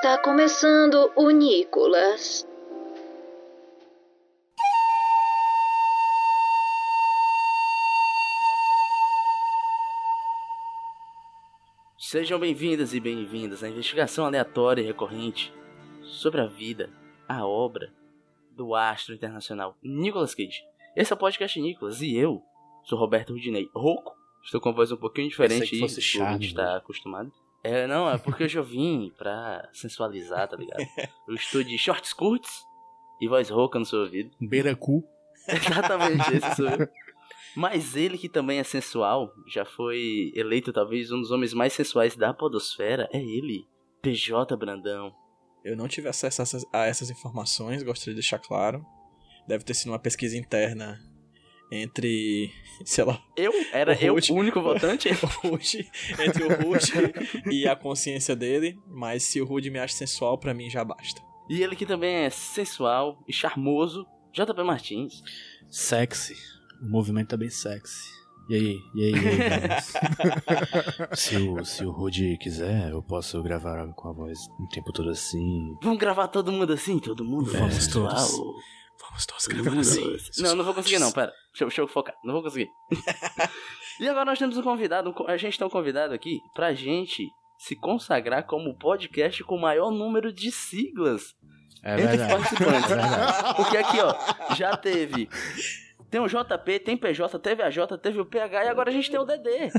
está 0.00 0.16
começando 0.16 1.12
o 1.14 1.28
Nicolas. 1.28 2.48
Sejam 11.98 12.40
bem-vindas 12.40 12.94
e 12.94 12.98
bem-vindas 12.98 13.62
à 13.62 13.68
investigação 13.68 14.24
aleatória 14.24 14.80
e 14.80 14.86
recorrente 14.86 15.52
sobre 16.02 16.40
a 16.40 16.46
vida, 16.46 16.88
a 17.28 17.44
obra 17.44 17.92
do 18.56 18.74
astro 18.74 19.14
internacional 19.14 19.76
Nicolas 19.82 20.34
Cage. 20.34 20.62
Esse 20.96 21.12
é 21.12 21.14
o 21.14 21.18
podcast 21.18 21.60
Nicolas 21.60 22.00
e 22.00 22.16
eu 22.16 22.42
sou 22.84 22.98
Roberto 22.98 23.34
Rudinei 23.34 23.68
Rouco. 23.74 24.16
Estou 24.42 24.62
com 24.62 24.70
a 24.70 24.72
voz 24.72 24.90
um 24.90 24.96
pouquinho 24.96 25.28
diferente 25.28 25.78
do 25.78 25.86
que 25.86 26.00
charme, 26.00 26.46
está 26.46 26.78
acostumado. 26.78 27.30
É, 27.62 27.86
não, 27.86 28.08
é 28.08 28.16
porque 28.16 28.44
hoje 28.44 28.58
eu 28.58 28.64
vim 28.64 29.12
pra 29.18 29.68
sensualizar, 29.72 30.48
tá 30.48 30.56
ligado? 30.56 30.80
Eu 31.28 31.34
estou 31.34 31.62
de 31.62 31.76
shorts 31.76 32.12
curtos 32.12 32.64
e 33.20 33.28
voz 33.28 33.50
rouca 33.50 33.78
no 33.78 33.84
seu 33.84 34.00
ouvido. 34.00 34.30
Beiracu. 34.40 35.04
Exatamente, 35.46 36.34
esse 36.34 36.56
sou 36.56 36.68
eu. 36.68 36.88
Mas 37.56 37.96
ele 37.96 38.16
que 38.16 38.28
também 38.28 38.58
é 38.58 38.64
sensual, 38.64 39.32
já 39.48 39.64
foi 39.64 40.32
eleito 40.34 40.72
talvez 40.72 41.10
um 41.10 41.20
dos 41.20 41.30
homens 41.30 41.52
mais 41.52 41.72
sensuais 41.72 42.14
da 42.14 42.32
podosfera, 42.32 43.08
é 43.12 43.18
ele, 43.18 43.66
PJ 44.00 44.56
Brandão. 44.56 45.12
Eu 45.64 45.76
não 45.76 45.88
tive 45.88 46.08
acesso 46.08 46.40
a 46.40 46.44
essas, 46.44 46.66
a 46.72 46.86
essas 46.86 47.10
informações, 47.10 47.82
gostaria 47.82 48.14
de 48.14 48.20
deixar 48.20 48.38
claro. 48.38 48.84
Deve 49.48 49.64
ter 49.64 49.74
sido 49.74 49.88
uma 49.88 49.98
pesquisa 49.98 50.36
interna 50.36 51.00
entre, 51.70 52.52
sei 52.84 53.04
lá, 53.04 53.20
Eu? 53.36 53.52
Era 53.72 53.92
O 53.92 53.96
eu 54.00 54.14
o 54.14 54.34
único 54.34 54.60
votante? 54.60 55.08
o 55.44 55.48
Rude, 55.48 55.88
entre 56.18 56.42
o 56.44 56.48
Rude 56.62 56.92
e 57.50 57.66
a 57.68 57.76
consciência 57.76 58.34
dele, 58.34 58.78
mas 58.88 59.22
se 59.22 59.40
o 59.40 59.44
Rude 59.44 59.70
me 59.70 59.78
acha 59.78 59.94
sensual, 59.94 60.36
pra 60.38 60.52
mim 60.54 60.68
já 60.68 60.84
basta. 60.84 61.20
e 61.48 61.62
ele 61.62 61.76
que 61.76 61.86
também 61.86 62.24
é 62.24 62.30
sensual 62.30 63.22
e 63.28 63.32
charmoso, 63.32 64.06
JP 64.32 64.62
Martins. 64.64 65.22
Sexy. 65.68 66.34
O 66.82 66.88
movimento 66.90 67.28
tá 67.28 67.36
bem 67.36 67.50
sexy. 67.50 68.08
E 68.48 68.54
aí, 68.54 68.78
e 68.96 69.04
aí, 69.04 69.12
e 69.12 69.28
aí, 69.28 69.48
vamos? 69.60 69.92
se, 71.20 71.36
o, 71.36 71.64
se 71.64 71.84
o 71.84 71.90
Rudy 71.92 72.36
quiser, 72.38 72.90
eu 72.90 73.00
posso 73.00 73.40
gravar 73.44 73.86
com 73.94 74.08
a 74.08 74.12
voz 74.12 74.38
o 74.58 74.66
tempo 74.68 74.92
todo 74.92 75.08
assim. 75.10 75.76
Vamos 75.80 75.98
gravar 76.00 76.26
todo 76.26 76.50
mundo 76.50 76.72
assim? 76.72 76.98
Todo 76.98 77.24
mundo 77.24 77.52
Vamos 77.52 77.74
sensual? 77.74 78.08
todos. 78.16 78.64
Vamos 79.10 79.26
todos 79.26 79.44
Todo 79.44 79.54
gravar 79.54 79.70
mundo 79.70 79.80
assim. 79.80 80.16
Não, 80.42 80.56
não 80.56 80.64
vou 80.64 80.74
conseguir 80.74 80.98
não, 80.98 81.12
pera. 81.12 81.32
Deixa, 81.52 81.64
eu- 81.64 81.68
deixa 81.68 81.80
eu 81.82 81.88
focar, 81.88 82.14
não 82.24 82.32
vou 82.34 82.42
conseguir. 82.42 82.68
e 84.00 84.08
agora 84.08 84.24
nós 84.24 84.38
temos 84.38 84.56
um 84.56 84.62
convidado, 84.62 85.10
um 85.10 85.12
co- 85.12 85.26
a 85.28 85.36
gente 85.36 85.58
tem 85.58 85.66
um 85.66 85.70
convidado 85.70 86.14
aqui 86.14 86.38
pra 86.54 86.72
gente 86.72 87.26
se 87.58 87.76
consagrar 87.76 88.44
como 88.46 88.70
o 88.70 88.78
podcast 88.78 89.42
com 89.44 89.56
o 89.56 89.60
maior 89.60 89.90
número 89.90 90.32
de 90.32 90.50
siglas 90.50 91.34
É 91.84 91.92
entre 91.92 92.04
os 92.04 92.10
verdade. 92.10 92.32
participantes. 92.32 92.90
É. 92.90 93.54
Porque 93.54 93.76
aqui, 93.76 94.00
ó, 94.00 94.54
já 94.54 94.76
teve. 94.76 95.28
Tem 96.10 96.20
o 96.20 96.26
JP, 96.26 96.80
tem 96.80 96.96
PJ, 96.96 97.38
teve 97.38 97.62
a 97.62 97.70
J, 97.70 97.96
teve 97.98 98.20
o 98.20 98.26
PH 98.26 98.64
e 98.64 98.68
agora 98.68 98.90
a 98.90 98.92
gente 98.92 99.08
tem 99.10 99.20
o 99.20 99.24
DD. 99.24 99.70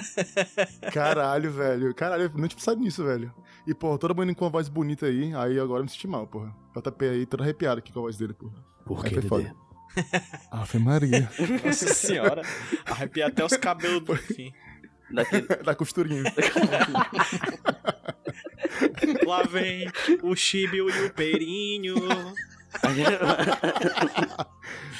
Caralho, 0.94 1.52
velho. 1.52 1.94
Caralho, 1.94 2.24
eu 2.24 2.30
não 2.30 2.47
tinha 2.47 2.56
pensado 2.58 2.80
nisso, 2.80 3.03
velho. 3.03 3.34
E, 3.68 3.74
porra, 3.74 3.97
todo 3.97 4.16
mundo 4.16 4.34
com 4.36 4.46
uma 4.46 4.52
voz 4.52 4.70
bonita 4.70 5.08
aí, 5.08 5.34
aí 5.36 5.59
agora 5.59 5.80
eu 5.81 5.84
me 5.84 5.90
senti 5.90 6.08
mal, 6.08 6.25
porra. 6.28 6.56
JP 6.75 7.06
aí, 7.06 7.25
todo 7.25 7.41
arrepiado 7.44 7.80
aqui 7.80 7.91
com 7.91 8.00
a 8.00 8.03
voz 8.03 8.16
dele, 8.18 8.34
porra. 8.34 8.53
Por 8.86 9.03
que, 9.03 9.16
foi 9.16 9.24
foda. 9.24 9.44
Dedê? 9.44 9.62
Ave 10.52 10.80
Maria. 10.80 11.30
Nossa 11.64 11.94
senhora, 11.94 12.42
arrepiar 12.86 13.30
até 13.30 13.44
os 13.44 13.58
cabelos 13.58 14.03
do 14.03 14.16
fim. 14.16 14.53
Daquele... 15.12 15.47
da 15.64 15.75
costurinha. 15.75 16.24
Lá 19.25 19.44
vem 19.44 19.91
o 20.24 20.36
chibio 20.36 20.90
e 20.90 21.06
o 21.06 21.14
peirinho. 21.14 21.96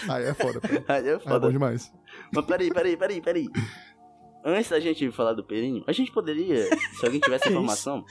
Aí 0.09 0.24
é 0.24 0.34
foda, 0.34 0.59
pô. 0.59 0.68
Aí 0.68 0.75
é 0.78 0.84
Aí 0.94 1.09
é 1.09 1.20
foda. 1.20 1.40
bom 1.40 1.52
demais. 1.52 1.91
Mas 2.34 2.46
peraí, 2.46 2.70
peraí, 2.74 2.97
peraí, 2.97 3.22
peraí. 3.22 3.47
Antes 4.44 4.70
da 4.70 4.80
gente 4.80 5.12
falar 5.12 5.34
do 5.34 5.44
perinho, 5.44 5.84
a 5.88 5.91
gente 5.91 6.12
poderia, 6.12 6.66
se 6.66 7.06
alguém 7.06 7.20
tivesse 7.20 7.50
informação, 7.50 8.03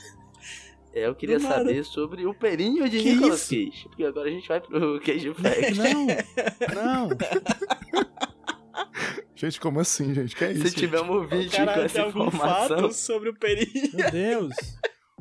é, 0.93 1.07
eu 1.07 1.15
queria 1.15 1.39
saber 1.39 1.83
sobre 1.85 2.25
o 2.25 2.33
perinho 2.33 2.89
de 2.89 2.99
Que 2.99 3.13
Nicolas 3.13 3.51
isso? 3.51 3.71
Cage. 3.71 3.87
Porque 3.89 4.03
agora 4.03 4.27
a 4.29 4.31
gente 4.31 4.47
vai 4.47 4.59
pro 4.61 4.99
Cage 5.05 5.33
Fact. 5.35 5.77
Não, 5.77 6.07
não. 7.07 7.09
Gente, 9.35 9.59
como 9.59 9.79
assim, 9.79 10.13
gente? 10.13 10.35
Que 10.35 10.43
é 10.45 10.51
isso? 10.51 10.67
Se 10.67 10.75
tiver 10.75 11.01
um 11.01 11.25
vídeo 11.25 11.49
com 11.49 11.57
Caralho, 11.57 11.75
tem 11.77 11.85
essa 11.85 12.01
algum 12.03 12.27
informação. 12.27 12.67
fato 12.77 12.93
sobre 12.93 13.29
o 13.29 13.33
peirinho? 13.33 13.89
Meu 13.91 14.11
Deus. 14.11 14.53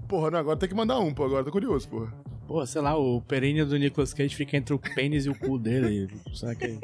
Porra, 0.06 0.30
não, 0.30 0.38
agora 0.40 0.58
tem 0.58 0.68
que 0.68 0.74
mandar 0.74 0.98
um, 0.98 1.14
pô. 1.14 1.24
Agora 1.24 1.42
tô 1.42 1.50
curioso, 1.50 1.88
porra. 1.88 2.12
Pô, 2.46 2.66
sei 2.66 2.82
lá, 2.82 2.98
o 2.98 3.22
períneo 3.22 3.64
do 3.64 3.78
Nicolas 3.78 4.12
Cage 4.12 4.36
fica 4.36 4.58
entre 4.58 4.74
o 4.74 4.78
pênis 4.78 5.24
e 5.24 5.30
o 5.30 5.34
cu 5.38 5.56
dele. 5.58 6.10
Será 6.34 6.54
que 6.54 6.64
é 6.66 6.78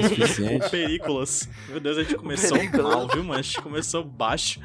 o 0.00 0.08
suficiente? 0.08 0.68
Perícolas. 0.70 1.48
Meu 1.68 1.78
Deus, 1.78 1.98
a 1.98 2.02
gente 2.02 2.16
começou 2.16 2.58
mal, 2.82 3.06
viu, 3.06 3.22
mano? 3.22 3.38
A 3.38 3.42
gente 3.42 3.62
começou 3.62 4.02
baixo. 4.02 4.58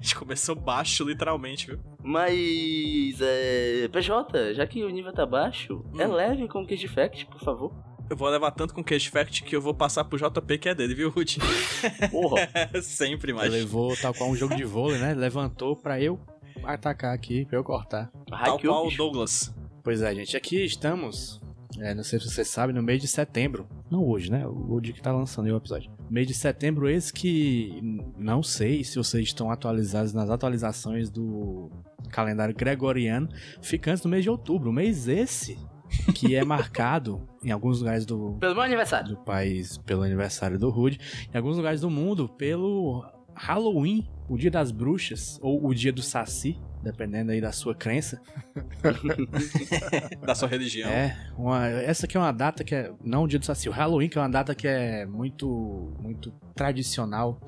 A 0.00 0.02
gente 0.02 0.16
começou 0.16 0.54
baixo, 0.56 1.04
literalmente, 1.04 1.66
viu? 1.66 1.78
Mas, 2.02 3.20
é, 3.20 3.86
PJ, 3.92 4.54
já 4.54 4.66
que 4.66 4.82
o 4.82 4.88
nível 4.88 5.12
tá 5.12 5.26
baixo, 5.26 5.84
é 5.98 6.06
Hum. 6.08 6.12
leve 6.12 6.48
com 6.48 6.62
o 6.62 6.66
Cage 6.66 6.88
Fact, 6.88 7.26
por 7.26 7.38
favor. 7.40 7.70
Eu 8.08 8.16
vou 8.16 8.28
levar 8.30 8.50
tanto 8.50 8.72
com 8.72 8.82
Cage 8.82 9.10
Fact 9.10 9.44
que 9.44 9.54
eu 9.54 9.60
vou 9.60 9.74
passar 9.74 10.04
pro 10.04 10.18
JP 10.18 10.58
que 10.58 10.68
é 10.70 10.74
dele, 10.74 10.94
viu, 10.94 11.10
Ruth? 11.10 11.36
Porra. 12.10 12.48
Sempre, 12.82 13.30
Ele 13.32 13.38
mas. 13.38 13.52
levou 13.52 13.94
tal 13.96 14.14
qual 14.14 14.30
um 14.30 14.34
jogo 14.34 14.56
de 14.56 14.64
vôlei, 14.64 14.98
né? 14.98 15.12
Levantou 15.14 15.76
pra 15.76 16.00
eu 16.00 16.18
atacar 16.64 17.14
aqui, 17.14 17.44
pra 17.44 17.58
eu 17.58 17.62
cortar. 17.62 18.10
Tal 18.26 18.58
qual 18.58 18.86
o. 18.88 18.90
Douglas. 18.96 19.54
Pois 19.84 20.00
é, 20.02 20.14
gente, 20.14 20.36
aqui 20.36 20.64
estamos. 20.64 21.40
É, 21.78 21.94
não 21.94 22.02
sei 22.02 22.18
se 22.18 22.28
você 22.28 22.44
sabe, 22.44 22.72
no 22.72 22.82
mês 22.82 23.00
de 23.00 23.06
setembro. 23.08 23.68
Não 23.90 24.04
hoje, 24.04 24.30
né? 24.30 24.46
O 24.46 24.80
dia 24.80 24.92
que 24.92 25.00
tá 25.02 25.12
lançando 25.12 25.46
o 25.46 25.56
episódio. 25.56 25.90
Mês 26.10 26.26
de 26.26 26.34
setembro, 26.34 26.88
esse 26.88 27.12
que 27.12 27.80
não 28.18 28.42
sei 28.42 28.82
se 28.82 28.96
vocês 28.96 29.24
estão 29.24 29.50
atualizados 29.50 30.12
nas 30.12 30.30
atualizações 30.30 31.08
do 31.10 31.70
calendário 32.10 32.54
gregoriano. 32.54 33.28
Fica 33.62 33.90
antes 33.92 34.02
do 34.02 34.08
mês 34.08 34.24
de 34.24 34.30
outubro. 34.30 34.72
Mês 34.72 35.06
esse 35.06 35.58
que 36.14 36.34
é 36.34 36.44
marcado 36.44 37.28
em 37.44 37.50
alguns 37.50 37.78
lugares 37.80 38.04
do, 38.06 38.36
Pelo 38.40 38.54
meu 38.54 38.62
aniversário. 38.62 39.08
do 39.08 39.16
país 39.18 39.78
pelo 39.78 40.02
aniversário 40.02 40.58
do 40.58 40.70
Rude, 40.70 40.98
em 41.32 41.36
alguns 41.36 41.56
lugares 41.56 41.80
do 41.80 41.90
mundo 41.90 42.28
pelo 42.28 43.04
Halloween, 43.34 44.08
o 44.28 44.36
dia 44.36 44.50
das 44.50 44.70
bruxas, 44.70 45.38
ou 45.42 45.66
o 45.66 45.74
dia 45.74 45.92
do 45.92 46.02
Saci, 46.02 46.58
dependendo 46.82 47.30
aí 47.32 47.40
da 47.40 47.52
sua 47.52 47.74
crença. 47.74 48.20
Da 50.24 50.34
sua 50.34 50.48
religião. 50.48 50.88
É, 50.90 51.16
uma- 51.36 51.66
essa 51.68 52.06
aqui 52.06 52.16
é 52.16 52.20
uma 52.20 52.32
data 52.32 52.62
que 52.64 52.74
é. 52.74 52.92
Não 53.04 53.24
o 53.24 53.28
dia 53.28 53.38
do 53.38 53.44
Saci, 53.44 53.68
o 53.68 53.72
Halloween, 53.72 54.08
que 54.08 54.18
é 54.18 54.20
uma 54.20 54.28
data 54.30 54.54
que 54.54 54.66
é 54.68 55.04
muito, 55.06 55.92
muito 56.00 56.30
tradicional 56.54 57.40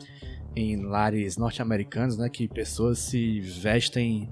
em 0.55 0.77
lares 0.77 1.37
norte-americanos, 1.37 2.17
né? 2.19 2.29
Que 2.29 2.49
pessoas 2.49 2.99
se 2.99 3.41
vestem 3.41 4.29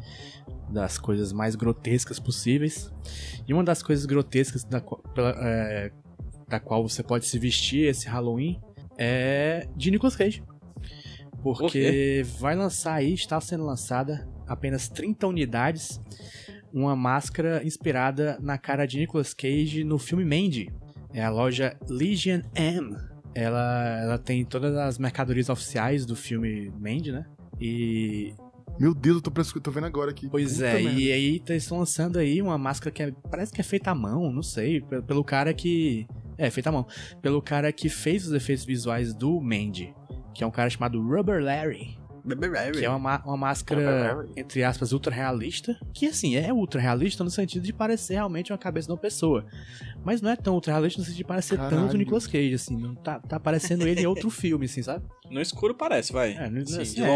das 0.69 0.99
coisas 0.99 1.33
mais 1.33 1.55
grotescas 1.55 2.19
possíveis. 2.19 2.93
E 3.47 3.53
uma 3.55 3.65
das 3.65 3.83
coisas 3.83 4.05
grotescas 4.07 4.65
da, 4.65 4.81
pela- 4.81 5.35
é, 5.41 5.91
da 6.49 6.61
qual 6.61 6.87
você 6.87 7.03
pode 7.03 7.27
se 7.27 7.39
vestir 7.39 7.87
esse 7.89 8.07
Halloween 8.09 8.61
é 8.99 9.67
de 9.77 9.91
Nicolas 9.91 10.17
Cage. 10.17 10.43
Porque 11.43 12.23
vai 12.39 12.55
lançar 12.55 12.95
aí, 12.95 13.15
está 13.15 13.41
sendo 13.41 13.65
lançada 13.65 14.29
apenas 14.51 14.89
30 14.89 15.27
unidades 15.27 16.01
uma 16.73 16.95
máscara 16.95 17.63
inspirada 17.65 18.39
na 18.41 18.57
cara 18.59 18.87
de 18.87 18.99
Nicolas 18.99 19.33
Cage 19.35 19.83
no 19.85 19.99
filme 19.99 20.25
Mandy. 20.25 20.71
É 21.13 21.23
a 21.25 21.31
loja 21.31 21.77
Legion 21.89 22.43
M. 22.55 22.97
Ela, 23.35 23.99
ela 24.03 24.19
tem 24.19 24.45
todas 24.45 24.77
as 24.77 24.99
mercadorias 24.99 25.49
oficiais 25.49 26.05
do 26.05 26.15
filme 26.17 26.71
Mandy, 26.79 27.13
né? 27.13 27.25
E. 27.61 28.35
Meu 28.79 28.95
Deus, 28.95 29.17
eu 29.17 29.23
tô, 29.23 29.61
tô 29.61 29.71
vendo 29.71 29.85
agora 29.87 30.11
aqui. 30.11 30.29
Pois 30.31 30.55
Puta 30.55 30.67
é, 30.67 30.83
merda. 30.83 31.01
e 31.01 31.13
aí 31.13 31.39
tá- 31.41 31.53
eles 31.53 31.65
estão 31.65 31.79
lançando 31.79 32.19
aí 32.19 32.41
uma 32.41 32.57
máscara 32.57 32.91
que 32.91 33.03
é- 33.03 33.13
parece 33.31 33.53
que 33.53 33.61
é 33.61 33.65
feita 33.65 33.91
à 33.91 33.95
mão, 33.95 34.33
não 34.33 34.43
sei, 34.43 34.81
pe- 34.81 35.03
pelo 35.03 35.23
cara 35.23 35.53
que. 35.53 36.07
É, 36.39 36.49
feita 36.51 36.71
à 36.71 36.73
mão. 36.73 36.87
Pelo 37.21 37.43
cara 37.43 37.71
que 37.73 37.89
fez 37.91 38.27
os 38.27 38.33
efeitos 38.33 38.65
visuais 38.65 39.13
do 39.13 39.39
Mandy, 39.41 39.93
que 40.33 40.43
é 40.43 40.47
um 40.47 40.51
cara 40.51 40.71
chamado 40.71 41.01
Rubber 41.03 41.43
Larry. 41.43 41.99
Que 42.79 42.85
é 42.85 42.89
uma, 42.89 42.99
ma- 42.99 43.23
uma 43.25 43.37
máscara, 43.37 44.19
entre 44.37 44.63
aspas, 44.65 44.93
ultra 44.93 45.15
realista. 45.15 45.79
Que 45.93 46.07
assim, 46.07 46.37
é 46.37 46.53
ultra 46.53 46.81
realista 46.81 47.23
no 47.25 47.31
sentido 47.31 47.63
de 47.65 47.73
parecer 47.73 48.15
realmente 48.15 48.53
uma 48.53 48.59
cabeça 48.59 48.87
de 48.87 48.93
uma 48.93 48.99
pessoa. 48.99 49.45
Mas 50.05 50.21
não 50.23 50.31
é 50.31 50.37
tão 50.37 50.55
ultra 50.55 50.73
realista 50.73 50.99
no 51.01 51.05
sentido 51.05 51.19
de 51.19 51.25
parecer 51.25 51.57
Caralho. 51.57 51.77
tanto 51.83 51.95
o 51.95 51.99
Nicolas 51.99 52.27
Cage, 52.27 52.55
assim. 52.55 52.77
Não 52.77 52.95
tá, 52.95 53.19
tá 53.21 53.39
parecendo 53.41 53.87
ele 53.87 54.01
em 54.03 54.07
outro 54.07 54.29
filme, 54.31 54.67
assim, 54.67 54.83
sabe? 54.83 55.05
No 55.31 55.41
escuro 55.41 55.75
parece, 55.75 56.13
vai. 56.13 56.33
É, 56.33 56.49
não- 56.51 56.65
Sim, 56.67 56.81
assim, 56.81 56.95
de 56.97 57.03
é. 57.03 57.07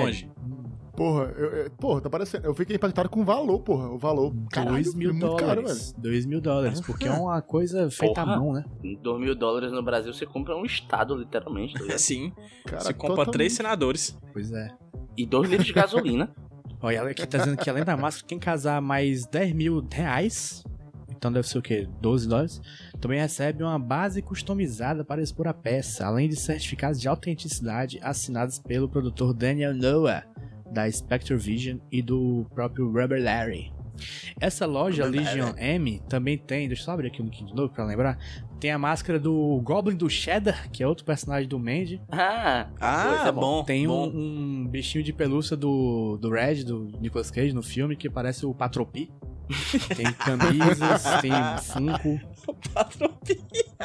Porra, 0.96 1.24
eu, 1.36 1.46
eu- 1.50 1.70
porra, 1.72 2.00
tá 2.00 2.08
parecendo. 2.08 2.46
Eu 2.46 2.54
fiquei 2.54 2.76
impactado 2.76 3.08
com 3.08 3.20
o 3.22 3.24
valor, 3.24 3.58
porra. 3.60 3.88
O 3.88 3.98
valor. 3.98 4.32
Caralho, 4.52 4.74
2 4.76 4.94
mil 4.94 5.10
é 5.10 5.12
muito 5.12 5.36
caro, 5.36 5.46
velho. 5.46 5.62
dólares. 5.62 5.94
2 5.98 6.26
mil 6.26 6.40
dólares, 6.40 6.80
porque 6.80 7.08
é 7.08 7.10
uma 7.12 7.42
coisa 7.42 7.90
feita 7.90 8.20
à 8.22 8.24
Porra. 8.24 8.36
mão, 8.38 8.52
né? 8.52 8.64
2 9.02 9.20
mil 9.20 9.34
dólares 9.34 9.72
no 9.72 9.82
Brasil 9.82 10.12
você 10.12 10.24
compra 10.24 10.56
um 10.56 10.64
estado, 10.64 11.16
literalmente. 11.16 11.74
tá? 11.86 11.98
Sim, 11.98 12.32
Cara, 12.64 12.80
você 12.82 12.92
compra 12.94 13.08
totalmente. 13.16 13.32
três 13.32 13.52
senadores. 13.54 14.16
Pois 14.32 14.52
é. 14.52 14.68
E 15.16 15.26
2 15.26 15.48
litros 15.50 15.66
de 15.66 15.72
gasolina. 15.72 16.32
Olha, 16.80 16.98
ela 16.98 17.10
aqui 17.10 17.26
tá 17.26 17.38
dizendo 17.38 17.56
que 17.56 17.68
além 17.70 17.82
da 17.84 17.96
máscara, 17.96 18.26
quem 18.28 18.38
casar 18.38 18.80
mais 18.82 19.26
10 19.26 19.52
mil 19.54 19.84
reais, 19.90 20.62
então 21.16 21.32
deve 21.32 21.48
ser 21.48 21.56
o 21.58 21.62
quê? 21.62 21.88
12 22.00 22.28
dólares, 22.28 22.60
também 23.00 23.18
recebe 23.18 23.62
uma 23.64 23.78
base 23.78 24.20
customizada 24.20 25.02
para 25.02 25.22
expor 25.22 25.48
a 25.48 25.54
peça, 25.54 26.06
além 26.06 26.28
de 26.28 26.36
certificados 26.36 27.00
de 27.00 27.08
autenticidade 27.08 27.98
assinados 28.02 28.58
pelo 28.58 28.86
produtor 28.88 29.32
Daniel 29.32 29.74
Noah, 29.74 30.24
da 30.74 30.90
Spectre 30.90 31.36
Vision 31.36 31.78
e 31.90 32.02
do 32.02 32.44
próprio 32.54 32.86
Rubber 32.90 33.22
Larry. 33.22 33.72
Essa 34.40 34.66
loja 34.66 35.06
Legion 35.06 35.52
M 35.56 36.02
também 36.08 36.36
tem, 36.36 36.66
deixa 36.66 36.82
eu 36.82 36.86
só 36.86 36.92
abrir 36.92 37.06
aqui 37.08 37.22
um 37.22 37.26
pouquinho 37.26 37.48
de 37.50 37.54
novo 37.54 37.72
pra 37.72 37.84
lembrar, 37.84 38.18
tem 38.58 38.72
a 38.72 38.78
máscara 38.78 39.20
do 39.20 39.60
Goblin 39.62 39.94
do 39.96 40.10
Cheddar, 40.10 40.68
que 40.72 40.82
é 40.82 40.86
outro 40.88 41.04
personagem 41.04 41.48
do 41.48 41.60
Mandy, 41.60 42.02
Ah, 42.10 42.66
Ah, 42.80 43.24
é 43.28 43.30
bom. 43.32 43.62
tem 43.62 43.86
bom. 43.86 44.08
um, 44.08 44.62
um 44.64 44.66
bichinho 44.68 45.04
de 45.04 45.12
pelúcia 45.12 45.56
do, 45.56 46.18
do 46.20 46.28
Red, 46.28 46.64
do 46.64 46.90
Nicolas 47.00 47.30
Cage, 47.30 47.54
no 47.54 47.62
filme, 47.62 47.94
que 47.94 48.10
parece 48.10 48.44
o 48.44 48.52
Patropi. 48.52 49.12
Tem 49.94 50.10
camisas, 50.14 51.02
tem 51.20 51.30
Funko, 51.62 52.18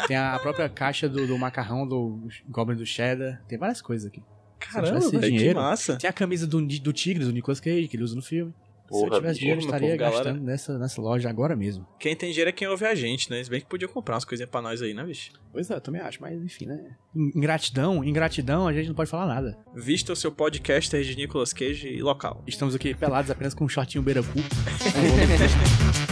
tem 0.08 0.16
a 0.16 0.40
própria 0.40 0.70
caixa 0.70 1.10
do, 1.10 1.28
do 1.28 1.38
macarrão 1.38 1.86
do 1.86 2.28
Goblin 2.48 2.78
do 2.78 2.86
Cheddar. 2.86 3.42
Tem 3.46 3.58
várias 3.58 3.82
coisas 3.82 4.08
aqui. 4.08 4.24
Caramba, 4.60 4.88
tivesse 5.00 5.12
velho, 5.12 5.24
que 5.32 5.38
dinheiro, 5.38 5.60
massa. 5.60 5.98
Tem 5.98 6.10
a 6.10 6.14
camisa 6.14 6.46
do, 6.46 6.62
do 6.62 6.94
Tigre, 6.94 7.24
do 7.24 7.32
Nicolas 7.32 7.60
Cage, 7.60 7.88
que 7.88 7.96
ele 7.96 8.04
usa 8.04 8.16
no 8.16 8.22
filme. 8.22 8.54
Se 8.92 8.96
eu 8.96 9.02
Porra, 9.08 9.18
tivesse 9.20 9.40
dinheiro, 9.40 9.62
eu 9.62 9.66
estaria 9.66 9.90
povo, 9.90 10.00
galera. 10.00 10.24
gastando 10.24 10.44
nessa, 10.44 10.80
nessa 10.80 11.00
loja 11.00 11.30
agora 11.30 11.56
mesmo. 11.56 11.86
Quem 12.00 12.16
tem 12.16 12.32
dinheiro 12.32 12.50
é 12.50 12.52
quem 12.52 12.68
ouve 12.68 12.86
a 12.86 12.96
gente, 12.96 13.30
né? 13.30 13.44
Se 13.44 13.48
bem 13.50 13.62
que 13.62 13.68
podia 13.68 13.88
comprar 13.88 14.16
umas 14.16 14.26
coisinhas 14.26 14.50
pra 14.50 14.64
nós 14.64 14.82
aí, 14.82 14.96
né, 14.96 15.04
bicho? 15.04 15.32
Pois 15.52 15.70
é, 15.70 15.76
eu 15.76 15.82
também 15.82 16.02
acho, 16.02 16.20
mas 16.20 16.42
enfim, 16.42 16.66
né? 16.66 16.96
Ingratidão, 17.16 18.04
ingratidão, 18.04 18.68
a 18.68 18.74
gente 18.74 18.88
não 18.88 18.96
pode 18.96 19.10
falar 19.12 19.28
nada. 19.28 19.56
Vista 19.76 20.12
o 20.12 20.16
seu 20.16 20.32
podcaster 20.32 21.04
de 21.04 21.16
Nicolas 21.16 21.54
Cage 21.54 21.88
e 21.88 22.02
local. 22.02 22.44
Estamos 22.48 22.74
aqui 22.74 22.96
pelados 22.96 23.30
apenas 23.30 23.54
com 23.54 23.64
um 23.64 23.70
shortinho 23.70 24.04
beiracu. 24.04 24.40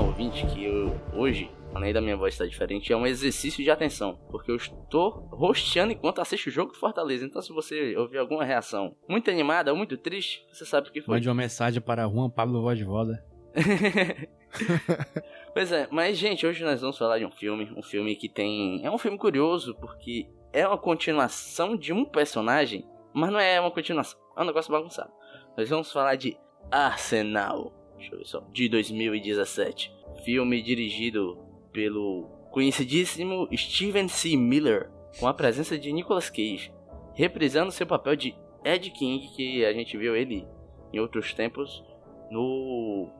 o 0.00 0.06
ouvinte 0.06 0.46
que 0.46 0.64
eu, 0.64 0.94
hoje, 1.12 1.50
além 1.74 1.92
da 1.92 2.00
minha 2.00 2.16
voz 2.16 2.34
estar 2.34 2.46
diferente, 2.46 2.92
é 2.92 2.96
um 2.96 3.06
exercício 3.06 3.62
de 3.62 3.70
atenção. 3.70 4.18
Porque 4.30 4.50
eu 4.50 4.56
estou 4.56 5.28
rosteando 5.32 5.92
enquanto 5.92 6.20
assisto 6.20 6.48
o 6.48 6.52
jogo 6.52 6.72
do 6.72 6.78
Fortaleza. 6.78 7.24
Então, 7.24 7.40
se 7.40 7.52
você 7.52 7.96
ouvir 7.96 8.18
alguma 8.18 8.44
reação 8.44 8.96
muito 9.08 9.30
animada 9.30 9.70
ou 9.70 9.76
muito 9.76 9.96
triste, 9.96 10.44
você 10.52 10.64
sabe 10.64 10.88
o 10.88 10.92
que 10.92 11.00
foi. 11.00 11.16
Mande 11.16 11.28
uma 11.28 11.34
mensagem 11.34 11.80
para 11.80 12.08
Juan 12.08 12.30
Pablo 12.30 12.62
Vojvoda. 12.62 13.24
pois 15.54 15.70
é, 15.72 15.86
mas 15.90 16.16
gente, 16.16 16.46
hoje 16.46 16.64
nós 16.64 16.80
vamos 16.80 16.98
falar 16.98 17.18
de 17.18 17.24
um 17.24 17.30
filme, 17.30 17.72
um 17.76 17.82
filme 17.82 18.16
que 18.16 18.28
tem. 18.28 18.84
É 18.84 18.90
um 18.90 18.98
filme 18.98 19.16
curioso, 19.16 19.74
porque 19.76 20.28
é 20.52 20.66
uma 20.66 20.78
continuação 20.78 21.76
de 21.76 21.92
um 21.92 22.04
personagem, 22.04 22.84
mas 23.12 23.30
não 23.30 23.38
é 23.38 23.60
uma 23.60 23.70
continuação, 23.70 24.18
é 24.36 24.42
um 24.42 24.46
negócio 24.46 24.72
bagunçado. 24.72 25.10
Nós 25.56 25.68
vamos 25.68 25.92
falar 25.92 26.16
de 26.16 26.36
Arsenal, 26.70 27.72
deixa 27.96 28.14
eu 28.14 28.18
ver 28.18 28.26
só, 28.26 28.40
de 28.52 28.68
2017. 28.68 29.92
Filme 30.24 30.62
dirigido 30.62 31.38
pelo 31.72 32.28
conhecidíssimo 32.50 33.48
Steven 33.56 34.08
C. 34.08 34.36
Miller, 34.36 34.90
com 35.18 35.26
a 35.26 35.34
presença 35.34 35.78
de 35.78 35.92
Nicolas 35.92 36.30
Cage, 36.30 36.72
reprisando 37.14 37.72
seu 37.72 37.86
papel 37.86 38.16
de 38.16 38.34
Ed 38.64 38.90
King, 38.90 39.28
que 39.28 39.64
a 39.64 39.72
gente 39.72 39.96
viu 39.96 40.16
ele 40.16 40.46
em 40.92 41.00
outros 41.00 41.34
tempos 41.34 41.84
no. 42.30 43.10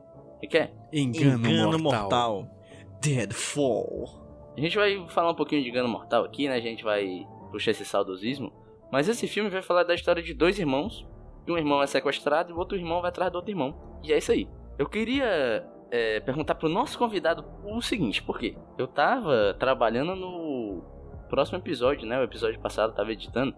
O 0.42 0.48
que 0.48 0.58
é? 0.58 0.72
Engano, 0.92 1.78
mortal. 1.78 2.48
Deadfall. 3.00 4.24
A 4.56 4.60
gente 4.60 4.76
vai 4.76 5.06
falar 5.08 5.30
um 5.30 5.34
pouquinho 5.34 5.62
de 5.62 5.68
Engano 5.68 5.88
Mortal 5.88 6.24
aqui, 6.24 6.48
né? 6.48 6.54
A 6.54 6.60
gente 6.60 6.84
vai 6.84 7.26
puxar 7.50 7.72
esse 7.72 7.84
saudosismo. 7.84 8.52
Mas 8.90 9.08
esse 9.08 9.26
filme 9.26 9.50
vai 9.50 9.62
falar 9.62 9.82
da 9.82 9.94
história 9.94 10.22
de 10.22 10.32
dois 10.32 10.58
irmãos. 10.58 11.06
Um 11.48 11.58
irmão 11.58 11.82
é 11.82 11.86
sequestrado 11.86 12.50
e 12.50 12.54
o 12.54 12.58
outro 12.58 12.76
irmão 12.78 13.00
vai 13.00 13.10
atrás 13.10 13.32
do 13.32 13.36
outro 13.36 13.50
irmão. 13.50 13.74
E 14.02 14.12
é 14.12 14.18
isso 14.18 14.32
aí. 14.32 14.48
Eu 14.78 14.86
queria 14.86 15.64
é, 15.90 16.20
perguntar 16.20 16.56
pro 16.56 16.68
nosso 16.68 16.98
convidado 16.98 17.44
o 17.64 17.80
seguinte, 17.80 18.22
por 18.22 18.38
quê? 18.38 18.56
Eu 18.76 18.86
tava 18.86 19.54
trabalhando 19.58 20.16
no 20.16 20.82
próximo 21.28 21.58
episódio, 21.58 22.06
né? 22.06 22.18
O 22.18 22.24
episódio 22.24 22.58
passado 22.60 22.90
eu 22.90 22.96
tava 22.96 23.12
editando. 23.12 23.54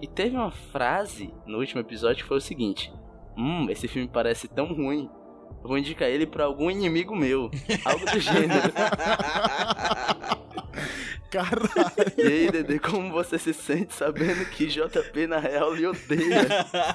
E 0.00 0.06
teve 0.06 0.36
uma 0.36 0.50
frase 0.50 1.32
no 1.46 1.58
último 1.58 1.80
episódio 1.80 2.22
que 2.22 2.28
foi 2.28 2.36
o 2.36 2.40
seguinte: 2.40 2.92
Hum, 3.36 3.68
esse 3.68 3.88
filme 3.88 4.08
parece 4.08 4.48
tão 4.48 4.72
ruim. 4.72 5.10
Eu 5.62 5.68
vou 5.68 5.78
indicar 5.78 6.08
ele 6.08 6.26
pra 6.26 6.44
algum 6.44 6.70
inimigo 6.70 7.16
meu. 7.16 7.50
Algo 7.84 8.04
do 8.04 8.20
gênero. 8.20 8.72
Caralho. 11.34 12.12
E 12.16 12.22
aí, 12.22 12.50
Dedê, 12.50 12.78
como 12.78 13.10
você 13.12 13.38
se 13.38 13.52
sente 13.52 13.92
sabendo 13.94 14.44
que 14.46 14.66
JP 14.66 15.26
na 15.26 15.38
real 15.38 15.74
lhe 15.74 15.86
odeia? 15.86 16.46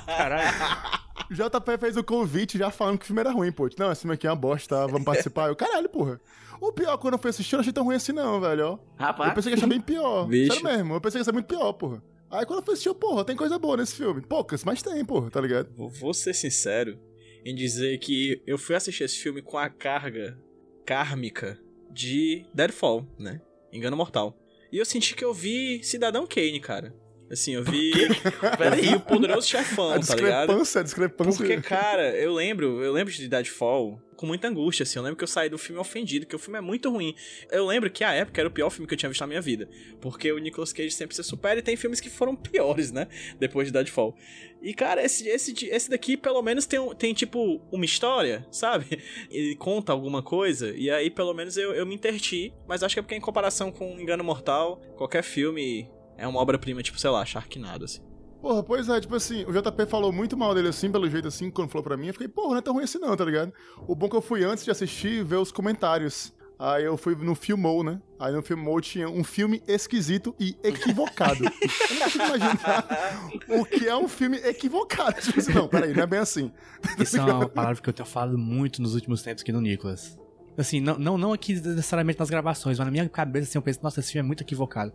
Caralho. 0.05 0.99
JP 1.31 1.77
fez 1.79 1.97
o 1.97 2.03
convite 2.03 2.57
já 2.57 2.71
falando 2.71 2.97
que 2.97 3.03
o 3.03 3.07
filme 3.07 3.19
era 3.19 3.31
ruim, 3.31 3.51
pô. 3.51 3.69
Não, 3.77 3.91
esse 3.91 4.01
filme 4.01 4.15
aqui 4.15 4.25
é 4.25 4.29
uma 4.29 4.35
bosta, 4.35 4.75
tá? 4.77 4.87
vamos 4.87 5.03
participar. 5.05 5.49
Eu, 5.49 5.55
caralho, 5.55 5.89
porra. 5.89 6.19
O 6.61 6.71
pior, 6.71 6.97
quando 6.97 7.13
eu 7.13 7.19
fui 7.19 7.29
assistir, 7.29 7.53
eu 7.55 7.57
não 7.57 7.61
achei 7.61 7.73
tão 7.73 7.83
ruim 7.83 7.95
assim, 7.95 8.11
não, 8.11 8.41
velho, 8.41 8.65
ó. 8.67 8.79
Rapaz, 8.97 9.29
Eu 9.29 9.35
pensei 9.35 9.51
que 9.51 9.55
ia 9.57 9.59
achar 9.59 9.67
bem 9.69 9.79
pior. 9.81 10.25
Bicho. 10.27 10.53
Sério 10.53 10.67
mesmo, 10.77 10.93
eu 10.95 11.01
pensei 11.01 11.19
que 11.19 11.21
ia 11.21 11.25
ser 11.25 11.31
muito 11.33 11.45
pior, 11.45 11.71
porra. 11.73 12.01
Aí 12.31 12.45
quando 12.45 12.59
eu 12.59 12.65
fui 12.65 12.73
assistir, 12.73 12.89
eu, 12.89 12.95
porra, 12.95 13.23
tem 13.25 13.35
coisa 13.35 13.57
boa 13.59 13.77
nesse 13.77 13.95
filme. 13.95 14.21
Poucas, 14.21 14.63
mas 14.63 14.81
tem, 14.81 15.03
porra, 15.05 15.29
tá 15.29 15.39
ligado? 15.41 15.69
Vou- 15.75 15.89
Vou 15.89 16.13
ser 16.13 16.33
sincero 16.33 16.97
em 17.45 17.55
dizer 17.55 17.97
que 17.99 18.41
eu 18.45 18.57
fui 18.57 18.75
assistir 18.75 19.03
esse 19.03 19.17
filme 19.17 19.41
com 19.41 19.57
a 19.57 19.69
carga 19.69 20.37
kármica 20.85 21.57
de 21.91 22.45
Deadfall, 22.53 23.05
né? 23.17 23.39
Engano 23.71 23.97
Mortal. 23.97 24.37
E 24.71 24.77
eu 24.77 24.85
senti 24.85 25.15
que 25.15 25.25
eu 25.25 25.33
vi 25.33 25.83
Cidadão 25.83 26.27
Kane, 26.27 26.59
cara. 26.59 26.93
Assim, 27.31 27.53
eu 27.53 27.63
vi. 27.63 27.91
Peraí, 28.57 28.95
o 28.95 28.99
poderoso 28.99 29.47
chefão, 29.47 29.91
a 29.91 29.99
tá 29.99 30.15
ligado? 30.15 30.47
discrepância, 30.47 30.81
a 30.81 30.83
discrepância. 30.83 31.37
Porque, 31.37 31.61
cara, 31.61 32.15
eu 32.17 32.33
lembro, 32.33 32.83
eu 32.83 32.91
lembro 32.91 33.13
de 33.13 33.27
Deadfall 33.27 34.01
com 34.15 34.25
muita 34.25 34.47
angústia, 34.47 34.83
assim. 34.83 34.97
Eu 34.97 35.03
lembro 35.03 35.15
que 35.15 35.23
eu 35.23 35.27
saí 35.27 35.47
do 35.47 35.57
filme 35.57 35.79
ofendido, 35.79 36.25
que 36.25 36.35
o 36.35 36.39
filme 36.39 36.57
é 36.57 36.61
muito 36.61 36.89
ruim. 36.89 37.15
Eu 37.51 37.67
lembro 37.67 37.89
que 37.89 38.03
a 38.03 38.13
época 38.13 38.41
era 38.41 38.49
o 38.49 38.51
pior 38.51 38.71
filme 38.71 38.87
que 38.87 38.93
eu 38.95 38.97
tinha 38.97 39.09
visto 39.09 39.21
na 39.21 39.27
minha 39.27 39.41
vida. 39.41 39.69
Porque 40.01 40.31
o 40.31 40.39
Nicolas 40.39 40.73
Cage 40.73 40.91
sempre 40.91 41.15
se 41.15 41.23
supera 41.23 41.59
e 41.59 41.61
tem 41.61 41.77
filmes 41.77 42.01
que 42.01 42.09
foram 42.09 42.35
piores, 42.35 42.91
né? 42.91 43.07
Depois 43.39 43.67
de 43.67 43.73
Deadfall. 43.73 44.15
E, 44.61 44.73
cara, 44.73 45.03
esse, 45.03 45.27
esse, 45.27 45.65
esse 45.67 45.89
daqui, 45.89 46.17
pelo 46.17 46.41
menos, 46.41 46.65
tem, 46.65 46.79
tem 46.95 47.13
tipo, 47.13 47.61
uma 47.71 47.85
história, 47.85 48.45
sabe? 48.51 49.01
Ele 49.31 49.55
conta 49.55 49.91
alguma 49.91 50.21
coisa, 50.21 50.71
e 50.75 50.89
aí, 50.89 51.09
pelo 51.09 51.33
menos, 51.33 51.55
eu, 51.57 51.73
eu 51.73 51.85
me 51.85 51.95
interti. 51.95 52.53
Mas 52.67 52.83
acho 52.83 52.95
que 52.95 52.99
é 52.99 53.03
porque, 53.03 53.15
em 53.15 53.21
comparação 53.21 53.71
com 53.71 53.99
Engano 53.99 54.23
Mortal, 54.23 54.81
qualquer 54.97 55.23
filme 55.23 55.89
é 56.17 56.27
uma 56.27 56.39
obra-prima, 56.39 56.83
tipo, 56.83 56.99
sei 56.99 57.09
lá, 57.09 57.25
Sharknado, 57.25 57.85
assim. 57.85 58.01
Porra, 58.41 58.63
pois 58.63 58.87
é, 58.87 59.01
tipo 59.01 59.15
assim, 59.15 59.43
o 59.43 59.51
JP 59.51 59.85
falou 59.85 60.13
muito 60.13 60.37
mal 60.37 60.55
dele 60.55 60.69
assim, 60.69 60.89
pelo 60.89 61.09
jeito 61.09 61.27
assim, 61.27 61.51
quando 61.51 61.69
falou 61.69 61.83
pra 61.83 61.97
mim, 61.97 62.07
eu 62.07 62.13
fiquei, 62.13 62.27
porra, 62.27 62.51
não 62.51 62.57
é 62.57 62.61
tão 62.61 62.73
ruim 62.73 62.85
assim 62.85 62.97
não, 62.97 63.15
tá 63.15 63.25
ligado? 63.25 63.51
O 63.85 63.93
bom 63.93 64.07
que 64.07 64.15
eu 64.15 64.21
fui 64.21 64.45
antes 64.45 64.63
de 64.63 64.71
assistir 64.71 65.23
ver 65.25 65.35
os 65.35 65.51
comentários. 65.51 66.33
Aí 66.59 66.83
eu 66.83 66.97
fui 66.97 67.15
no 67.15 67.35
Filmou, 67.35 67.85
né? 67.85 68.01
Aí 68.19 68.33
no 68.33 68.43
Filmou 68.43 68.81
tinha 68.81 69.07
um 69.07 69.23
filme 69.23 69.63
esquisito 69.65 70.35
e 70.37 70.57
equivocado. 70.61 71.45
eu 71.47 71.49
não 71.49 72.01
consigo 72.01 72.25
imaginar 72.25 73.29
o 73.47 73.65
que 73.65 73.87
é 73.87 73.95
um 73.95 74.09
filme 74.09 74.35
equivocado. 74.39 75.21
Tipo 75.21 75.39
assim, 75.39 75.53
não, 75.53 75.69
peraí, 75.69 75.93
não 75.93 76.03
é 76.03 76.05
bem 76.05 76.19
assim. 76.19 76.51
Isso 76.99 77.15
é 77.15 77.21
uma 77.23 77.47
palavra 77.49 77.81
que 77.81 77.87
eu 77.87 77.93
tenho 77.93 78.05
falado 78.05 78.37
muito 78.37 78.81
nos 78.81 78.93
últimos 78.93 79.21
tempos 79.21 79.41
aqui 79.41 79.53
no 79.53 79.61
Nicolas. 79.61 80.19
Assim, 80.57 80.81
não, 80.81 80.99
não, 80.99 81.17
não 81.17 81.31
aqui 81.31 81.53
necessariamente 81.53 82.19
nas 82.19 82.29
gravações, 82.29 82.77
mas 82.77 82.85
na 82.85 82.91
minha 82.91 83.07
cabeça 83.07 83.47
assim, 83.47 83.57
eu 83.57 83.61
penso, 83.61 83.79
nossa, 83.81 84.01
esse 84.01 84.11
filme 84.11 84.25
é 84.25 84.27
muito 84.27 84.43
equivocado. 84.43 84.91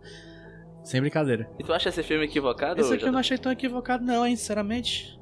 Sem 0.85 1.01
brincadeira. 1.01 1.49
E 1.59 1.63
tu 1.63 1.73
acha 1.73 1.89
esse 1.89 2.03
filme 2.03 2.25
equivocado? 2.25 2.79
Esse 2.79 2.93
aqui 2.93 3.05
eu 3.05 3.11
não 3.11 3.19
achei 3.19 3.37
tão 3.37 3.51
equivocado, 3.51 4.05
não, 4.05 4.25
hein, 4.25 4.35
sinceramente. 4.35 5.19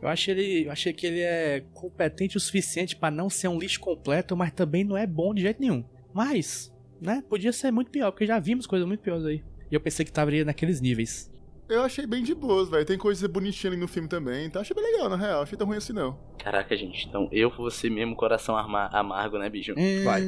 Eu 0.00 0.08
achei 0.08 0.34
ele. 0.34 0.66
Eu 0.66 0.72
achei 0.72 0.92
que 0.92 1.06
ele 1.06 1.20
é 1.20 1.64
competente 1.72 2.36
o 2.36 2.40
suficiente 2.40 2.94
pra 2.94 3.10
não 3.10 3.30
ser 3.30 3.48
um 3.48 3.58
lixo 3.58 3.80
completo, 3.80 4.36
mas 4.36 4.52
também 4.52 4.84
não 4.84 4.96
é 4.96 5.06
bom 5.06 5.32
de 5.32 5.40
jeito 5.40 5.58
nenhum. 5.58 5.82
Mas, 6.12 6.70
né, 7.00 7.22
podia 7.28 7.52
ser 7.52 7.70
muito 7.70 7.90
pior, 7.90 8.10
porque 8.10 8.26
já 8.26 8.38
vimos 8.38 8.66
coisas 8.66 8.86
muito 8.86 9.00
piores 9.00 9.24
aí. 9.24 9.42
E 9.70 9.74
eu 9.74 9.80
pensei 9.80 10.04
que 10.04 10.10
estaria 10.10 10.44
naqueles 10.44 10.82
níveis. 10.82 11.32
Eu 11.68 11.82
achei 11.82 12.06
bem 12.06 12.22
de 12.22 12.34
boas, 12.34 12.68
velho. 12.68 12.84
Tem 12.84 12.98
coisa 12.98 13.26
bonitinha 13.26 13.72
ali 13.72 13.80
no 13.80 13.88
filme 13.88 14.08
também. 14.08 14.44
Então 14.44 14.60
achei 14.62 14.76
bem 14.76 14.84
legal, 14.84 15.08
na 15.08 15.16
real. 15.16 15.42
Achei 15.42 15.58
tão 15.58 15.66
ruim 15.66 15.78
assim, 15.78 15.92
não. 15.92 16.16
Caraca, 16.38 16.76
gente. 16.76 17.08
Então 17.08 17.28
eu 17.32 17.50
você 17.50 17.90
mesmo, 17.90 18.14
coração 18.14 18.56
amargo, 18.56 19.38
né, 19.38 19.48
bicho? 19.48 19.74
Vai. 20.04 20.22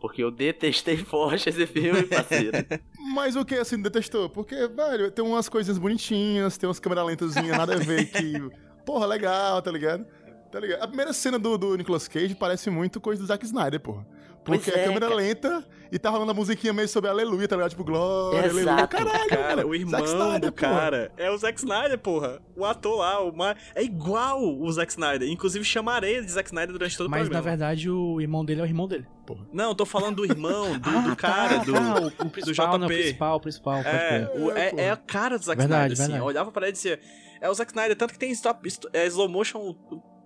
Porque 0.00 0.22
eu 0.22 0.30
detestei 0.30 0.96
forte 1.04 1.48
esse 1.48 1.66
filme, 1.66 2.02
parceiro. 2.04 2.52
Mas 3.14 3.36
o 3.36 3.44
que 3.44 3.54
assim 3.54 3.80
detestou? 3.80 4.28
Porque, 4.28 4.66
velho, 4.68 5.10
tem 5.10 5.24
umas 5.24 5.48
coisinhas 5.48 5.78
bonitinhas, 5.78 6.56
tem 6.58 6.68
umas 6.68 6.78
câmeras 6.78 7.06
lentas, 7.06 7.34
nada 7.34 7.74
a 7.74 7.78
ver 7.78 8.06
que. 8.06 8.34
Porra, 8.84 9.06
legal, 9.06 9.60
tá 9.62 9.70
ligado? 9.70 10.06
Tá 10.50 10.60
ligado? 10.60 10.82
A 10.82 10.86
primeira 10.86 11.12
cena 11.12 11.38
do, 11.38 11.58
do 11.58 11.76
Nicolas 11.76 12.06
Cage 12.06 12.34
parece 12.34 12.70
muito 12.70 13.00
coisa 13.00 13.20
do 13.20 13.26
Zack 13.26 13.44
Snyder, 13.44 13.80
porra. 13.80 14.06
Porque 14.46 14.70
é, 14.70 14.82
a 14.82 14.84
câmera 14.86 15.06
cara. 15.08 15.14
lenta 15.14 15.64
e 15.92 15.98
tá 15.98 16.10
rolando 16.10 16.30
a 16.30 16.34
musiquinha 16.34 16.72
meio 16.72 16.88
sobre 16.88 17.10
aleluia, 17.10 17.46
tá 17.46 17.56
ligado? 17.56 17.70
Tipo, 17.70 17.84
glória, 17.84 18.40
aleluia. 18.40 18.62
Exato, 18.62 18.96
Caralho, 18.96 19.28
Cara, 19.28 19.66
o 19.66 19.74
irmão 19.74 19.90
Zack 20.00 20.08
Snyder, 20.08 20.40
do 20.40 20.52
porra. 20.52 20.72
cara 20.72 21.12
é 21.16 21.30
o 21.30 21.36
Zack 21.38 21.58
Snyder, 21.58 21.98
porra. 21.98 22.40
O 22.56 22.64
ator 22.64 22.98
lá, 22.98 23.20
o 23.22 23.36
Mar... 23.36 23.56
é 23.74 23.82
igual 23.82 24.42
o 24.42 24.72
Zack 24.72 24.90
Snyder. 24.92 25.28
Inclusive, 25.28 25.64
chamarei 25.64 26.20
de 26.20 26.30
Zack 26.30 26.48
Snyder 26.48 26.72
durante 26.72 26.96
todo 26.96 27.06
o 27.06 27.10
Mas 27.10 27.20
na 27.22 27.24
programa. 27.26 27.48
verdade 27.56 27.90
o 27.90 28.20
irmão 28.20 28.44
dele 28.44 28.60
é 28.60 28.64
o 28.64 28.66
irmão 28.66 28.88
dele. 28.88 29.06
Não, 29.52 29.70
eu 29.70 29.74
tô 29.74 29.84
falando 29.84 30.16
do 30.16 30.24
irmão, 30.24 30.78
do, 30.78 30.88
Ah, 30.90 31.00
do 31.00 31.16
cara, 31.16 31.58
tá, 31.58 31.64
do, 31.64 31.72
tá, 31.72 32.00
o, 32.00 32.06
o 32.06 32.10
do 32.24 32.30
principal, 32.30 32.78
não, 32.78 32.86
o 32.86 32.90
JP. 32.90 32.96
principal, 33.02 33.36
o 33.36 33.40
principal. 33.40 33.76
É, 33.78 34.30
o- 34.36 34.50
É, 34.52 34.72
é, 34.76 34.90
a 34.90 34.96
cara 34.96 35.36
do 35.38 35.44
Zack 35.44 35.58
Verdade, 35.58 35.92
Snyder, 35.92 35.92
assim. 35.92 36.12
verdade. 36.12 36.18
Eu 36.22 36.24
olhava 36.26 36.52
pra 36.52 36.62
ele 36.66 36.70
e 36.70 36.72
dizia. 36.74 37.00
É 37.40 37.50
o 37.50 37.54
Zack 37.54 37.70
Snyder, 37.72 37.96
tanto 37.96 38.12
que 38.12 38.18
tem 38.18 38.30
stop, 38.30 38.70
st- 38.70 38.88
é, 38.92 39.04
slow 39.06 39.28
motion 39.28 39.74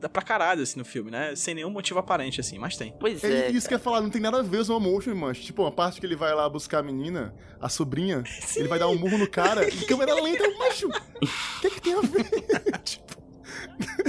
pra 0.09 0.23
caralho, 0.23 0.63
assim, 0.63 0.79
no 0.79 0.85
filme, 0.85 1.11
né? 1.11 1.35
Sem 1.37 1.55
nenhum 1.55 1.71
motivo 1.71 1.99
aparente, 1.99 2.41
assim, 2.41 2.59
mas 2.59 2.77
tem. 2.77 2.95
Pois 2.99 3.23
É, 3.23 3.47
é. 3.47 3.51
isso 3.51 3.69
que 3.69 3.75
eu 3.75 3.79
ia 3.79 3.83
falar, 3.83 4.01
não 4.01 4.11
tem 4.11 4.21
nada 4.21 4.39
a 4.39 4.43
ver 4.43 4.59
o 4.59 4.61
slow 4.63 4.81
motion, 4.81 5.15
mancho. 5.15 5.43
Tipo, 5.43 5.63
uma 5.63 5.73
parte 5.73 6.01
que 6.01 6.07
ele 6.07 6.17
vai 6.17 6.35
lá 6.35 6.49
buscar 6.49 6.79
a 6.79 6.83
menina, 6.83 7.35
a 7.61 7.69
sobrinha, 7.69 8.23
ele 8.57 8.69
vai 8.69 8.79
dar 8.79 8.89
um 8.89 8.97
murro 8.99 9.19
no 9.19 9.29
cara, 9.29 9.69
e 9.69 9.85
câmera 9.87 10.15
lenta, 10.15 10.45
macho. 10.59 10.89
O 10.89 10.91
que 11.61 11.71
que 11.71 11.81
tem 11.83 11.95
a 11.95 12.01
ver? 12.01 12.25
tipo, 12.85 13.17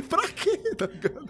pra 0.10 0.28
quê, 0.30 0.58
tá 0.76 0.86
ligado? 0.88 1.30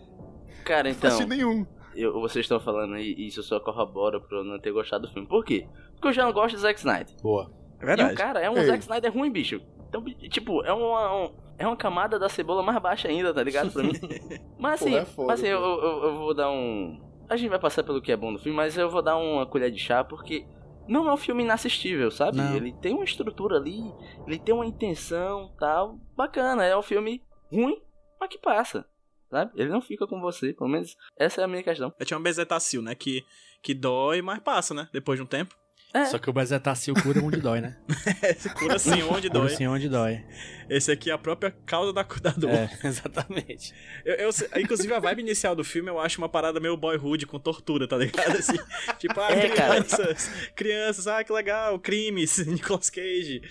Cara, 0.63 0.83
Não 0.83 0.91
então, 0.91 1.11
sentido 1.11 1.29
nenhum. 1.29 1.65
eu- 1.95 2.13
vocês 2.21 2.45
estão 2.45 2.59
falando 2.59 2.93
aí, 2.95 3.13
e 3.17 3.27
isso 3.27 3.41
só 3.43 3.59
corrobora 3.59 4.19
pra 4.19 4.37
eu 4.39 4.43
não 4.43 4.59
ter 4.59 4.71
gostado 4.71 5.07
do 5.07 5.13
filme. 5.13 5.27
Por 5.27 5.43
quê? 5.43 5.67
Porque 5.93 6.07
eu 6.09 6.13
já 6.13 6.23
não 6.23 6.31
gosto 6.33 6.55
do 6.55 6.61
Zack 6.61 6.79
Snyder. 6.79 7.15
Boa. 7.21 7.51
É 7.79 7.83
E 7.83 7.85
verdade. 7.85 8.13
o 8.13 8.17
cara 8.17 8.39
é 8.39 8.49
um 8.49 8.57
Ei. 8.57 8.65
Zack 8.67 8.79
Snyder 8.83 9.11
ruim, 9.13 9.31
bicho. 9.31 9.59
Então, 9.89 10.03
tipo, 10.29 10.63
é 10.63 10.71
uma, 10.71 11.15
um- 11.25 11.31
é 11.61 11.67
uma 11.67 11.77
camada 11.77 12.17
da 12.17 12.27
cebola 12.27 12.63
mais 12.63 12.81
baixa 12.81 13.07
ainda, 13.07 13.31
tá 13.31 13.43
ligado? 13.43 13.71
Pra 13.71 13.83
mim. 13.83 13.91
Mas 14.57 14.81
assim, 14.81 14.91
Pô, 14.91 14.97
é 14.97 15.05
foda, 15.05 15.27
mas, 15.27 15.39
assim 15.39 15.49
eu, 15.49 15.59
eu, 15.59 16.03
eu 16.05 16.17
vou 16.17 16.33
dar 16.33 16.49
um. 16.49 16.99
A 17.29 17.37
gente 17.37 17.49
vai 17.49 17.59
passar 17.59 17.83
pelo 17.83 18.01
que 18.01 18.11
é 18.11 18.17
bom 18.17 18.31
no 18.31 18.39
filme, 18.39 18.57
mas 18.57 18.77
eu 18.77 18.89
vou 18.89 19.01
dar 19.01 19.15
uma 19.15 19.45
colher 19.45 19.71
de 19.71 19.79
chá 19.79 20.03
porque 20.03 20.45
não 20.87 21.07
é 21.07 21.13
um 21.13 21.17
filme 21.17 21.43
inassistível, 21.43 22.11
sabe? 22.11 22.37
Não. 22.37 22.55
Ele 22.55 22.73
tem 22.73 22.93
uma 22.93 23.05
estrutura 23.05 23.55
ali, 23.55 23.79
ele 24.27 24.37
tem 24.37 24.53
uma 24.53 24.65
intenção 24.65 25.53
tal. 25.57 25.97
Bacana, 26.17 26.65
é 26.65 26.75
um 26.75 26.81
filme 26.81 27.23
ruim, 27.49 27.81
mas 28.19 28.29
que 28.29 28.37
passa. 28.37 28.85
Sabe? 29.29 29.51
Ele 29.55 29.69
não 29.69 29.81
fica 29.81 30.05
com 30.05 30.19
você, 30.19 30.51
pelo 30.51 30.69
menos 30.69 30.97
essa 31.15 31.39
é 31.41 31.43
a 31.45 31.47
minha 31.47 31.63
questão. 31.63 31.93
É 31.97 32.03
tipo 32.03 32.17
uma 32.17 32.23
bezetacil, 32.23 32.81
né? 32.81 32.93
Que, 32.95 33.23
que 33.61 33.73
dói, 33.73 34.21
mas 34.21 34.39
passa, 34.39 34.73
né? 34.73 34.89
Depois 34.91 35.17
de 35.17 35.23
um 35.23 35.27
tempo. 35.27 35.55
É, 35.93 36.05
Só 36.05 36.17
que 36.17 36.29
o 36.29 36.33
bezetacil 36.33 36.93
cura 36.95 37.19
onde 37.21 37.41
dói, 37.41 37.59
né? 37.59 37.75
Cura 38.57 38.75
assim 38.77 39.01
onde 39.03 39.27
Cura 39.29 39.41
dói. 39.41 39.49
sim 39.49 39.67
onde 39.67 39.89
dói. 39.89 40.23
Esse 40.69 40.89
aqui 40.89 41.09
é 41.09 41.13
a 41.13 41.17
própria 41.17 41.51
causa 41.65 41.91
da, 41.91 42.01
da 42.03 42.29
dor. 42.31 42.49
É, 42.49 42.69
exatamente. 42.87 43.73
Eu, 44.05 44.15
eu- 44.15 44.61
inclusive, 44.61 44.93
a 44.93 44.99
vibe 44.99 45.19
inicial 45.19 45.53
do 45.53 45.65
filme 45.65 45.89
eu 45.89 45.99
acho 45.99 46.17
uma 46.17 46.29
parada 46.29 46.61
meio 46.61 46.77
boyhood 46.77 47.25
com 47.25 47.37
tortura, 47.37 47.89
tá 47.89 47.97
ligado? 47.97 48.37
Assim, 48.37 48.57
tipo, 48.99 49.19
ah, 49.19 49.31
É, 49.31 49.49
cara. 49.49 49.83
crianças, 49.83 50.31
crianças, 50.55 51.07
ah, 51.07 51.21
que 51.25 51.33
legal, 51.33 51.77
crimes, 51.77 52.37
Nicolas 52.47 52.89
Cage, 52.89 53.41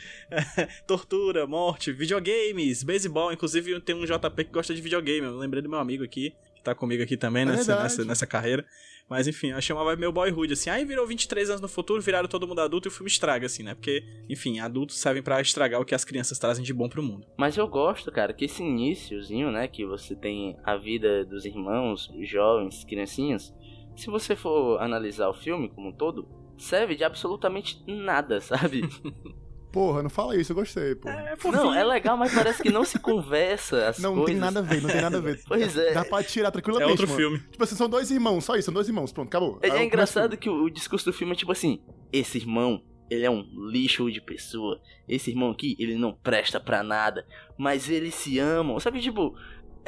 tortura, 0.86 1.46
morte, 1.46 1.92
videogames, 1.92 2.82
beisebol. 2.82 3.32
Inclusive, 3.32 3.80
tem 3.80 3.94
um 3.94 4.04
JP 4.04 4.44
que 4.44 4.50
gosta 4.52 4.74
de 4.74 4.80
videogame. 4.80 5.26
Eu 5.26 5.36
lembrei 5.36 5.62
do 5.62 5.68
meu 5.68 5.78
amigo 5.78 6.04
aqui, 6.04 6.34
que 6.54 6.62
tá 6.62 6.74
comigo 6.74 7.02
aqui 7.02 7.16
também 7.16 7.42
É 7.42 7.46
nessa, 7.46 7.82
nessa, 7.82 8.04
nessa 8.04 8.26
carreira. 8.26 8.64
Mas 9.10 9.26
enfim, 9.26 9.48
eu 9.48 9.84
vibe 9.84 9.98
meio 9.98 10.12
boyhood, 10.12 10.52
assim. 10.52 10.70
Aí 10.70 10.84
virou 10.84 11.04
23 11.04 11.50
anos 11.50 11.60
no 11.60 11.66
futuro, 11.66 12.00
viraram 12.00 12.28
todo 12.28 12.46
mundo 12.46 12.60
adulto 12.60 12.86
e 12.86 12.90
o 12.90 12.92
filme 12.92 13.10
estraga, 13.10 13.46
assim, 13.46 13.64
né? 13.64 13.74
Porque, 13.74 14.04
enfim, 14.28 14.60
adultos 14.60 14.98
servem 14.98 15.20
pra 15.20 15.40
estragar 15.40 15.80
o 15.80 15.84
que 15.84 15.96
as 15.96 16.04
crianças 16.04 16.38
trazem 16.38 16.64
de 16.64 16.72
bom 16.72 16.88
pro 16.88 17.02
mundo. 17.02 17.26
Mas 17.36 17.56
eu 17.56 17.66
gosto, 17.66 18.12
cara, 18.12 18.32
que 18.32 18.44
esse 18.44 18.62
iníciozinho, 18.62 19.50
né, 19.50 19.66
que 19.66 19.84
você 19.84 20.14
tem 20.14 20.56
a 20.62 20.76
vida 20.76 21.24
dos 21.24 21.44
irmãos, 21.44 22.08
jovens, 22.20 22.84
criancinhas, 22.84 23.52
se 23.96 24.08
você 24.08 24.36
for 24.36 24.80
analisar 24.80 25.28
o 25.28 25.34
filme 25.34 25.68
como 25.68 25.88
um 25.88 25.92
todo, 25.92 26.28
serve 26.56 26.94
de 26.94 27.02
absolutamente 27.02 27.82
nada, 27.88 28.40
sabe? 28.40 28.82
Porra, 29.72 30.02
não 30.02 30.10
fala 30.10 30.36
isso, 30.36 30.50
eu 30.52 30.56
gostei, 30.56 30.94
pô. 30.96 31.08
É, 31.08 31.34
não, 31.52 31.72
é 31.72 31.84
legal, 31.84 32.16
mas 32.16 32.34
parece 32.34 32.60
que 32.62 32.70
não 32.70 32.84
se 32.84 32.98
conversa 32.98 33.88
as 33.88 33.98
não, 34.00 34.10
não 34.16 34.24
coisas. 34.24 34.32
tem 34.32 34.40
nada 34.40 34.58
a 34.58 34.62
ver, 34.62 34.82
não 34.82 34.90
tem 34.90 35.00
nada 35.00 35.18
a 35.18 35.20
ver. 35.20 35.40
Pois 35.46 35.76
é. 35.76 35.92
Dá 35.92 36.04
pra 36.04 36.22
tirar 36.24 36.48
É 36.48 36.50
tranquilamente, 36.50 36.90
outro 36.90 37.06
mano. 37.06 37.18
filme. 37.18 37.38
Tipo 37.50 37.62
assim, 37.64 37.76
são 37.76 37.88
dois 37.88 38.10
irmãos, 38.10 38.44
só 38.44 38.56
isso, 38.56 38.64
são 38.66 38.74
dois 38.74 38.88
irmãos, 38.88 39.12
pronto, 39.12 39.28
acabou. 39.28 39.58
É, 39.62 39.68
é 39.68 39.84
engraçado 39.84 40.36
que 40.36 40.48
o, 40.50 40.64
o 40.64 40.70
discurso 40.70 41.04
do 41.06 41.12
filme 41.12 41.32
é 41.34 41.36
tipo 41.36 41.52
assim: 41.52 41.80
esse 42.12 42.38
irmão, 42.38 42.82
ele 43.08 43.24
é 43.24 43.30
um 43.30 43.44
lixo 43.70 44.10
de 44.10 44.20
pessoa. 44.20 44.80
Esse 45.08 45.30
irmão 45.30 45.50
aqui, 45.50 45.76
ele 45.78 45.94
não 45.96 46.12
presta 46.12 46.58
pra 46.60 46.82
nada, 46.82 47.24
mas 47.56 47.88
eles 47.88 48.14
se 48.14 48.38
amam. 48.38 48.78
Sabe, 48.80 49.00
tipo, 49.00 49.34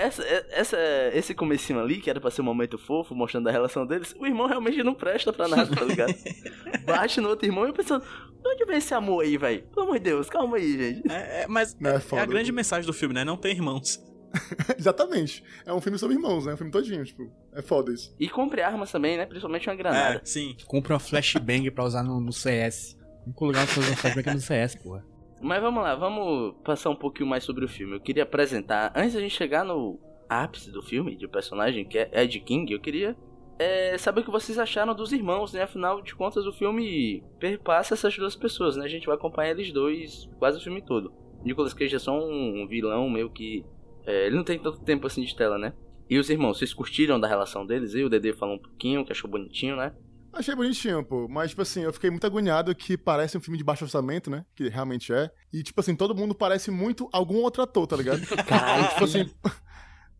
essa, 0.02 0.22
essa, 0.50 0.78
esse 1.14 1.34
comecinho 1.34 1.80
ali, 1.80 2.00
que 2.00 2.10
era 2.10 2.20
pra 2.20 2.30
ser 2.30 2.42
um 2.42 2.44
momento 2.44 2.76
fofo, 2.76 3.14
mostrando 3.14 3.48
a 3.48 3.52
relação 3.52 3.86
deles, 3.86 4.14
o 4.18 4.26
irmão 4.26 4.46
realmente 4.46 4.82
não 4.82 4.94
presta 4.94 5.32
pra 5.32 5.48
nada, 5.48 5.74
tá 5.74 5.84
ligado? 5.84 6.14
Bate 6.84 7.20
no 7.20 7.28
outro 7.28 7.46
irmão 7.46 7.68
e 7.68 7.72
pensando, 7.72 8.02
de 8.02 8.48
onde 8.48 8.64
vem 8.64 8.78
esse 8.78 8.92
amor 8.92 9.24
aí, 9.24 9.36
velho? 9.36 9.62
Pelo 9.72 9.86
amor 9.86 9.98
de 9.98 10.04
Deus, 10.04 10.28
calma 10.28 10.56
aí, 10.56 10.76
gente. 10.76 11.10
É, 11.10 11.42
é, 11.42 11.46
mas 11.48 11.76
é 11.82 11.88
é, 11.88 12.00
foda. 12.00 12.22
a 12.22 12.26
grande 12.26 12.50
mensagem 12.52 12.86
do 12.86 12.92
filme, 12.92 13.14
né? 13.14 13.24
Não 13.24 13.36
tem 13.36 13.52
irmãos. 13.52 14.02
Exatamente. 14.78 15.44
É 15.64 15.72
um 15.72 15.80
filme 15.80 15.98
sobre 15.98 16.16
irmãos, 16.16 16.46
né? 16.46 16.54
Um 16.54 16.56
filme 16.56 16.72
todinho, 16.72 17.04
tipo, 17.04 17.30
é 17.52 17.62
foda 17.62 17.92
isso. 17.92 18.14
E 18.18 18.28
compre 18.28 18.62
armas 18.62 18.90
também, 18.90 19.16
né? 19.16 19.26
Principalmente 19.26 19.68
uma 19.68 19.76
granada. 19.76 20.16
É, 20.16 20.20
sim. 20.24 20.56
Compra 20.66 20.94
uma 20.94 21.00
flashbang 21.00 21.70
pra 21.70 21.84
usar 21.84 22.02
no, 22.02 22.20
no 22.20 22.32
CS. 22.32 22.96
O 23.20 23.26
único 23.26 23.44
lugar 23.44 23.66
pra 23.66 23.80
usar 23.80 23.96
flashbang 23.96 24.28
é 24.30 24.34
no 24.34 24.40
CS, 24.40 24.74
porra. 24.76 25.11
Mas 25.42 25.60
vamos 25.60 25.82
lá, 25.82 25.96
vamos 25.96 26.54
passar 26.62 26.88
um 26.90 26.94
pouquinho 26.94 27.28
mais 27.28 27.42
sobre 27.42 27.64
o 27.64 27.68
filme. 27.68 27.96
Eu 27.96 28.00
queria 28.00 28.22
apresentar, 28.22 28.92
antes 28.94 29.14
da 29.14 29.20
gente 29.20 29.34
chegar 29.34 29.64
no 29.64 29.98
ápice 30.28 30.70
do 30.70 30.80
filme, 30.80 31.16
de 31.16 31.26
personagem, 31.26 31.84
que 31.84 31.98
é 31.98 32.08
Ed 32.22 32.38
King, 32.40 32.72
eu 32.72 32.80
queria 32.80 33.16
é, 33.58 33.98
saber 33.98 34.20
o 34.20 34.24
que 34.24 34.30
vocês 34.30 34.56
acharam 34.56 34.94
dos 34.94 35.12
irmãos, 35.12 35.52
né? 35.52 35.62
Afinal 35.62 36.00
de 36.00 36.14
contas, 36.14 36.46
o 36.46 36.52
filme 36.52 37.24
perpassa 37.40 37.94
essas 37.94 38.16
duas 38.16 38.36
pessoas, 38.36 38.76
né? 38.76 38.84
A 38.84 38.88
gente 38.88 39.06
vai 39.06 39.16
acompanhar 39.16 39.50
eles 39.50 39.72
dois 39.72 40.30
quase 40.38 40.58
o 40.58 40.62
filme 40.62 40.80
todo. 40.80 41.12
Nicolas 41.44 41.74
Cage 41.74 41.96
é 41.96 41.98
só 41.98 42.16
um 42.16 42.66
vilão 42.68 43.10
meio 43.10 43.28
que. 43.28 43.64
é, 44.06 44.26
ele 44.26 44.36
não 44.36 44.44
tem 44.44 44.60
tanto 44.60 44.80
tempo 44.80 45.08
assim 45.08 45.22
de 45.22 45.34
tela, 45.34 45.58
né? 45.58 45.72
E 46.08 46.18
os 46.18 46.30
irmãos, 46.30 46.58
vocês 46.58 46.72
curtiram 46.72 47.18
da 47.18 47.26
relação 47.26 47.66
deles? 47.66 47.94
E 47.94 48.04
o 48.04 48.08
Dedê 48.08 48.32
falou 48.32 48.56
um 48.56 48.58
pouquinho, 48.58 49.04
que 49.04 49.12
achou 49.12 49.28
bonitinho, 49.28 49.76
né? 49.76 49.92
Achei 50.32 50.54
bonitinho, 50.54 51.04
pô. 51.04 51.28
Mas, 51.28 51.50
tipo 51.50 51.62
assim, 51.62 51.82
eu 51.82 51.92
fiquei 51.92 52.08
muito 52.10 52.26
agoniado 52.26 52.74
que 52.74 52.96
parece 52.96 53.36
um 53.36 53.40
filme 53.40 53.58
de 53.58 53.64
baixo 53.64 53.84
orçamento, 53.84 54.30
né? 54.30 54.44
Que 54.54 54.68
realmente 54.68 55.12
é. 55.12 55.30
E, 55.52 55.62
tipo 55.62 55.78
assim, 55.80 55.94
todo 55.94 56.14
mundo 56.14 56.34
parece 56.34 56.70
muito 56.70 57.08
algum 57.12 57.36
outro 57.36 57.62
ator, 57.62 57.86
tá 57.86 57.96
ligado? 57.96 58.20
Caralho, 58.46 58.88
tipo 58.88 59.04
assim. 59.04 59.30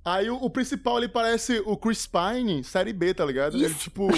Aí 0.05 0.29
o, 0.29 0.35
o 0.35 0.51
principal 0.51 0.97
ali 0.97 1.07
parece 1.07 1.63
o 1.65 1.77
Chris 1.77 2.09
Pine, 2.09 2.65
série 2.65 2.93
B, 2.93 3.15
tá 3.15 3.25
ligado? 3.25 3.57
Ele, 3.57 3.73
tipo, 3.73 4.09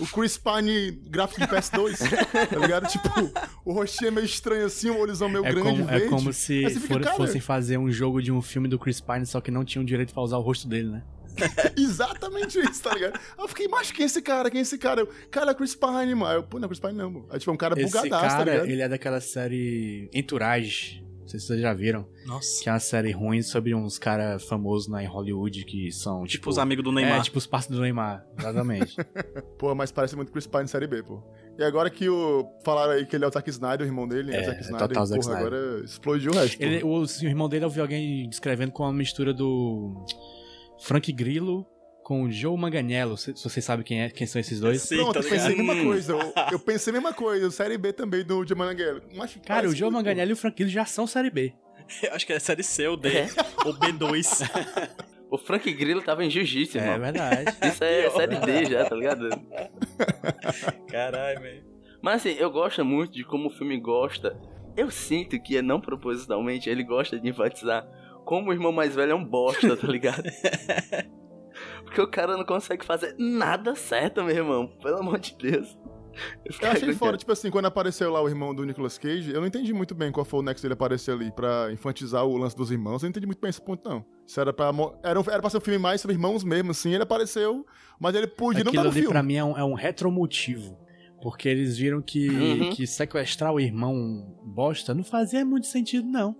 o 0.00 0.06
Chris 0.06 0.38
Pine 0.38 0.92
gráfico 1.10 1.42
de 1.42 1.46
PS2, 1.46 1.98
tá 2.48 2.56
ligado? 2.56 2.88
Tipo, 2.88 3.10
o 3.62 3.74
rostinho 3.74 4.08
é 4.08 4.10
meio 4.12 4.24
estranho 4.24 4.64
assim, 4.64 4.88
o 4.88 4.98
olhozão 4.98 5.28
meio 5.28 5.44
É 5.44 5.50
grande, 5.52 5.68
como, 5.68 5.82
é 5.90 5.98
verde. 5.98 6.08
como 6.08 6.32
se 6.32 6.70
fica, 6.80 7.04
for- 7.10 7.16
fossem 7.18 7.38
fazer 7.42 7.76
um 7.76 7.90
jogo 7.90 8.22
de 8.22 8.32
um 8.32 8.40
filme 8.40 8.66
do 8.66 8.78
Chris 8.78 8.98
Pine, 8.98 9.26
só 9.26 9.38
que 9.42 9.50
não 9.50 9.62
tinham 9.62 9.84
direito 9.84 10.14
pra 10.14 10.22
usar 10.22 10.38
o 10.38 10.40
rosto 10.40 10.66
dele, 10.66 10.88
né? 10.88 11.02
Exatamente 11.76 12.58
isso, 12.58 12.82
tá 12.82 12.94
ligado? 12.94 13.14
Aí 13.16 13.44
eu 13.44 13.48
fiquei, 13.48 13.68
mas 13.68 13.90
quem 13.90 14.02
é 14.04 14.06
esse 14.06 14.22
cara? 14.22 14.50
Quem 14.50 14.58
é 14.58 14.62
esse 14.62 14.78
cara? 14.78 15.00
Eu, 15.00 15.08
cara, 15.30 15.50
é 15.50 15.54
Chris 15.54 15.74
Pine, 15.74 16.14
mano. 16.14 16.34
Eu, 16.34 16.42
pô, 16.42 16.58
não 16.58 16.66
é 16.66 16.68
Chris 16.68 16.80
Pine 16.80 16.94
não, 16.94 17.12
pô. 17.12 17.26
Aí, 17.30 17.38
tipo, 17.38 17.50
é 17.50 17.54
um 17.54 17.56
cara 17.56 17.80
Esse 17.80 17.86
bugadaço, 17.92 18.22
tá 18.24 18.28
cara, 18.38 18.52
ligado? 18.52 18.68
ele 18.70 18.82
é 18.82 18.88
daquela 18.88 19.20
série 19.20 20.08
Entourage. 20.12 21.02
Não 21.20 21.28
sei 21.30 21.40
se 21.40 21.46
vocês 21.48 21.60
já 21.60 21.74
viram. 21.74 22.06
Nossa. 22.24 22.62
Que 22.62 22.68
é 22.68 22.72
uma 22.72 22.78
série 22.78 23.10
ruim 23.10 23.42
sobre 23.42 23.74
uns 23.74 23.98
caras 23.98 24.44
famosos 24.44 24.86
lá 24.88 25.02
em 25.02 25.06
Hollywood 25.06 25.64
que 25.64 25.90
são, 25.90 26.18
Tipo, 26.18 26.28
tipo... 26.28 26.50
os 26.50 26.56
amigos 26.58 26.84
do 26.84 26.92
Neymar. 26.92 27.18
É, 27.18 27.22
tipo 27.22 27.36
os 27.38 27.46
parceiros 27.48 27.78
do 27.78 27.82
Neymar, 27.82 28.24
exatamente. 28.38 28.94
Pô, 29.58 29.74
mas 29.74 29.90
parece 29.90 30.14
muito 30.14 30.30
Chris 30.30 30.46
Pine 30.46 30.68
Série 30.68 30.86
B, 30.86 31.02
pô. 31.02 31.20
E 31.58 31.64
agora 31.64 31.90
que 31.90 32.08
o... 32.08 32.46
falaram 32.64 32.92
aí 32.92 33.04
que 33.06 33.16
ele 33.16 33.24
é 33.24 33.28
o 33.28 33.30
Zack 33.32 33.48
Snyder, 33.50 33.80
o 33.84 33.88
irmão 33.88 34.06
dele, 34.06 34.30
é, 34.32 34.36
É, 34.36 34.40
o 34.42 34.44
Zack 34.44 34.58
é 34.58 34.60
Snyder, 34.60 34.88
total 34.88 35.02
e, 35.02 35.06
Zack 35.08 35.20
porra, 35.20 35.34
Snyder. 35.40 35.58
agora 35.58 35.84
explodiu 35.84 36.30
o 36.30 36.34
resto. 36.36 36.62
Ele, 36.62 36.80
pô. 36.80 36.86
o, 36.88 37.00
o 37.02 37.24
irmão 37.24 37.48
dele 37.48 37.64
eu 37.64 37.70
vi 37.70 37.80
alguém 37.80 38.28
descrevendo 38.28 38.70
com 38.70 38.84
uma 38.84 38.92
mistura 38.92 39.34
do 39.34 40.04
Frank 40.78 41.12
Grillo 41.12 41.66
com 42.02 42.22
o 42.22 42.30
Joe 42.30 42.56
Manganiello. 42.56 43.16
Se, 43.16 43.36
se 43.36 43.42
vocês 43.42 43.64
sabem 43.64 43.84
quem, 43.84 44.02
é, 44.02 44.10
quem 44.10 44.26
são 44.26 44.40
esses 44.40 44.60
dois. 44.60 44.82
Sim, 44.82 44.96
Pronto, 44.96 45.14
tá 45.14 45.20
eu 45.20 45.28
pensei 45.30 45.52
a 45.54 45.56
mesma 45.56 45.82
coisa. 45.82 46.12
Eu, 46.12 46.32
eu 46.52 46.58
pensei 46.60 46.90
a 46.90 46.94
mesma 46.94 47.12
coisa. 47.12 47.50
Série 47.50 47.76
B 47.76 47.92
também 47.92 48.24
do 48.24 48.46
Jamananguelo. 48.46 49.02
Mas 49.14 49.36
Cara, 49.44 49.68
o 49.68 49.74
Joe 49.74 49.90
Manganiello 49.90 50.30
e 50.30 50.34
o 50.34 50.36
Frank 50.36 50.54
Grillo 50.56 50.70
já 50.70 50.84
são 50.84 51.06
Série 51.06 51.30
B. 51.30 51.52
Eu 52.02 52.14
acho 52.14 52.26
que 52.26 52.32
é 52.32 52.38
série 52.38 52.62
C 52.62 52.86
ou 52.88 52.96
D. 52.96 53.08
É. 53.10 53.26
Ou 53.64 53.74
B2. 53.74 54.42
O 55.28 55.36
Frank 55.36 55.70
Grillo 55.72 56.00
tava 56.02 56.24
em 56.24 56.30
jiu-jitsu, 56.30 56.78
É 56.78 56.82
irmão. 56.82 57.00
verdade. 57.00 57.50
Isso 57.66 57.82
é 57.82 58.08
série 58.10 58.36
D 58.36 58.64
já, 58.66 58.84
tá 58.88 58.94
ligado? 58.94 59.28
Caralho, 60.88 61.40
velho. 61.40 61.64
Mas 62.00 62.16
assim, 62.24 62.36
eu 62.38 62.48
gosto 62.48 62.84
muito 62.84 63.12
de 63.12 63.24
como 63.24 63.48
o 63.48 63.50
filme 63.50 63.78
gosta. 63.80 64.38
Eu 64.76 64.88
sinto 64.88 65.40
que 65.40 65.56
é 65.56 65.62
não 65.62 65.80
propositalmente, 65.80 66.70
ele 66.70 66.84
gosta 66.84 67.18
de 67.18 67.28
enfatizar 67.28 67.84
como 68.26 68.50
o 68.50 68.52
irmão 68.52 68.72
mais 68.72 68.94
velho 68.94 69.12
é 69.12 69.14
um 69.14 69.24
bosta, 69.24 69.74
tá 69.76 69.86
ligado? 69.86 70.24
Porque 71.84 72.00
o 72.00 72.10
cara 72.10 72.36
não 72.36 72.44
consegue 72.44 72.84
fazer 72.84 73.14
nada 73.18 73.74
certo, 73.74 74.22
meu 74.22 74.34
irmão. 74.36 74.66
Pelo 74.82 74.98
amor 74.98 75.18
de 75.18 75.34
Deus. 75.38 75.78
Eu 76.44 76.52
fiquei 76.52 76.68
achei 76.68 76.92
fora, 76.94 77.16
tipo 77.16 77.30
assim, 77.30 77.50
quando 77.50 77.66
apareceu 77.66 78.10
lá 78.10 78.22
o 78.22 78.28
irmão 78.28 78.54
do 78.54 78.64
Nicolas 78.64 78.96
Cage, 78.96 79.32
eu 79.32 79.40
não 79.40 79.46
entendi 79.46 79.72
muito 79.74 79.94
bem 79.94 80.10
qual 80.10 80.24
foi 80.24 80.40
o 80.40 80.42
nexo 80.42 80.62
dele 80.62 80.72
aparecer 80.74 81.12
ali 81.12 81.30
pra 81.30 81.70
enfatizar 81.72 82.24
o 82.24 82.36
lance 82.38 82.56
dos 82.56 82.70
irmãos. 82.70 83.02
Eu 83.02 83.06
não 83.06 83.10
entendi 83.10 83.26
muito 83.26 83.40
bem 83.40 83.50
esse 83.50 83.60
ponto, 83.62 83.86
não. 83.88 84.04
Isso 84.26 84.40
era 84.40 84.52
pra. 84.52 84.70
Era, 85.04 85.20
um- 85.20 85.24
era 85.30 85.40
pra 85.40 85.50
ser 85.50 85.58
um 85.58 85.60
filme 85.60 85.78
mais 85.78 86.00
sobre 86.00 86.14
irmãos 86.14 86.42
mesmo, 86.42 86.70
assim. 86.70 86.92
Ele 86.92 87.02
apareceu, 87.02 87.64
mas 88.00 88.14
ele 88.14 88.26
podia 88.26 88.64
não 88.64 88.70
Aquilo 88.70 88.82
estar 88.82 88.82
no 88.84 88.88
ali 88.90 89.00
filme. 89.00 89.12
pra 89.12 89.22
mim 89.22 89.34
é 89.36 89.44
um, 89.44 89.58
é 89.58 89.64
um 89.64 89.74
retromotivo. 89.74 90.78
Porque 91.22 91.48
eles 91.48 91.76
viram 91.78 92.00
que, 92.02 92.28
Uhum. 92.30 92.70
que 92.70 92.86
sequestrar 92.86 93.52
o 93.52 93.60
irmão 93.60 93.94
bosta 94.44 94.94
não 94.94 95.04
fazia 95.04 95.44
muito 95.44 95.66
sentido, 95.66 96.06
não. 96.08 96.34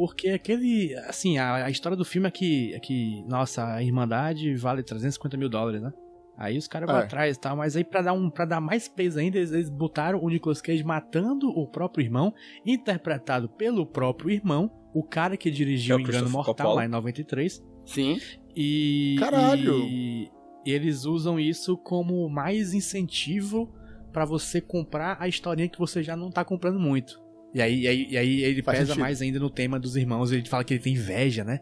Porque 0.00 0.30
aquele. 0.30 0.94
Assim, 1.06 1.36
a, 1.36 1.66
a 1.66 1.70
história 1.70 1.94
do 1.94 2.06
filme 2.06 2.26
é 2.26 2.30
que, 2.30 2.72
é 2.74 2.80
que. 2.80 3.22
Nossa, 3.28 3.74
a 3.74 3.82
Irmandade 3.82 4.54
vale 4.54 4.82
350 4.82 5.36
mil 5.36 5.50
dólares, 5.50 5.82
né? 5.82 5.92
Aí 6.38 6.56
os 6.56 6.66
caras 6.66 6.88
vão 6.88 6.98
É. 6.98 7.02
atrás 7.02 7.36
e 7.36 7.38
tal, 7.40 7.54
mas 7.54 7.76
aí 7.76 7.84
pra 7.84 8.00
dar, 8.00 8.14
um, 8.14 8.30
pra 8.30 8.46
dar 8.46 8.62
mais 8.62 8.88
peso 8.88 9.18
ainda, 9.18 9.36
eles, 9.36 9.52
eles 9.52 9.68
botaram 9.68 10.18
o 10.24 10.28
Nicolas 10.30 10.62
Cage 10.62 10.82
matando 10.82 11.50
o 11.50 11.66
próprio 11.68 12.02
irmão, 12.02 12.32
interpretado 12.64 13.46
pelo 13.46 13.84
próprio 13.84 14.30
irmão, 14.30 14.70
o 14.94 15.02
cara 15.02 15.36
que 15.36 15.50
dirigiu 15.50 15.98
É 15.98 16.00
Engano 16.00 16.30
Mortal 16.30 16.54
Coppola. 16.54 16.76
lá 16.76 16.84
em 16.86 16.88
93. 16.88 17.62
Sim. 17.84 18.18
E. 18.56 19.16
Caralho! 19.18 19.80
E 19.84 20.30
eles 20.64 21.04
usam 21.04 21.38
isso 21.38 21.76
como 21.76 22.26
mais 22.30 22.72
incentivo 22.72 23.70
pra 24.10 24.24
você 24.24 24.62
comprar 24.62 25.18
a 25.20 25.28
historinha 25.28 25.68
que 25.68 25.78
você 25.78 26.02
já 26.02 26.16
não 26.16 26.30
tá 26.30 26.42
comprando 26.42 26.80
muito. 26.80 27.20
E 27.54 27.60
aí, 27.60 27.80
e 27.80 27.88
aí, 27.88 28.06
e 28.10 28.18
aí 28.18 28.42
ele 28.44 28.62
Faz 28.62 28.78
pesa 28.78 28.88
sentido. 28.88 29.00
mais 29.02 29.20
ainda 29.22 29.38
no 29.38 29.50
tema 29.50 29.78
dos 29.78 29.96
irmãos. 29.96 30.30
Ele 30.32 30.48
fala 30.48 30.62
que 30.64 30.74
ele 30.74 30.82
tem 30.82 30.92
inveja, 30.94 31.44
né? 31.44 31.60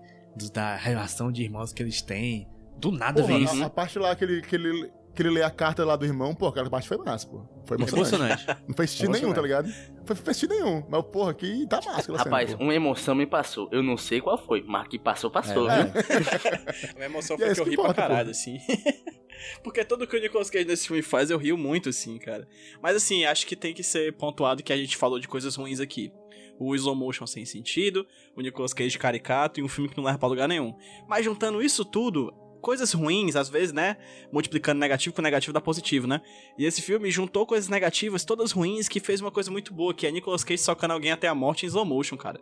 da 0.52 0.76
relação 0.76 1.32
de 1.32 1.42
irmãos 1.42 1.72
que 1.72 1.82
eles 1.82 2.00
têm. 2.00 2.46
Do 2.76 2.92
nada 2.92 3.20
Porra, 3.22 3.34
vem 3.34 3.46
a, 3.48 3.52
isso. 3.52 3.64
a 3.64 3.70
parte 3.70 3.98
lá 3.98 4.14
que 4.14 4.22
ele, 4.24 4.40
que, 4.40 4.54
ele, 4.54 4.88
que 5.12 5.20
ele 5.20 5.30
lê 5.30 5.42
a 5.42 5.50
carta 5.50 5.84
lá 5.84 5.96
do 5.96 6.04
irmão, 6.04 6.32
pô, 6.32 6.46
aquela 6.46 6.70
parte 6.70 6.86
foi 6.86 6.96
massa, 6.98 7.26
pô. 7.26 7.42
Foi 7.64 7.76
emocionante. 7.76 8.14
Emocionante. 8.14 8.46
Não 8.68 8.74
fez 8.76 8.90
sentido 8.90 9.10
nenhum, 9.10 9.32
tá 9.32 9.42
ligado? 9.42 9.68
Foi 10.04 10.14
fez 10.14 10.36
sentido 10.36 10.54
nenhum. 10.54 10.84
Mas, 10.88 11.02
porra, 11.06 11.32
aqui 11.32 11.66
tá 11.68 11.80
massa 11.84 12.12
Rapaz, 12.16 12.50
cena, 12.50 12.62
uma 12.62 12.72
emoção 12.72 13.16
me 13.16 13.26
passou. 13.26 13.68
Eu 13.72 13.82
não 13.82 13.96
sei 13.96 14.20
qual 14.20 14.38
foi, 14.38 14.62
mas 14.64 14.86
que 14.86 14.96
passou, 14.98 15.28
passou, 15.28 15.68
É, 15.68 15.84
viu? 15.84 15.92
A 17.02 17.04
emoção 17.04 17.36
E 17.36 17.42
é 17.42 17.46
foi 17.46 17.54
que 17.54 17.60
eu 17.60 17.64
que 17.64 17.70
ri 17.70 17.76
pra 17.76 17.84
importa, 17.86 18.02
pô. 18.02 18.08
caralho, 18.08 18.30
assim. 18.30 18.58
Porque 19.62 19.84
tudo 19.84 20.06
que 20.06 20.16
o 20.16 20.20
Nicolas 20.20 20.50
Cage 20.50 20.64
nesse 20.64 20.86
filme 20.86 21.02
faz, 21.02 21.30
eu 21.30 21.38
rio 21.38 21.56
muito, 21.56 21.88
assim, 21.88 22.18
cara. 22.18 22.48
Mas, 22.82 22.96
assim, 22.96 23.24
acho 23.24 23.46
que 23.46 23.56
tem 23.56 23.74
que 23.74 23.82
ser 23.82 24.12
pontuado 24.14 24.62
que 24.62 24.72
a 24.72 24.76
gente 24.76 24.96
falou 24.96 25.18
de 25.18 25.28
coisas 25.28 25.54
ruins 25.56 25.80
aqui. 25.80 26.12
O 26.58 26.74
slow 26.74 26.94
motion 26.94 27.26
sem 27.26 27.44
sentido, 27.44 28.06
o 28.34 28.40
Nicolas 28.40 28.72
Cage 28.72 28.98
caricato 28.98 29.60
e 29.60 29.62
um 29.62 29.68
filme 29.68 29.88
que 29.88 29.96
não 29.96 30.04
leva 30.04 30.18
pra 30.18 30.28
lugar 30.28 30.48
nenhum. 30.48 30.74
Mas 31.06 31.24
juntando 31.24 31.62
isso 31.62 31.84
tudo, 31.84 32.34
coisas 32.60 32.92
ruins, 32.92 33.36
às 33.36 33.48
vezes, 33.48 33.72
né? 33.72 33.96
Multiplicando 34.32 34.80
negativo 34.80 35.14
com 35.14 35.22
negativo 35.22 35.52
dá 35.52 35.60
positivo, 35.60 36.06
né? 36.06 36.20
E 36.58 36.64
esse 36.64 36.82
filme 36.82 37.10
juntou 37.10 37.46
coisas 37.46 37.68
negativas, 37.68 38.24
todas 38.24 38.52
ruins, 38.52 38.88
que 38.88 39.00
fez 39.00 39.20
uma 39.20 39.30
coisa 39.30 39.50
muito 39.50 39.72
boa, 39.72 39.94
que 39.94 40.06
é 40.06 40.10
Nicolas 40.10 40.44
Cage 40.44 40.62
socando 40.62 40.94
alguém 40.94 41.12
até 41.12 41.28
a 41.28 41.34
morte 41.34 41.64
em 41.64 41.68
slow 41.68 41.84
motion, 41.84 42.16
cara. 42.16 42.40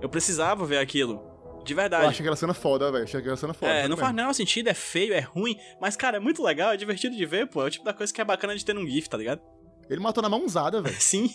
Eu 0.00 0.08
precisava 0.08 0.66
ver 0.66 0.78
aquilo. 0.78 1.31
De 1.64 1.74
verdade. 1.74 2.04
Eu 2.04 2.10
achei 2.10 2.20
aquela 2.22 2.36
cena 2.36 2.54
foda, 2.54 2.90
velho. 2.90 3.04
Achei 3.04 3.20
aquela 3.20 3.36
cena 3.36 3.52
foda. 3.54 3.70
É, 3.72 3.88
não 3.88 3.96
faz 3.96 4.14
nenhum 4.14 4.32
sentido, 4.32 4.68
é 4.68 4.74
feio, 4.74 5.14
é 5.14 5.20
ruim, 5.20 5.56
mas, 5.80 5.96
cara, 5.96 6.16
é 6.16 6.20
muito 6.20 6.42
legal, 6.42 6.72
é 6.72 6.76
divertido 6.76 7.14
de 7.16 7.24
ver, 7.26 7.46
pô. 7.48 7.62
É 7.62 7.66
o 7.66 7.70
tipo 7.70 7.84
da 7.84 7.92
coisa 7.92 8.12
que 8.12 8.20
é 8.20 8.24
bacana 8.24 8.54
de 8.56 8.64
ter 8.64 8.74
num 8.74 8.86
GIF, 8.86 9.08
tá 9.08 9.16
ligado? 9.16 9.40
Ele 9.90 10.00
matou 10.00 10.22
na 10.22 10.28
mãozada, 10.28 10.80
velho. 10.80 10.94
Sim, 11.00 11.28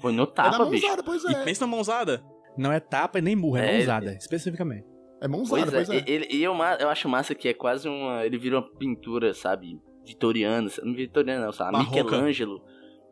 Foi 0.00 0.12
no 0.12 0.22
É 0.24 0.26
na 0.26 0.32
tapa, 0.32 0.64
bicho. 0.66 0.82
mãozada, 0.86 1.02
pois 1.02 1.24
e 1.24 1.34
é. 1.34 1.44
pensa 1.44 1.66
na 1.66 1.70
mãozada. 1.70 2.22
Não 2.56 2.72
é 2.72 2.80
tapa 2.80 3.18
e 3.18 3.22
nem 3.22 3.34
murro, 3.36 3.56
é, 3.58 3.68
É, 3.74 3.76
mãozada, 3.78 4.12
especificamente. 4.14 4.84
É 5.20 5.28
mãozada, 5.28 5.70
Pois 5.70 5.86
pois 5.86 5.90
é, 5.90 5.96
é. 6.02 6.04
ele- 6.10 6.28
e 6.30 6.42
eu, 6.42 6.52
eu 6.78 6.88
acho 6.88 7.08
massa 7.08 7.34
que 7.34 7.48
é 7.48 7.54
quase 7.54 7.88
uma. 7.88 8.24
Ele 8.26 8.36
vira 8.38 8.58
uma 8.58 8.68
pintura, 8.76 9.32
sabe? 9.32 9.80
Vitoriana. 10.04 10.70
Não 10.82 10.94
vitoriana, 10.94 11.46
não, 11.46 11.52
sabe? 11.52 11.72
Barroca. 11.72 12.02
Michelangelo. 12.04 12.62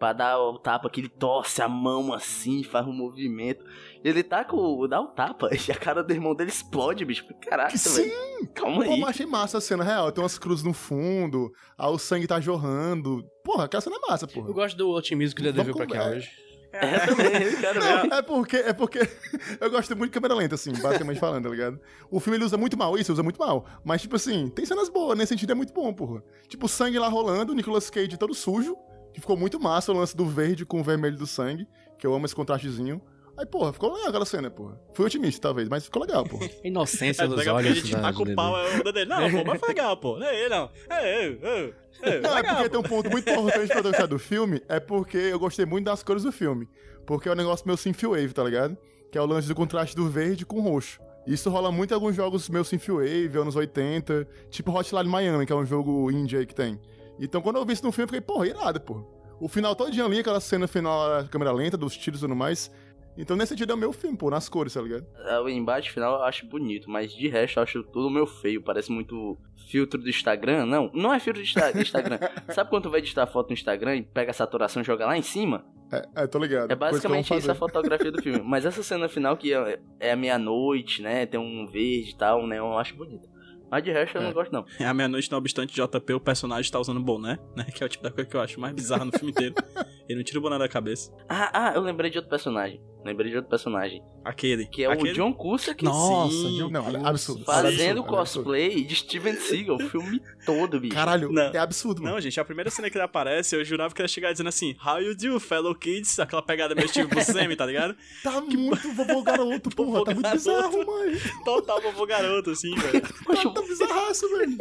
Pra 0.05 0.13
dar 0.13 0.39
o 0.39 0.59
tapa 0.59 0.91
que 0.91 1.01
ele 1.01 1.09
torce 1.09 1.63
a 1.63 1.69
mão 1.69 2.13
assim, 2.13 2.63
faz 2.63 2.87
um 2.87 2.93
movimento. 2.93 3.65
Ele 4.05 4.23
tá 4.23 4.45
com. 4.45 4.87
dá 4.87 5.01
o 5.01 5.07
tapa 5.07 5.49
e 5.57 5.73
a 5.73 5.75
cara 5.75 6.03
do 6.03 6.13
irmão 6.13 6.35
dele 6.35 6.51
explode, 6.51 7.07
bicho. 7.07 7.25
Caraca, 7.41 7.75
Sim! 7.75 8.03
velho. 8.03 8.49
Calma 8.55 8.85
Pô, 8.85 8.93
aí. 8.93 9.01
mas 9.01 9.09
achei 9.09 9.25
massa 9.25 9.57
a 9.57 9.61
cena 9.63 9.83
real. 9.83 10.13
Tem 10.13 10.23
umas 10.23 10.39
cruzes 10.39 10.63
no 10.63 10.75
fundo, 10.75 11.51
aí 11.79 11.91
o 11.91 11.97
sangue 11.97 12.27
tá 12.27 12.39
jorrando. 12.39 13.25
Porra, 13.43 13.65
aquela 13.65 13.81
cena 13.81 13.97
é 13.97 14.11
massa, 14.11 14.27
porra. 14.27 14.47
Eu 14.47 14.53
gosto 14.53 14.77
do 14.77 14.91
otimismo 14.91 15.37
que 15.37 15.41
ele 15.41 15.53
Vamos 15.53 15.73
deveu 15.73 15.87
pra 15.87 15.99
cá 15.99 16.11
hoje. 16.11 16.31
É, 16.71 17.07
também, 17.07 17.57
cara. 17.63 17.81
Não, 17.81 18.19
é 18.19 18.21
porque, 18.21 18.57
é 18.57 18.73
porque 18.75 18.99
eu 19.59 19.71
gosto 19.71 19.97
muito 19.97 20.11
de 20.11 20.15
câmera 20.15 20.35
lenta, 20.35 20.55
assim, 20.57 20.73
basicamente 20.73 21.19
falando, 21.19 21.45
tá 21.45 21.49
ligado? 21.49 21.81
O 22.11 22.21
filme 22.21 22.37
ele 22.37 22.45
usa 22.45 22.59
muito 22.59 22.77
mal 22.77 22.99
isso, 22.99 23.11
usa 23.11 23.23
muito 23.23 23.39
mal. 23.39 23.65
Mas, 23.83 24.03
tipo 24.03 24.17
assim, 24.17 24.51
tem 24.51 24.67
cenas 24.67 24.91
boas, 24.91 25.17
nesse 25.17 25.31
sentido 25.31 25.53
é 25.53 25.55
muito 25.55 25.73
bom, 25.73 25.95
porra. 25.95 26.23
Tipo, 26.47 26.67
o 26.67 26.69
sangue 26.69 26.99
lá 26.99 27.09
rolando, 27.09 27.53
o 27.53 27.55
Nicolas 27.55 27.89
Cage 27.89 28.19
todo 28.19 28.35
sujo, 28.35 28.77
que 29.15 29.21
ficou 29.21 29.37
muito 29.37 29.61
massa 29.61 29.93
o 29.93 29.97
lance 29.97 30.17
do 30.17 30.27
verde 30.27 30.67
com 30.67 30.81
o 30.81 30.85
vermelho 30.85 31.17
do 31.17 31.27
sangue, 31.27 31.69
que 31.97 32.07
eu 32.07 32.13
amo 32.13 32.27
esse 32.27 32.35
contrastezinho. 32.35 33.01
Aí, 33.37 33.47
porra, 33.47 33.73
ficou 33.73 33.93
legal 33.93 34.09
aquela 34.09 34.25
cena, 34.25 34.51
porra. 34.51 34.79
Fui 34.93 35.07
otimista, 35.07 35.41
talvez, 35.41 35.69
mas 35.69 35.85
ficou 35.85 36.03
legal, 36.03 36.25
porra. 36.25 36.49
Inocência 36.63 37.23
É 37.23 37.27
nos 37.27 37.37
legal 37.37 37.57
porque 37.57 37.69
a 37.69 37.71
olhos 37.71 37.85
gente 37.85 38.01
tá 38.01 38.13
com 38.13 38.23
o 38.23 38.35
pau 38.35 38.57
é 38.59 38.93
dele. 38.93 39.07
Não, 39.07 39.31
pô, 39.31 39.45
mas 39.45 39.61
foi 39.61 39.69
legal, 39.69 39.97
pô. 39.97 40.19
Não 40.19 40.27
é 40.27 40.41
ele, 40.41 40.49
não. 40.49 40.71
É 40.91 40.95
é, 40.95 41.73
é, 42.03 42.21
Não, 42.21 42.37
é 42.37 42.43
porque 42.43 42.63
pô. 42.63 42.69
tem 42.69 42.81
um 42.81 42.83
ponto 42.83 43.11
muito 43.11 43.31
importante 43.31 43.69
pra 43.69 43.79
eu 43.79 43.83
gostar 43.83 44.07
do 44.07 44.19
filme, 44.19 44.61
é 44.69 44.79
porque 44.79 45.17
eu 45.17 45.39
gostei 45.39 45.65
muito 45.65 45.87
das 45.87 46.03
cores 46.03 46.23
do 46.25 46.33
filme. 46.33 46.69
Porque 47.07 47.29
é 47.29 47.33
um 47.33 47.37
negócio 47.37 47.67
meio 47.67 47.77
synthwave, 47.77 48.33
tá 48.33 48.43
ligado? 48.43 48.77
Que 49.11 49.19
é 49.19 49.21
o 49.21 49.27
lance 49.27 49.47
do 49.49 49.55
contraste 49.55 49.95
do 49.95 50.09
verde 50.09 50.45
com 50.45 50.61
roxo. 50.61 51.01
Isso 51.27 51.49
rola 51.51 51.73
muito 51.73 51.93
em 51.93 51.95
alguns 51.95 52.15
jogos 52.15 52.49
meio 52.49 52.65
synthwave, 52.65 53.39
anos 53.39 53.57
80, 53.57 54.29
tipo 54.51 54.71
Hotline 54.71 55.09
Miami, 55.09 55.47
que 55.47 55.53
é 55.53 55.57
um 55.57 55.65
jogo 55.67 56.11
indie 56.11 56.37
aí 56.37 56.47
que 56.47 56.55
tem. 56.55 56.79
Então 57.19 57.41
quando 57.41 57.57
eu 57.57 57.65
vi 57.65 57.73
isso 57.73 57.85
no 57.85 57.93
filme, 57.93 58.05
eu 58.05 58.09
fiquei, 58.09 58.21
porra, 58.21 58.47
irado, 58.49 58.81
porra. 58.81 59.05
O 59.41 59.49
final 59.49 59.75
todinho 59.75 60.07
ali, 60.07 60.21
aquela 60.21 60.41
cena 60.41 60.67
final, 60.67 61.19
a 61.19 61.25
câmera 61.25 61.53
lenta, 61.53 61.77
dos 61.77 61.97
tiros 61.97 62.21
e 62.21 62.23
tudo 62.23 62.37
mais. 62.37 62.71
Então 63.17 63.37
nesse 63.37 63.51
sentido 63.51 63.71
é 63.73 63.75
o 63.75 63.79
meu 63.79 63.93
filme, 63.93 64.17
pô, 64.17 64.29
nas 64.29 64.49
cores, 64.49 64.75
tá 64.75 64.83
ligado? 64.83 65.07
O 65.45 65.49
embate 65.49 65.91
final 65.93 66.17
eu 66.17 66.23
acho 66.25 66.47
bonito, 66.47 66.91
mas 66.91 67.13
de 67.13 67.29
resto 67.29 67.59
eu 67.59 67.63
acho 67.63 67.83
tudo 67.85 68.11
meio 68.11 68.27
feio. 68.27 68.61
Parece 68.63 68.91
muito 68.91 69.39
filtro 69.69 70.01
do 70.01 70.09
Instagram. 70.09 70.67
Não, 70.67 70.91
não 70.93 71.15
é 71.15 71.21
filtro 71.21 71.41
do 71.41 71.47
Insta- 71.47 71.79
Instagram. 71.81 72.19
Sabe 72.51 72.71
quando 72.71 72.85
tu 72.85 72.91
vai 72.91 73.01
editar 73.01 73.27
foto 73.27 73.49
no 73.49 73.55
Instagram 73.55 73.97
e 73.97 74.03
pega 74.03 74.31
a 74.31 74.35
saturação 74.35 74.83
e 74.83 74.85
joga 74.85 75.07
lá 75.07 75.17
em 75.17 75.23
cima? 75.23 75.65
É, 75.93 76.25
é 76.25 76.27
tô 76.27 76.39
ligado. 76.41 76.71
É 76.71 76.75
basicamente 76.75 77.33
isso 77.37 77.51
a 77.51 77.55
fotografia 77.55 78.11
do 78.11 78.21
filme. 78.23 78.41
Mas 78.43 78.65
essa 78.65 78.83
cena 78.83 79.09
final 79.09 79.37
que 79.37 79.55
é, 79.55 79.79
é 80.01 80.11
a 80.13 80.17
meia-noite, 80.17 81.01
né? 81.01 81.25
Tem 81.25 81.39
um 81.39 81.67
verde 81.67 82.11
e 82.11 82.17
tal, 82.17 82.47
né? 82.47 82.59
Eu 82.59 82.77
acho 82.77 82.97
bonito. 82.97 83.29
Mas 83.71 83.83
de 83.83 83.91
resto 83.93 84.17
eu 84.17 84.23
É. 84.23 84.25
não 84.27 84.33
gosto, 84.33 84.53
não. 84.53 84.65
É 84.79 84.87
a 84.87 84.95
meia-noite, 84.95 85.31
não 85.31 85.39
obstante 85.39 85.75
JP, 85.75 86.13
o 86.15 86.21
personagem 86.21 86.71
tá 86.71 86.79
usando 86.79 87.01
boné, 87.01 87.39
né? 87.57 87.65
Que 87.75 87.83
é 87.83 87.87
o 87.87 87.89
tipo 87.89 88.03
da 88.05 88.11
coisa 88.11 88.29
que 88.29 88.37
eu 88.37 88.41
acho 88.41 88.61
mais 88.61 88.75
bizarra 88.75 89.05
no 89.05 89.13
filme 89.13 89.31
inteiro. 89.31 89.55
Ele 90.09 90.19
não 90.19 90.25
tira 90.25 90.39
o 90.39 90.43
boné 90.43 90.59
da 90.59 90.69
cabeça. 90.69 91.11
Ah, 91.29 91.51
ah, 91.53 91.73
eu 91.75 91.81
lembrei 91.81 92.11
de 92.11 92.19
outro 92.19 92.29
personagem. 92.31 92.81
Lembrei 93.05 93.31
de 93.31 93.37
outro 93.37 93.51
personagem. 93.51 94.03
Aquele. 94.25 94.67
Que 94.67 94.85
é 94.85 94.87
Aquele? 94.91 95.11
o 95.11 95.15
John 95.15 95.33
Cusack 95.35 95.85
Nossa, 95.85 96.31
Sim. 96.33 96.57
John 96.59 96.71
Não, 96.71 96.81
é 96.81 96.85
Cusack. 96.87 97.07
absurdo. 97.07 97.45
fazendo 97.45 97.69
absurdo, 97.69 98.01
absurdo. 98.01 98.17
cosplay 98.45 98.85
de 98.85 98.95
Steven 98.97 99.35
Seagal, 99.37 99.77
o 99.77 99.89
filme 99.91 100.21
todo, 100.47 100.81
bicho. 100.81 100.95
Caralho, 100.95 101.31
Não. 101.31 101.43
é 101.53 101.59
absurdo, 101.59 102.03
mano. 102.03 102.15
Não, 102.15 102.21
gente, 102.21 102.41
a 102.41 102.45
primeira 102.45 102.71
cena 102.71 102.89
que 102.89 102.97
ele 102.97 103.05
aparece, 103.05 103.57
eu 103.57 103.65
jurava 103.65 103.95
que 103.95 104.01
ele 104.01 104.05
ia 104.05 104.09
chegar 104.09 104.33
dizendo 104.33 104.49
assim, 104.49 104.75
How 104.85 105.01
you 105.01 105.15
do, 105.15 105.39
fellow 105.39 105.75
kids? 105.75 106.19
Aquela 106.19 106.41
pegada 106.43 106.75
meio 106.75 106.89
Steve 106.89 107.09
Buscemi, 107.15 107.57
tá 107.57 107.67
ligado? 107.67 107.95
Tá 108.23 108.41
muito 108.41 108.91
vovô 108.95 109.23
garoto, 109.23 109.69
porra. 109.77 110.05
Tá 110.05 110.15
muito 110.15 110.31
bizarro, 110.31 110.87
mãe. 110.87 111.13
Total 111.45 111.81
vovô 111.83 112.07
garoto, 112.07 112.51
assim, 112.51 112.75
velho. 112.75 113.03
Poxa, 113.25 113.51
Tá 113.51 113.61
bizarraço, 113.63 114.29
velho. 114.39 114.57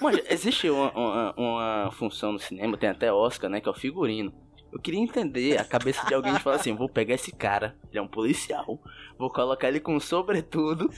Mas 0.00 0.20
existe 0.30 0.70
uma, 0.70 0.92
uma, 0.92 1.34
uma 1.36 1.90
função 1.92 2.32
no 2.32 2.38
cinema, 2.38 2.76
tem 2.78 2.88
até 2.88 3.12
Oscar, 3.12 3.50
né? 3.50 3.60
Que 3.60 3.68
é 3.68 3.72
o 3.72 3.74
figurino. 3.74 4.32
Eu 4.72 4.78
queria 4.78 5.00
entender 5.00 5.58
a 5.58 5.64
cabeça 5.64 6.06
de 6.06 6.14
alguém 6.14 6.34
que 6.34 6.40
fala 6.40 6.56
assim: 6.56 6.74
vou 6.74 6.88
pegar 6.88 7.14
esse 7.14 7.32
cara, 7.32 7.74
ele 7.90 7.98
é 7.98 8.02
um 8.02 8.08
policial, 8.08 8.78
vou 9.18 9.30
colocar 9.30 9.68
ele 9.68 9.80
com 9.80 9.96
um 9.96 10.00
sobretudo, 10.00 10.90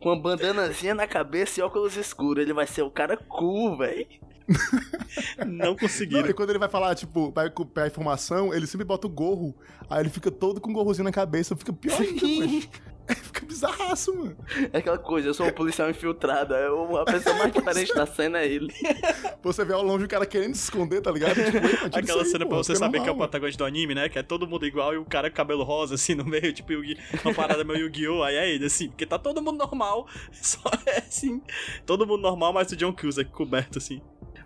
com 0.00 0.10
uma 0.10 0.20
bandanazinha 0.20 0.94
na 0.94 1.06
cabeça 1.06 1.60
e 1.60 1.62
óculos 1.62 1.96
escuros. 1.96 2.42
Ele 2.42 2.52
vai 2.52 2.66
ser 2.66 2.82
o 2.82 2.90
cara 2.90 3.16
cool, 3.16 3.76
velho. 3.76 4.06
Não 5.46 5.74
conseguiram. 5.74 6.28
e 6.28 6.34
quando 6.34 6.50
ele 6.50 6.58
vai 6.58 6.68
falar, 6.68 6.94
tipo, 6.94 7.30
vai 7.30 7.48
copiar 7.48 7.86
a 7.86 7.88
informação, 7.88 8.52
ele 8.52 8.66
sempre 8.66 8.84
bota 8.84 9.06
o 9.06 9.10
gorro. 9.10 9.54
Aí 9.88 10.00
ele 10.00 10.10
fica 10.10 10.30
todo 10.30 10.60
com 10.60 10.70
o 10.70 10.74
gorrozinho 10.74 11.04
na 11.04 11.12
cabeça, 11.12 11.56
fica 11.56 11.72
pior 11.72 11.98
ainda, 12.00 12.68
Fica 13.14 13.44
bizarraço, 13.44 14.14
mano. 14.14 14.36
É 14.72 14.78
aquela 14.78 14.98
coisa, 14.98 15.28
eu 15.28 15.34
sou 15.34 15.46
um 15.46 15.52
policial 15.52 15.90
infiltrado, 15.90 16.54
é 16.54 16.66
a 16.66 17.04
pessoa 17.04 17.36
mais 17.36 17.52
diferente 17.52 17.94
da 17.94 18.06
cena 18.06 18.40
é 18.40 18.46
ele. 18.46 18.72
Você 19.42 19.64
vê 19.64 19.74
ao 19.74 19.82
longe 19.82 20.04
o 20.04 20.08
cara 20.08 20.24
querendo 20.24 20.54
se 20.54 20.64
esconder, 20.64 21.02
tá 21.02 21.10
ligado? 21.10 21.34
Tipo, 21.34 21.56
"Ei, 21.58 21.62
mas 21.62 21.70
tira 21.70 21.86
isso 21.88 21.98
Aquela 21.98 22.22
aí, 22.22 22.28
cena 22.28 22.44
pô, 22.44 22.50
pra 22.50 22.58
você 22.58 22.76
saber 22.76 22.92
que 22.92 22.98
é 22.98 23.02
o 23.02 23.06
normal, 23.08 23.28
protagonista 23.28 23.64
do 23.64 23.66
anime, 23.66 23.94
né? 23.94 24.08
Que 24.08 24.18
é 24.18 24.22
todo 24.22 24.46
mundo 24.46 24.66
igual 24.66 24.94
e 24.94 24.96
o 24.96 25.04
cara 25.04 25.28
com 25.28 25.36
cabelo 25.36 25.62
rosa, 25.64 25.96
assim, 25.96 26.14
no 26.14 26.24
meio, 26.24 26.52
tipo, 26.52 26.72
uma 27.24 27.34
parada 27.34 27.62
meio 27.62 27.80
Yu-Gi-Oh! 27.80 28.22
Aí 28.22 28.36
é 28.36 28.50
ele, 28.54 28.66
assim, 28.66 28.88
porque 28.88 29.04
tá 29.04 29.18
todo 29.18 29.42
mundo 29.42 29.58
normal, 29.58 30.08
só 30.32 30.60
é 30.86 30.98
assim, 30.98 31.42
todo 31.84 32.06
mundo 32.06 32.22
normal, 32.22 32.52
mas 32.52 32.72
o 32.72 32.76
John 32.76 32.92
Cusack 32.92 33.30
coberto, 33.30 33.78
assim. 33.78 34.00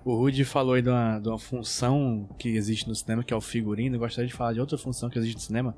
O 0.04 0.14
Rudy 0.14 0.44
falou 0.44 0.74
aí 0.74 0.82
de 0.82 0.88
uma, 0.88 1.18
de 1.18 1.28
uma 1.28 1.38
função 1.38 2.28
que 2.38 2.48
existe 2.48 2.88
no 2.88 2.94
cinema, 2.94 3.22
que 3.22 3.32
é 3.32 3.37
o 3.37 3.40
figurino. 3.40 3.96
Eu 3.96 4.00
gostaria 4.00 4.28
de 4.28 4.34
falar 4.34 4.52
de 4.52 4.61
outra 4.61 4.78
função 4.78 5.11
que 5.11 5.18
existe 5.18 5.37
no 5.37 5.42
cinema, 5.42 5.76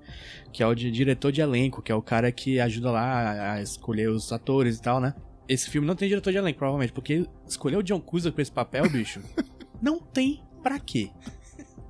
que 0.52 0.62
é 0.62 0.66
o 0.66 0.74
de 0.74 0.90
diretor 0.90 1.32
de 1.32 1.40
elenco, 1.40 1.82
que 1.82 1.90
é 1.90 1.94
o 1.94 2.02
cara 2.02 2.30
que 2.30 2.60
ajuda 2.60 2.90
lá 2.90 3.54
a, 3.54 3.62
escolher 3.62 4.08
os 4.08 4.32
atores 4.32 4.78
e 4.78 4.82
tal, 4.82 5.00
né? 5.00 5.14
Esse 5.48 5.68
filme 5.68 5.86
não 5.86 5.96
tem 5.96 6.08
diretor 6.08 6.30
de 6.30 6.38
elenco, 6.38 6.58
provavelmente, 6.58 6.92
porque 6.92 7.26
escolher 7.46 7.76
o 7.76 7.82
John 7.82 8.00
Cusack 8.00 8.34
pra 8.34 8.42
esse 8.42 8.52
papel, 8.52 8.88
bicho, 8.88 9.20
não 9.82 9.98
tem 9.98 10.42
pra 10.62 10.78
quê. 10.78 11.10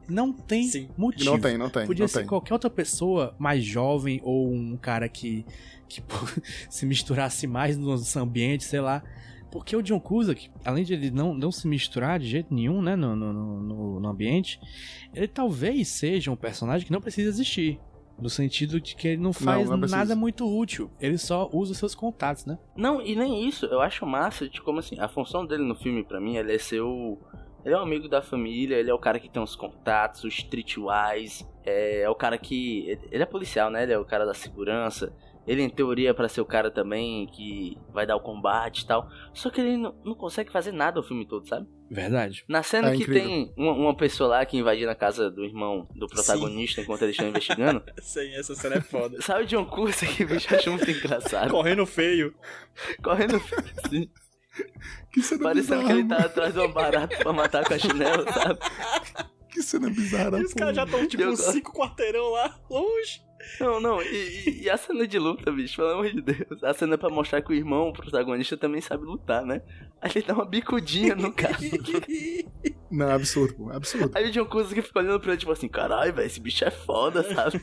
Não 0.09 0.33
tem 0.33 0.65
Sim. 0.65 0.89
motivo. 0.97 1.31
Não 1.31 1.39
tem, 1.39 1.57
não 1.57 1.71
tem. 1.71 1.87
Podia 1.87 2.03
não 2.03 2.09
ser 2.09 2.21
tem. 2.21 2.27
qualquer 2.27 2.53
outra 2.53 2.69
pessoa 2.69 3.35
mais 3.39 3.65
jovem 3.65 4.21
ou 4.25 4.53
um 4.53 4.77
cara 4.77 5.09
que, 5.09 5.47
que 5.89 6.01
pô, 6.01 6.17
se 6.69 6.85
misturasse 6.85 7.47
mais 7.47 7.77
nos 7.77 8.17
ambientes, 8.17 8.67
sei 8.67 8.81
lá. 8.81 9.03
Porque 9.51 9.75
o 9.75 9.83
John 9.83 10.01
Cusack, 10.01 10.51
além 10.65 10.85
de 10.85 10.95
ele 10.95 11.11
não, 11.11 11.35
não 11.35 11.51
se 11.51 11.67
misturar 11.67 12.19
de 12.19 12.27
jeito 12.27 12.55
nenhum, 12.55 12.81
né, 12.81 12.95
no, 12.95 13.17
no, 13.17 13.33
no, 13.33 14.01
no 14.01 14.09
ambiente, 14.09 14.61
ele 15.15 15.27
talvez 15.27 15.89
seja 15.89 16.31
um 16.31 16.37
personagem 16.37 16.87
que 16.87 16.93
não 16.93 17.01
precisa 17.01 17.29
existir. 17.29 17.81
No 18.21 18.29
sentido 18.29 18.79
de 18.79 18.95
que 18.95 19.09
ele 19.09 19.23
não 19.23 19.33
faz 19.33 19.69
não 19.69 19.79
precisa. 19.79 19.97
nada 19.97 20.15
muito 20.15 20.47
útil. 20.47 20.91
Ele 21.01 21.17
só 21.17 21.49
usa 21.53 21.73
os 21.73 21.79
seus 21.79 21.95
contatos, 21.95 22.45
né? 22.45 22.59
Não, 22.77 23.01
e 23.01 23.17
nem 23.17 23.49
isso, 23.49 23.65
eu 23.65 23.81
acho 23.81 24.05
massa 24.05 24.47
de 24.47 24.61
como 24.61 24.79
assim, 24.79 25.01
a 25.01 25.09
função 25.09 25.47
dele 25.47 25.65
no 25.65 25.75
filme, 25.75 26.05
pra 26.05 26.21
mim, 26.21 26.37
ele 26.37 26.55
é 26.55 26.59
ser 26.59 26.83
o. 26.83 27.19
Ele 27.65 27.75
é 27.75 27.79
um 27.79 27.83
amigo 27.83 28.09
da 28.09 28.21
família, 28.21 28.77
ele 28.77 28.91
é 28.91 28.95
o 28.95 28.99
cara 28.99 29.19
que 29.19 29.29
tem 29.29 29.43
os 29.43 29.57
contatos, 29.57 30.25
os 30.25 30.35
streetwise, 30.35 31.47
é, 31.65 32.03
é 32.03 32.11
o 32.11 32.15
cara 32.15 32.37
que. 32.37 32.99
Ele 33.11 33.23
é 33.23 33.27
policial, 33.27 33.71
né? 33.71 33.85
Ele 33.85 33.93
é 33.93 33.99
o 33.99 34.05
cara 34.05 34.27
da 34.27 34.35
segurança. 34.35 35.15
Ele, 35.47 35.63
em 35.63 35.71
teoria, 35.71 36.11
é 36.11 36.13
pra 36.13 36.29
ser 36.29 36.41
o 36.41 36.45
cara 36.45 36.71
também 36.71 37.27
que 37.29 37.77
vai 37.91 38.07
dar 38.07 38.15
o 38.17 38.21
combate 38.21 38.83
e 38.83 38.87
tal. 38.87 39.09
Só 39.35 39.51
que 39.51 39.61
ele 39.61 39.77
não, 39.77 39.95
não 40.05 40.15
consegue 40.15 40.53
fazer 40.53 40.71
nada 40.73 41.01
o 41.01 41.03
filme 41.03 41.27
todo, 41.27 41.49
sabe? 41.49 41.67
Verdade. 41.91 42.45
Na 42.49 42.63
cena 42.63 42.89
É 42.91 42.97
que 42.97 43.03
incrível. 43.03 43.23
tem 43.23 43.53
uma, 43.57 43.73
uma 43.73 43.97
pessoa 43.97 44.29
lá 44.31 44.47
que 44.47 44.57
invadiu 44.57 44.89
a 44.89 44.95
casa 44.95 45.31
do 45.31 45.45
irmão 45.45 45.89
do 45.97 46.07
protagonista 46.07 46.83
enquanto 46.83 47.03
eles 47.03 47.15
estão 47.15 47.29
investigando. 47.29 47.83
Sim, 48.01 48.33
essa 48.35 48.55
cena 48.55 48.77
é 48.77 48.81
foda. 48.81 49.21
Sabe 49.23 49.43
o 49.45 49.47
John 49.47 49.65
Cusack, 49.65 50.25
bicho, 50.25 50.53
eu 50.55 50.59
acho 50.59 50.71
muito 50.71 50.91
engraçado. 50.91 51.51
Correndo 51.51 51.85
feio. 51.87 52.33
Correndo 53.03 53.37
assim. 53.37 54.09
Que 55.13 55.23
cena 55.23 55.43
Parecendo 55.43 55.81
bizarra, 55.81 55.95
que 55.95 56.01
ele 56.01 56.09
tá 56.09 56.17
atrás 56.19 56.53
de 56.53 56.59
uma 56.61 56.69
barata 56.69 57.17
pra 57.17 57.33
matar 57.33 57.65
com 57.67 57.75
a 57.75 57.79
chinela, 57.79 58.31
sabe? 58.33 58.59
Que 59.51 59.63
cena 59.63 59.89
bizarra, 59.91 60.39
E 60.39 60.45
os 60.45 60.55
caras 60.55 60.77
já 60.77 60.85
estão, 60.85 61.07
tipo, 61.07 61.25
uns 61.25 61.41
cinco 61.41 61.73
quarteirão 61.73 62.31
lá, 62.31 62.61
longe. 62.71 63.21
Não, 63.59 63.81
não, 63.81 64.03
e, 64.03 64.63
e- 64.65 64.71
a 64.71 64.77
cena 64.77 65.07
de 65.07 65.19
luta, 65.19 65.51
bicho, 65.53 65.77
pelo 65.77 65.91
amor 65.91 66.11
de 66.13 66.21
Deus. 66.21 66.63
A 66.63 66.73
cena 66.75 66.95
é 66.95 66.97
pra 66.97 67.09
mostrar 67.09 67.41
que 67.43 67.51
o 67.51 67.55
irmão, 67.55 67.89
o 67.89 67.93
protagonista, 67.93 68.57
também 68.57 68.81
sabe 68.81 69.05
lutar, 69.05 69.45
né? 69.45 69.63
Aí 70.01 70.11
ele 70.15 70.25
dá 70.27 70.35
uma 70.35 70.45
bicudinha 70.45 71.15
no 71.15 71.33
cara. 71.33 71.57
Não, 72.91 73.09
é 73.09 73.13
absurdo, 73.15 73.55
pô. 73.55 73.71
é 73.73 73.77
Absurdo. 73.77 74.11
Aí 74.15 74.29
o 74.29 74.33
John 74.33 74.47
Cusack 74.47 74.83
fica 74.83 74.99
olhando 74.99 75.21
pra 75.21 75.31
ele, 75.33 75.39
tipo 75.39 75.53
assim, 75.53 75.69
caralho, 75.69 76.13
velho, 76.13 76.27
esse 76.27 76.41
bicho 76.41 76.65
é 76.65 76.71
foda, 76.71 77.23
sabe? 77.35 77.61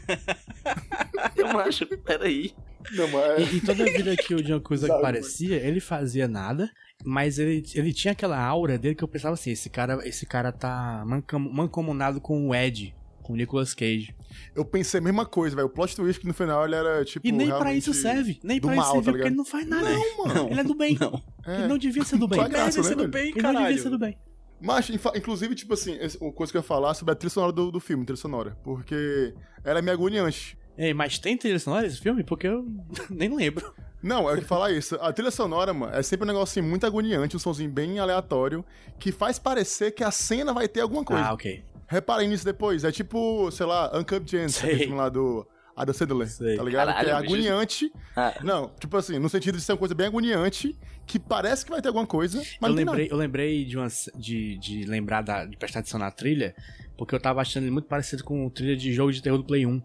Eu 1.35 1.47
acho, 1.59 1.85
peraí. 1.99 2.53
Não, 2.91 3.07
mas... 3.09 3.51
E, 3.51 3.57
e 3.57 3.61
toda 3.61 3.83
vida 3.85 4.15
que 4.15 4.33
o 4.33 4.41
John 4.41 4.59
Cusack 4.61 4.87
Sabe, 4.87 4.99
aparecia, 4.99 5.57
ele 5.57 5.79
fazia 5.79 6.27
nada, 6.27 6.71
mas 7.03 7.37
ele, 7.39 7.63
ele 7.75 7.91
tinha 7.93 8.13
aquela 8.13 8.39
aura 8.41 8.77
dele 8.77 8.95
que 8.95 9.03
eu 9.03 9.07
pensava 9.07 9.33
assim, 9.33 9.51
esse 9.51 9.69
cara, 9.69 9.99
esse 10.07 10.25
cara 10.25 10.51
tá 10.53 11.03
mancam- 11.05 11.39
mancomunado 11.39 12.21
com 12.21 12.47
o 12.47 12.55
Ed, 12.55 12.95
com 13.27 13.33
o 13.33 13.35
Nicolas 13.35 13.73
Cage. 13.73 14.15
Eu 14.55 14.63
pensei 14.63 14.99
a 14.99 15.03
mesma 15.03 15.25
coisa, 15.25 15.53
velho. 15.53 15.67
O 15.67 15.69
plot 15.69 15.93
twist 15.95 16.21
que 16.21 16.25
no 16.27 16.33
final 16.33 16.65
ele 16.65 16.75
era, 16.75 17.03
tipo, 17.03 17.27
E 17.27 17.31
nem 17.31 17.49
pra 17.49 17.73
isso 17.73 17.93
serve, 17.93 18.39
nem 18.41 18.57
do 18.59 18.67
pra 18.67 18.75
mal, 18.77 18.85
isso 18.85 18.93
serve, 18.93 19.05
tá 19.05 19.11
porque 19.11 19.27
ele 19.27 19.35
não 19.35 19.45
faz 19.45 19.67
nada. 19.67 19.89
Não, 19.89 20.17
mano. 20.25 20.49
Ele 20.49 20.59
é 20.61 20.63
do 20.63 20.73
bem. 20.75 20.97
Não. 20.99 21.21
É. 21.45 21.55
Ele 21.59 21.67
não 21.67 21.77
devia 21.77 22.03
ser 22.05 22.17
do 22.17 22.27
bem. 22.27 22.39
A 22.39 22.47
graça, 22.47 22.79
Ele 22.79 22.83
né, 22.83 22.89
Sendo 22.89 22.99
velho? 22.99 23.11
bem, 23.11 23.25
não 23.25 23.33
devia 23.33 23.53
caralho. 23.53 23.79
ser 23.83 23.89
do 23.89 23.99
bem. 23.99 24.17
Mas, 24.61 24.89
inclusive, 24.89 25.53
tipo 25.53 25.73
assim, 25.73 25.97
uma 26.21 26.31
coisa 26.31 26.51
que 26.51 26.57
eu 26.57 26.61
ia 26.61 26.67
falar 26.67 26.93
sobre 26.93 27.11
a 27.11 27.15
trilha 27.15 27.29
sonora 27.29 27.51
do, 27.51 27.69
do 27.69 27.79
filme, 27.79 28.05
trilha 28.05 28.17
sonora. 28.17 28.57
Porque 28.63 29.33
ela 29.63 29.79
é 29.79 29.81
meio 29.81 29.93
agoniante. 29.95 30.57
Ei, 30.77 30.93
mas 30.93 31.19
tem 31.19 31.37
trilha 31.37 31.59
sonora 31.59 31.85
esse 31.85 31.99
filme? 31.99 32.23
Porque 32.23 32.47
eu 32.47 32.65
nem 33.09 33.35
lembro. 33.35 33.73
Não, 34.01 34.29
é 34.29 34.37
que 34.37 34.45
falar 34.45 34.71
isso. 34.71 34.95
A 35.01 35.11
trilha 35.11 35.31
sonora, 35.31 35.73
mano, 35.73 35.93
é 35.93 36.01
sempre 36.01 36.23
um 36.23 36.27
negócio 36.27 36.59
assim, 36.59 36.67
muito 36.67 36.85
agoniante, 36.85 37.35
um 37.35 37.39
somzinho 37.39 37.69
bem 37.69 37.99
aleatório, 37.99 38.63
que 38.99 39.11
faz 39.11 39.37
parecer 39.39 39.91
que 39.91 40.03
a 40.03 40.11
cena 40.11 40.53
vai 40.53 40.67
ter 40.67 40.81
alguma 40.81 41.03
coisa. 41.03 41.23
Ah, 41.23 41.33
ok. 41.33 41.63
Reparem 41.87 42.27
nisso 42.27 42.45
depois. 42.45 42.83
É 42.83 42.91
tipo, 42.91 43.49
sei 43.51 43.65
lá, 43.65 43.91
Uncut 43.97 44.29
Gems, 44.29 44.57
aquele 44.57 44.79
filme 44.79 44.95
lá 44.95 45.09
do 45.09 45.47
Adam 45.77 45.93
Sandler, 45.93 46.27
Sei. 46.27 46.57
tá 46.57 46.63
ligado? 46.63 46.87
Caralho, 46.87 47.05
que 47.05 47.11
é 47.11 47.13
agoniante. 47.13 47.93
Ah, 48.15 48.33
Não, 48.43 48.71
tipo 48.79 48.97
assim, 48.97 49.19
no 49.19 49.29
sentido 49.29 49.57
de 49.57 49.63
ser 49.63 49.73
uma 49.73 49.77
coisa 49.77 49.93
bem 49.93 50.07
agoniante, 50.07 50.75
que 51.05 51.19
parece 51.19 51.63
que 51.63 51.69
vai 51.69 51.81
ter 51.81 51.89
alguma 51.89 52.07
coisa, 52.07 52.41
mas 52.59 52.71
Eu 52.71 52.75
lembrei, 52.75 53.07
eu 53.11 53.15
lembrei 53.15 53.63
de, 53.63 53.77
uma, 53.77 53.87
de, 54.15 54.57
de 54.57 54.85
lembrar 54.85 55.21
da, 55.21 55.45
de 55.45 55.55
prestar 55.55 55.79
atenção 55.79 55.99
na 55.99 56.09
trilha, 56.09 56.55
porque 56.97 57.13
eu 57.13 57.19
tava 57.19 57.41
achando 57.41 57.63
ele 57.63 57.71
muito 57.71 57.87
parecido 57.87 58.23
com 58.23 58.47
o 58.47 58.49
trilha 58.49 58.75
de 58.75 58.91
jogo 58.91 59.11
de 59.11 59.21
terror 59.21 59.37
do 59.37 59.45
Play 59.45 59.65
1. 59.67 59.81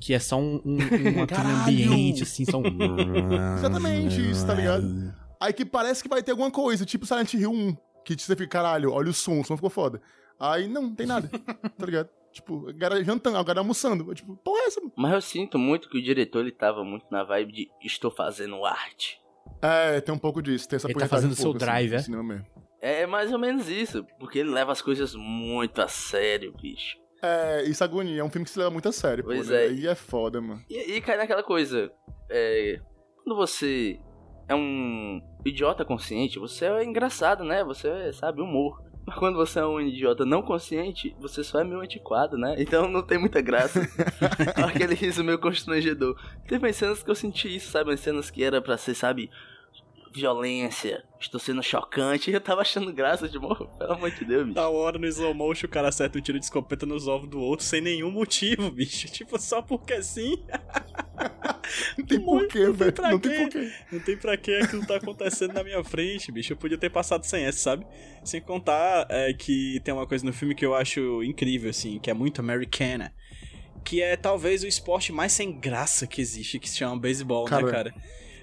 Que 0.00 0.14
é 0.14 0.18
só 0.18 0.38
um, 0.38 0.60
um, 0.64 0.76
uma 1.14 1.26
trilha 1.26 1.48
ambiente, 1.62 2.22
assim, 2.22 2.44
só 2.44 2.58
um. 2.58 2.62
Exatamente 3.58 4.30
isso, 4.30 4.46
tá 4.46 4.54
ligado? 4.54 4.82
nada. 4.82 5.22
Aí 5.40 5.52
que 5.52 5.64
parece 5.64 6.04
que 6.04 6.08
vai 6.08 6.22
ter 6.22 6.30
alguma 6.30 6.52
coisa, 6.52 6.84
tipo 6.84 7.04
Silent 7.04 7.34
Hill 7.34 7.50
1, 7.50 7.76
que 8.04 8.16
você 8.16 8.36
fica, 8.36 8.46
caralho, 8.46 8.92
olha 8.92 9.10
o 9.10 9.12
som, 9.12 9.40
o 9.40 9.44
som 9.44 9.56
ficou 9.56 9.70
foda. 9.70 10.00
Aí 10.42 10.66
não, 10.66 10.82
não 10.82 10.94
tem 10.94 11.06
nada, 11.06 11.28
tá 11.78 11.86
ligado? 11.86 12.08
Tipo, 12.32 12.68
a 12.68 12.72
galera 12.72 13.04
jantando, 13.04 13.36
a 13.36 13.42
galera 13.42 13.60
almoçando. 13.60 14.10
Eu, 14.10 14.14
Tipo, 14.14 14.36
porra 14.36 14.62
é 14.62 14.66
essa? 14.66 14.80
mano? 14.80 14.92
mas 14.96 15.12
eu 15.12 15.20
sinto 15.20 15.58
muito 15.58 15.88
que 15.88 15.98
o 15.98 16.02
diretor 16.02 16.40
ele 16.40 16.50
tava 16.50 16.82
muito 16.82 17.06
na 17.10 17.22
vibe 17.22 17.52
de 17.52 17.70
estou 17.84 18.10
fazendo 18.10 18.64
arte. 18.64 19.20
É, 19.60 20.00
tem 20.00 20.12
um 20.14 20.18
pouco 20.18 20.42
disso, 20.42 20.68
tem 20.68 20.76
essa 20.76 20.88
Ele 20.88 20.98
tá 20.98 21.06
fazendo 21.06 21.32
um 21.32 21.36
seu 21.36 21.44
pouco, 21.44 21.58
assim, 21.58 21.66
drive, 21.66 21.90
no 21.90 21.96
é? 21.96 21.98
cinema 22.02 22.22
mesmo. 22.22 22.46
É 22.80 23.06
mais 23.06 23.32
ou 23.32 23.38
menos 23.38 23.68
isso, 23.68 24.04
porque 24.18 24.40
ele 24.40 24.50
leva 24.50 24.72
as 24.72 24.82
coisas 24.82 25.14
muito 25.14 25.80
a 25.80 25.86
sério, 25.86 26.52
bicho. 26.60 26.96
É, 27.22 27.62
isso 27.62 27.84
agonia, 27.84 28.20
é 28.20 28.24
um 28.24 28.30
filme 28.30 28.44
que 28.44 28.50
se 28.50 28.58
leva 28.58 28.70
muito 28.72 28.88
a 28.88 28.92
sério, 28.92 29.22
Pois 29.22 29.46
pô, 29.46 29.52
né? 29.52 29.66
é. 29.66 29.68
Aí 29.68 29.86
é 29.86 29.94
foda, 29.94 30.40
mano. 30.40 30.60
E, 30.68 30.96
e 30.96 31.00
cai 31.00 31.16
naquela 31.16 31.44
coisa, 31.44 31.92
é, 32.28 32.80
quando 33.22 33.36
você 33.36 34.00
é 34.48 34.54
um 34.56 35.20
idiota 35.44 35.84
consciente, 35.84 36.40
você 36.40 36.64
é 36.64 36.82
engraçado, 36.82 37.44
né? 37.44 37.62
Você 37.62 37.88
é, 37.88 38.12
sabe, 38.12 38.40
humor. 38.40 38.82
Mas 39.04 39.16
quando 39.16 39.36
você 39.36 39.58
é 39.58 39.66
um 39.66 39.80
idiota 39.80 40.24
não 40.24 40.42
consciente, 40.42 41.14
você 41.20 41.42
só 41.42 41.60
é 41.60 41.64
meio 41.64 41.80
antiquado, 41.80 42.36
né? 42.38 42.54
Então 42.58 42.88
não 42.88 43.02
tem 43.02 43.18
muita 43.18 43.40
graça. 43.40 43.80
Aquele 44.56 44.94
riso 44.94 45.24
meio 45.24 45.38
constrangedor. 45.38 46.16
Teve 46.46 46.66
umas 46.66 46.76
cenas 46.76 47.02
que 47.02 47.10
eu 47.10 47.14
senti 47.14 47.54
isso, 47.54 47.70
sabe? 47.70 47.90
Umas 47.90 48.00
cenas 48.00 48.30
que 48.30 48.44
era 48.44 48.62
pra 48.62 48.76
ser, 48.76 48.94
sabe, 48.94 49.28
violência, 50.12 51.02
estou 51.18 51.40
sendo 51.40 51.62
chocante. 51.62 52.30
E 52.30 52.34
eu 52.34 52.40
tava 52.40 52.60
achando 52.60 52.92
graça 52.92 53.28
de 53.28 53.38
morro, 53.38 53.66
pelo 53.78 53.92
amor 53.92 54.10
de 54.10 54.24
Deus, 54.24 54.44
bicho. 54.44 54.54
Da 54.54 54.68
hora 54.68 54.98
no 54.98 55.06
slow 55.06 55.34
motion 55.34 55.66
o 55.66 55.70
cara 55.70 55.88
acerta 55.88 56.18
um 56.18 56.22
tiro 56.22 56.38
de 56.38 56.44
escopeta 56.44 56.84
nos 56.84 57.08
ovos 57.08 57.28
do 57.28 57.40
outro 57.40 57.64
sem 57.64 57.80
nenhum 57.80 58.10
motivo, 58.10 58.70
bicho. 58.72 59.10
Tipo, 59.10 59.38
só 59.40 59.62
porque 59.62 60.02
sim. 60.02 60.42
Não 61.96 62.04
tem 62.04 62.20
porquê, 62.20 62.70
velho. 62.70 62.94
Não 63.10 63.18
tem 63.18 63.32
quê. 63.32 63.38
porquê. 63.38 63.72
Não 63.90 64.00
tem 64.00 64.16
pra 64.16 64.36
que 64.36 64.54
aquilo 64.56 64.86
tá 64.86 64.96
acontecendo 64.96 65.52
na 65.52 65.64
minha 65.64 65.82
frente, 65.84 66.32
bicho. 66.32 66.52
Eu 66.52 66.56
podia 66.56 66.78
ter 66.78 66.90
passado 66.90 67.24
sem 67.24 67.44
essa, 67.44 67.58
sabe? 67.58 67.86
Sem 68.24 68.40
contar 68.40 69.06
é, 69.08 69.32
que 69.32 69.80
tem 69.84 69.92
uma 69.92 70.06
coisa 70.06 70.24
no 70.24 70.32
filme 70.32 70.54
que 70.54 70.64
eu 70.64 70.74
acho 70.74 71.22
incrível, 71.22 71.70
assim, 71.70 71.98
que 71.98 72.10
é 72.10 72.14
muito 72.14 72.40
americana. 72.40 73.12
Que 73.84 74.00
é 74.00 74.16
talvez 74.16 74.62
o 74.62 74.66
esporte 74.66 75.12
mais 75.12 75.32
sem 75.32 75.58
graça 75.58 76.06
que 76.06 76.20
existe, 76.20 76.58
que 76.58 76.68
se 76.68 76.76
chama 76.76 76.98
beisebol, 76.98 77.48
né, 77.48 77.62
Cara? 77.70 77.94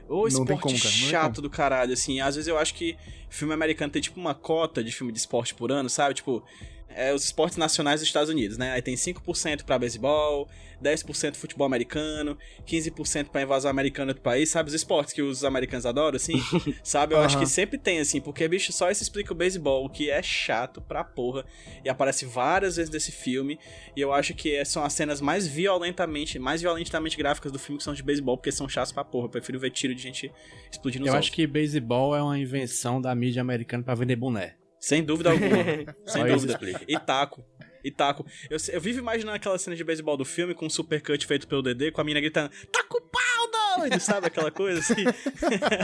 O 0.09 0.27
esporte 0.27 0.61
como, 0.61 0.77
chato 0.77 1.41
do 1.41 1.49
caralho, 1.49 1.93
assim. 1.93 2.19
Às 2.19 2.35
vezes 2.35 2.47
eu 2.47 2.57
acho 2.57 2.73
que 2.73 2.97
filme 3.29 3.53
americano 3.53 3.91
tem 3.91 4.01
tipo 4.01 4.19
uma 4.19 4.33
cota 4.33 4.83
de 4.83 4.91
filme 4.91 5.13
de 5.13 5.19
esporte 5.19 5.53
por 5.53 5.71
ano, 5.71 5.87
sabe? 5.87 6.15
Tipo, 6.15 6.43
é 6.89 7.13
os 7.13 7.23
esportes 7.23 7.57
nacionais 7.57 7.99
dos 7.99 8.07
Estados 8.07 8.29
Unidos, 8.29 8.57
né? 8.57 8.71
Aí 8.71 8.81
tem 8.81 8.95
5% 8.95 9.63
pra 9.63 9.77
beisebol, 9.79 10.47
10% 10.83 11.35
futebol 11.35 11.65
americano, 11.65 12.37
15% 12.65 13.29
pra 13.29 13.41
invasão 13.41 13.69
americana 13.69 14.13
do 14.13 14.21
país, 14.21 14.49
sabe? 14.49 14.69
Os 14.69 14.73
esportes 14.73 15.13
que 15.13 15.21
os 15.21 15.43
americanos 15.43 15.85
adoram, 15.85 16.15
assim, 16.15 16.33
sabe? 16.83 17.13
Eu 17.13 17.19
acho 17.19 17.35
Aham. 17.35 17.45
que 17.45 17.49
sempre 17.51 17.77
tem, 17.77 17.99
assim, 17.99 18.19
porque, 18.19 18.47
bicho, 18.47 18.71
só 18.71 18.89
isso 18.89 19.03
explica 19.03 19.33
o 19.33 19.35
beisebol, 19.35 19.85
o 19.85 19.89
que 19.89 20.09
é 20.09 20.21
chato 20.21 20.81
pra 20.81 21.03
porra. 21.03 21.45
E 21.83 21.89
aparece 21.89 22.25
várias 22.25 22.75
vezes 22.77 22.91
nesse 22.91 23.11
filme, 23.11 23.59
e 23.95 24.01
eu 24.01 24.13
acho 24.13 24.33
que 24.33 24.63
são 24.65 24.83
as 24.83 24.93
cenas 24.93 25.21
mais 25.21 25.47
violentamente, 25.47 26.39
mais 26.39 26.61
violentamente 26.61 27.17
gráficas 27.17 27.51
do 27.51 27.59
filme 27.59 27.77
que 27.77 27.83
são 27.83 27.93
de 27.93 28.03
beisebol, 28.03 28.37
porque 28.37 28.51
são 28.51 28.67
chatos 28.67 28.91
pra 28.91 29.03
porra. 29.03 29.25
Eu 29.25 29.29
prefiro 29.29 29.59
ver 29.59 29.71
tiro 29.71 29.93
de 29.93 30.01
gente 30.01 30.31
explodindo 30.71 31.05
Eu 31.07 31.13
acho 31.13 31.31
que 31.31 31.45
beisebol 31.45 32.15
é 32.15 32.21
uma 32.21 32.37
invenção 32.37 33.01
da 33.01 33.13
mídia 33.13 33.41
americana 33.41 33.83
pra 33.83 33.95
vender 33.95 34.15
boné. 34.15 34.55
Sem 34.79 35.03
dúvida 35.03 35.31
alguma. 35.31 35.55
Sem 36.05 36.25
dúvida. 36.25 36.59
E 36.87 36.97
taco. 36.97 37.45
E 37.83 37.91
taco. 37.91 38.25
Eu, 38.49 38.57
eu 38.71 38.81
vivo 38.81 38.99
imaginando 38.99 39.35
aquela 39.35 39.57
cena 39.57 39.75
de 39.75 39.83
beisebol 39.83 40.17
do 40.17 40.25
filme 40.25 40.53
com 40.53 40.65
um 40.65 40.69
supercut 40.69 41.25
feito 41.25 41.47
pelo 41.47 41.61
Dedê, 41.61 41.91
com 41.91 42.01
a 42.01 42.03
mina 42.03 42.19
gritando, 42.19 42.49
taca 42.71 42.97
o 42.97 43.01
pau, 43.01 43.77
doido! 43.77 43.99
Sabe 43.99 44.27
aquela 44.27 44.51
coisa 44.51 44.79
assim? 44.79 45.05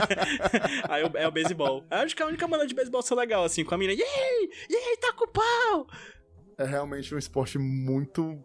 Aí 0.88 1.02
é 1.14 1.26
o 1.26 1.30
beisebol. 1.30 1.84
Eu 1.90 1.98
acho 1.98 2.14
que 2.14 2.22
é 2.22 2.24
a 2.24 2.28
única 2.28 2.46
maneira 2.46 2.68
de 2.68 2.74
beisebol 2.74 3.02
ser 3.02 3.14
legal, 3.14 3.44
assim, 3.44 3.64
com 3.64 3.74
a 3.74 3.78
mina, 3.78 3.92
yay! 3.92 4.50
Yay, 4.70 4.96
taca 5.00 5.24
o 5.24 5.28
pau! 5.28 5.86
É 6.58 6.64
realmente 6.64 7.14
um 7.14 7.18
esporte 7.18 7.58
muito 7.58 8.42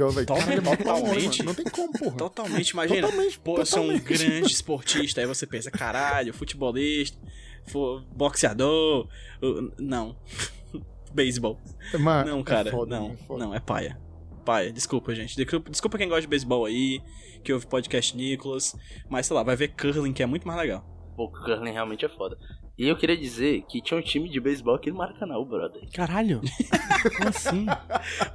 ó, 0.00 0.10
velho. 0.10 0.26
Caralho, 0.26 0.52
é 0.52 0.76
Totalmente. 0.76 1.42
Não 1.42 1.54
tem 1.54 1.64
como, 1.64 1.92
porra. 1.92 2.16
Totalmente, 2.16 2.70
imagina. 2.70 3.02
Totalmente, 3.08 3.38
Pô, 3.40 3.58
eu 3.58 3.66
sou 3.66 3.82
um 3.82 3.98
totalmente. 3.98 4.28
grande 4.28 4.52
esportista. 4.52 5.20
Aí 5.20 5.26
você 5.26 5.44
pensa, 5.46 5.70
caralho, 5.72 6.32
futebolista, 6.32 7.18
boxeador. 8.14 9.08
Não. 9.78 10.16
Beisebol. 11.14 11.60
Não, 12.26 12.42
cara, 12.42 12.68
é 12.68 12.72
foda, 12.72 12.98
não, 12.98 13.10
é 13.10 13.38
não, 13.38 13.54
é 13.54 13.60
paia. 13.60 13.98
Paia, 14.44 14.72
desculpa, 14.72 15.14
gente. 15.14 15.36
Desculpa, 15.36 15.70
desculpa 15.70 15.96
quem 15.96 16.08
gosta 16.08 16.22
de 16.22 16.26
beisebol 16.26 16.64
aí, 16.66 17.00
que 17.42 17.52
ouve 17.52 17.66
podcast 17.66 18.16
Nicolas, 18.16 18.76
mas 19.08 19.26
sei 19.26 19.36
lá, 19.36 19.42
vai 19.42 19.54
ver 19.56 19.68
curling, 19.68 20.12
que 20.12 20.22
é 20.22 20.26
muito 20.26 20.46
mais 20.46 20.58
legal. 20.58 20.84
Pô, 21.16 21.24
o 21.24 21.30
curling 21.30 21.70
realmente 21.70 22.04
é 22.04 22.08
foda. 22.08 22.36
E 22.76 22.88
eu 22.88 22.96
queria 22.96 23.16
dizer 23.16 23.62
que 23.68 23.80
tinha 23.80 23.96
um 23.96 24.02
time 24.02 24.28
de 24.28 24.40
beisebol 24.40 24.74
aqui 24.74 24.90
no 24.90 24.96
Maracanã, 24.98 25.40
brother. 25.44 25.88
Caralho! 25.94 26.40
Como 27.16 27.28
assim? 27.28 27.66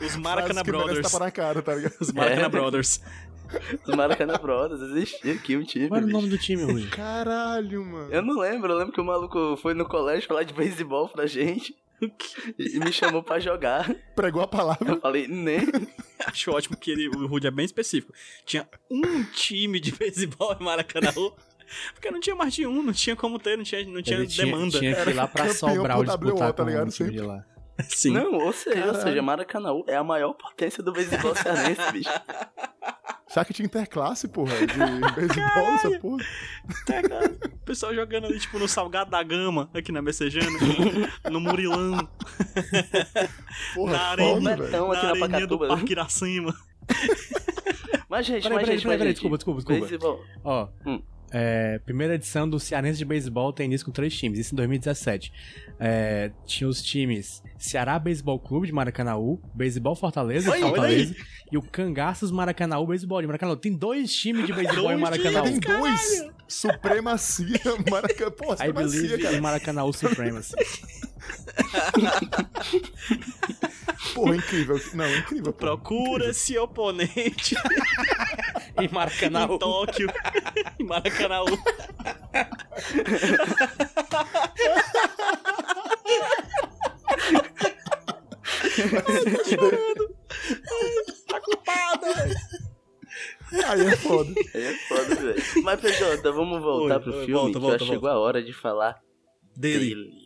Os 0.01 0.15
Maracanã 0.15 0.63
que 0.63 0.71
merece 0.71 0.87
Brothers. 0.93 1.19
na 1.19 1.29
cara, 1.31 1.61
tá 1.61 1.75
ligado? 1.75 1.95
Os 1.99 2.11
Maracanã 2.13 2.45
É. 2.45 2.49
Brothers. 2.49 3.01
Os 3.87 3.95
Maracanã 3.95 4.35
Brothers, 4.37 4.81
existia 4.81 5.33
aqui 5.33 5.55
um 5.57 5.63
time. 5.63 5.87
Qual 5.87 5.97
era 5.97 6.05
o 6.05 6.09
nome 6.09 6.29
do 6.29 6.37
time, 6.37 6.63
Rui? 6.63 6.87
Caralho, 6.91 7.83
mano. 7.85 8.11
Eu 8.11 8.21
não 8.21 8.39
lembro, 8.39 8.71
eu 8.71 8.77
lembro 8.77 8.93
que 8.93 9.01
o 9.01 9.05
maluco 9.05 9.57
foi 9.57 9.73
no 9.73 9.85
colégio 9.85 10.27
falar 10.27 10.43
de 10.43 10.53
beisebol 10.53 11.09
pra 11.09 11.25
gente. 11.25 11.75
E 12.57 12.79
me 12.79 12.93
chamou 12.93 13.21
pra 13.21 13.41
jogar. 13.41 13.93
Pregou 14.15 14.41
a 14.41 14.47
palavra. 14.47 14.89
Eu 14.89 15.01
falei, 15.01 15.27
nem. 15.27 15.59
Acho 16.25 16.51
ótimo 16.51 16.77
que 16.77 16.91
ele, 16.91 17.09
o 17.09 17.27
Rudy 17.27 17.47
é 17.47 17.51
bem 17.51 17.65
específico. 17.65 18.13
Tinha 18.45 18.65
um 18.89 19.21
time 19.33 19.81
de 19.81 19.91
beisebol 19.91 20.55
em 20.57 20.63
Maracanã. 20.63 21.11
Porque 21.93 22.09
não 22.09 22.21
tinha 22.21 22.37
mais 22.37 22.53
de 22.53 22.65
um, 22.65 22.81
não 22.81 22.93
tinha 22.93 23.17
como 23.17 23.37
ter, 23.37 23.57
não 23.57 23.65
tinha, 23.65 23.83
não 23.85 24.01
tinha 24.01 24.19
Ele 24.19 24.27
demanda. 24.27 24.79
tinha 24.79 24.95
que 24.95 25.09
ir 25.09 25.13
lá 25.13 25.27
pra 25.27 25.53
sobrar 25.53 25.99
o 25.99 26.05
disputar 26.05 26.47
WO, 26.49 26.53
tá 26.53 26.63
com 26.63 26.69
ligado? 26.69 26.87
o 26.87 26.91
time 26.91 27.09
de 27.11 27.17
Sempre. 27.17 27.27
lá. 27.27 27.45
Sim. 27.87 28.11
Não, 28.11 28.33
ou 28.33 28.51
seja, 28.53 28.87
ou 28.87 28.95
seja, 28.95 29.21
Maracanã 29.21 29.69
é 29.87 29.95
a 29.95 30.03
maior 30.03 30.33
potência 30.33 30.83
do 30.83 30.91
beisebol 30.91 31.35
cearense, 31.35 31.81
bicho. 31.93 32.09
Será 33.27 33.45
que 33.45 33.53
tinha 33.53 33.65
interclasse, 33.67 34.27
porra? 34.27 34.55
De 34.65 35.11
beisebol, 35.15 35.63
essa 35.75 35.99
porra? 35.99 36.25
Tá, 36.85 37.01
cara. 37.03 37.31
O 37.45 37.65
pessoal 37.65 37.93
jogando 37.93 38.25
ali, 38.25 38.39
tipo, 38.39 38.57
no 38.57 38.67
Salgado 38.67 39.11
da 39.11 39.21
Gama, 39.21 39.69
aqui 39.73 39.91
na 39.91 40.01
Messejana, 40.01 40.49
no 41.29 41.39
Murilão, 41.39 42.09
Porra, 43.75 43.91
Na 43.93 43.99
foda, 43.99 43.99
areia. 43.99 44.39
velho. 44.41 44.63
Betão 44.63 44.87
na 44.87 44.93
aqui 44.93 45.05
na 45.05 45.11
areninha 45.25 45.47
do. 45.47 45.59
Parque 45.59 45.91
Iracema. 45.91 46.55
Mas, 48.09 48.25
gente, 48.25 48.41
Peraí, 48.43 48.55
mas, 48.55 48.65
peraí, 48.65 48.77
gente, 48.77 48.83
peraí, 48.83 48.83
mas, 48.83 48.83
peraí, 48.83 48.99
gente, 48.99 49.13
desculpa, 49.13 49.37
desculpa, 49.37 49.59
desculpa. 49.59 49.79
Beisebol. 49.81 50.25
Ó, 50.43 50.67
Hum. 50.85 51.01
É, 51.31 51.79
primeira 51.79 52.15
edição 52.15 52.49
do 52.49 52.59
Cearense 52.59 52.97
de 52.97 53.05
Beisebol 53.05 53.53
tem 53.53 53.65
início 53.65 53.85
com 53.85 53.91
três 53.91 54.15
times, 54.15 54.39
isso 54.39 54.53
em 54.53 54.57
2017. 54.57 55.31
É, 55.79 56.31
tinha 56.45 56.67
os 56.67 56.81
times 56.81 57.43
Ceará 57.57 57.97
Beisebol 57.99 58.39
Clube 58.39 58.67
de 58.67 58.73
Maracanaú, 58.73 59.39
Beisebol 59.53 59.95
Fortaleza, 59.95 60.51
Fortaleza, 60.51 61.15
e 61.51 61.57
o 61.57 61.61
Cangaços 61.61 62.31
Maracanaú 62.31 62.87
Beisebol 62.87 63.21
de 63.21 63.27
Maracanaú. 63.27 63.55
Tem 63.55 63.73
dois 63.73 64.13
times 64.13 64.45
de 64.45 64.53
beisebol 64.53 64.91
em 64.91 64.97
Maracanaú. 64.97 65.43
Tem 65.43 65.59
dois. 65.59 66.25
Supremacia, 66.47 67.59
Maracanã. 67.89 68.29
I 68.29 68.67
supremacia, 68.67 68.73
believe 68.73 69.23
cara. 69.23 69.41
Maracanaú 69.41 69.93
Supremacy. 69.93 70.55
Porra, 74.13 74.35
incrível. 74.35 74.79
Não, 74.93 75.15
incrível. 75.15 75.53
Procura-se 75.53 76.57
oponente 76.57 77.55
em 78.79 78.85
em 78.85 78.89
Maracanaú. 78.89 79.57
Tóquio, 79.59 80.11
em 80.79 80.83
Maracanã. 80.83 81.39
Aí 93.67 93.81
é 93.87 93.95
foda. 93.95 94.31
É 94.53 94.73
foda, 94.87 95.15
velho. 95.15 95.43
Mas, 95.63 95.79
PJ, 95.81 96.31
vamos 96.31 96.61
voltar 96.61 96.97
Oi, 96.97 97.01
pro 97.03 97.13
oi, 97.13 97.25
filme, 97.25 97.33
volta, 97.33 97.53
que 97.53 97.59
volta, 97.59 97.79
já 97.79 97.85
chegou 97.85 98.01
volta. 98.01 98.15
a 98.15 98.19
hora 98.19 98.43
de 98.43 98.53
falar 98.53 99.01
Dele. 99.55 99.79
dele. 99.95 100.18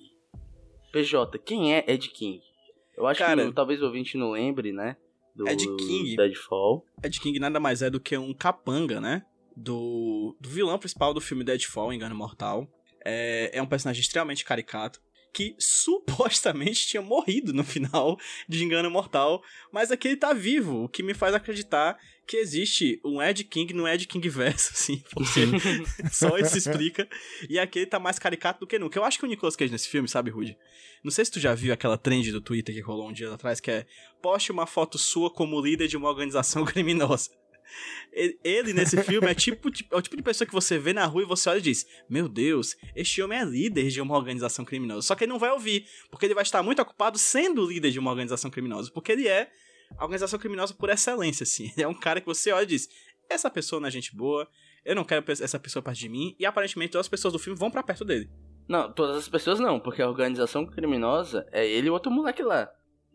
PJ, 0.93 1.39
quem 1.39 1.73
é 1.73 1.83
Ed 1.87 2.07
King? 2.09 2.39
Eu 2.95 3.07
acho 3.07 3.19
Cara- 3.19 3.47
que 3.47 3.51
talvez 3.51 3.81
o 3.81 3.85
ouvinte 3.85 4.15
não 4.15 4.31
lembre, 4.31 4.71
né? 4.71 4.95
Do 5.35 5.49
Ed 5.49 5.65
King. 5.77 6.15
Deadfall. 6.15 6.85
Ed 7.03 7.19
King 7.19 7.39
nada 7.39 7.59
mais 7.59 7.81
é 7.81 7.89
do 7.89 7.99
que 7.99 8.15
um 8.15 8.33
capanga, 8.33 9.01
né? 9.01 9.25
Do, 9.57 10.37
do 10.39 10.47
vilão 10.47 10.77
principal 10.77 11.13
do 11.13 11.19
filme 11.19 11.43
Deadfall, 11.43 11.91
Engano 11.91 12.15
Mortal. 12.15 12.67
É, 13.03 13.49
é 13.57 13.61
um 13.61 13.65
personagem 13.65 14.01
extremamente 14.01 14.45
caricato. 14.45 15.01
Que 15.33 15.55
supostamente 15.57 16.87
tinha 16.87 17.01
morrido 17.01 17.51
no 17.53 17.63
final 17.63 18.19
de 18.47 18.63
Engano 18.63 18.91
Mortal. 18.91 19.41
Mas 19.71 19.91
aqui 19.91 20.09
ele 20.09 20.17
tá 20.17 20.31
vivo. 20.31 20.83
O 20.83 20.89
que 20.89 21.01
me 21.01 21.13
faz 21.13 21.33
acreditar 21.33 21.97
que 22.25 22.37
existe 22.37 23.01
um 23.03 23.21
Ed 23.21 23.43
King 23.43 23.73
no 23.73 23.87
Ed 23.87 24.07
King 24.07 24.29
verso, 24.29 24.71
assim. 24.73 25.03
Porque 25.11 25.41
só 26.11 26.37
isso 26.37 26.57
explica. 26.57 27.07
E 27.49 27.59
aqui 27.59 27.79
ele 27.79 27.85
tá 27.87 27.99
mais 27.99 28.19
caricato 28.19 28.61
do 28.61 28.67
que 28.67 28.79
nunca. 28.79 28.97
Eu 28.97 29.03
acho 29.03 29.19
que 29.19 29.25
o 29.25 29.27
Nicolas 29.27 29.55
Cage 29.55 29.71
nesse 29.71 29.89
filme, 29.89 30.07
sabe, 30.07 30.29
Rude? 30.29 30.57
Não 31.03 31.11
sei 31.11 31.25
se 31.25 31.31
tu 31.31 31.39
já 31.39 31.53
viu 31.53 31.73
aquela 31.73 31.97
trend 31.97 32.31
do 32.31 32.39
Twitter 32.39 32.73
que 32.73 32.81
rolou 32.81 33.09
um 33.09 33.13
dia 33.13 33.33
atrás, 33.33 33.59
que 33.59 33.71
é 33.71 33.85
poste 34.21 34.51
uma 34.51 34.65
foto 34.65 34.97
sua 34.97 35.29
como 35.29 35.59
líder 35.59 35.87
de 35.87 35.97
uma 35.97 36.09
organização 36.09 36.63
criminosa. 36.65 37.29
Ele, 38.43 38.73
nesse 38.73 39.01
filme 39.03 39.27
é 39.29 39.33
tipo, 39.33 39.71
tipo- 39.71 39.93
é 39.93 39.97
o 39.97 40.01
tipo 40.01 40.15
de 40.15 40.21
pessoa 40.23 40.47
que 40.47 40.53
você 40.53 40.77
vê 40.77 40.93
na 40.93 41.05
rua 41.05 41.23
e 41.23 41.25
você 41.25 41.49
olha 41.49 41.57
e 41.57 41.61
diz: 41.61 41.85
Meu 42.09 42.27
Deus, 42.29 42.75
este 42.95 43.21
homem 43.21 43.39
é 43.39 43.43
líder 43.43 43.89
de 43.89 43.99
uma 44.01 44.15
organização 44.15 44.63
criminosa. 44.63 45.01
Só 45.07 45.15
que 45.15 45.23
ele 45.23 45.31
não 45.31 45.39
vai 45.39 45.51
ouvir, 45.51 45.85
porque 46.11 46.25
ele 46.25 46.33
vai 46.35 46.43
estar 46.43 46.61
muito 46.61 46.81
ocupado 46.81 47.17
sendo 47.17 47.65
líder 47.65 47.91
de 47.91 47.99
uma 47.99 48.11
organização 48.11 48.51
criminosa. 48.51 48.91
Porque 48.93 49.11
ele 49.11 49.27
é 49.27 49.49
a 49.97 50.03
organização 50.03 50.37
criminosa 50.39 50.73
por 50.73 50.89
excelência, 50.89 51.43
assim. 51.43 51.71
Ele 51.75 51.83
é 51.83 51.87
um 51.87 51.93
cara 51.93 52.19
que 52.21 52.27
você 52.27 52.51
olha 52.51 52.63
e 52.63 52.67
diz: 52.67 52.87
Essa 53.29 53.49
pessoa 53.49 53.79
não 53.79 53.87
é 53.87 53.91
gente 53.91 54.15
boa, 54.15 54.47
eu 54.85 54.95
não 54.95 55.03
quero 55.03 55.23
essa 55.31 55.59
pessoa 55.59 55.81
perto 55.81 55.97
de 55.97 56.09
mim. 56.09 56.35
E 56.39 56.45
aparentemente 56.45 56.91
todas 56.91 57.05
as 57.05 57.09
pessoas 57.09 57.33
do 57.33 57.39
filme 57.39 57.57
vão 57.57 57.71
pra 57.71 57.81
perto 57.83 58.05
dele. 58.05 58.29
Não, 58.67 58.91
todas 58.93 59.17
as 59.17 59.27
pessoas 59.27 59.59
não, 59.59 59.79
porque 59.79 60.01
a 60.01 60.07
organização 60.07 60.65
criminosa 60.65 61.45
é 61.51 61.67
ele 61.67 61.87
e 61.87 61.89
outro 61.89 62.11
moleque 62.11 62.41
lá. 62.41 62.69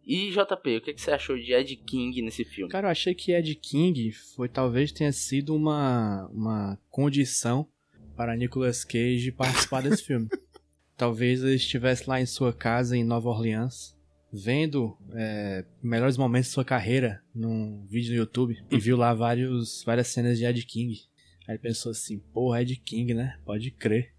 E 0.08 0.30
JP, 0.30 0.78
o 0.78 0.80
que, 0.80 0.94
que 0.94 1.02
você 1.02 1.10
achou 1.10 1.36
de 1.36 1.52
Ed 1.52 1.76
King 1.76 2.22
nesse 2.22 2.42
filme? 2.42 2.72
Cara, 2.72 2.86
eu 2.86 2.90
achei 2.92 3.14
que 3.14 3.30
Ed 3.30 3.54
King 3.56 4.10
foi 4.10 4.48
talvez 4.48 4.90
tenha 4.90 5.12
sido 5.12 5.54
uma, 5.54 6.26
uma 6.32 6.78
condição 6.88 7.68
para 8.16 8.34
Nicolas 8.34 8.84
Cage 8.84 9.30
participar 9.30 9.82
desse 9.82 10.02
filme. 10.02 10.26
Talvez 10.96 11.42
ele 11.44 11.56
estivesse 11.56 12.08
lá 12.08 12.18
em 12.18 12.24
sua 12.24 12.54
casa 12.54 12.96
em 12.96 13.04
Nova 13.04 13.28
Orleans, 13.28 13.94
vendo 14.32 14.96
é, 15.12 15.66
melhores 15.82 16.16
momentos 16.16 16.48
de 16.48 16.54
sua 16.54 16.64
carreira 16.64 17.22
num 17.34 17.84
vídeo 17.86 18.12
no 18.12 18.16
YouTube 18.16 18.56
e 18.70 18.78
viu 18.78 18.96
lá 18.96 19.12
vários, 19.12 19.84
várias 19.84 20.08
cenas 20.08 20.38
de 20.38 20.46
Ed 20.46 20.64
King. 20.64 20.98
Aí 21.46 21.56
ele 21.56 21.58
pensou 21.58 21.92
assim, 21.92 22.18
porra, 22.32 22.62
Ed 22.62 22.74
King, 22.76 23.12
né? 23.12 23.38
Pode 23.44 23.70
crer. 23.72 24.14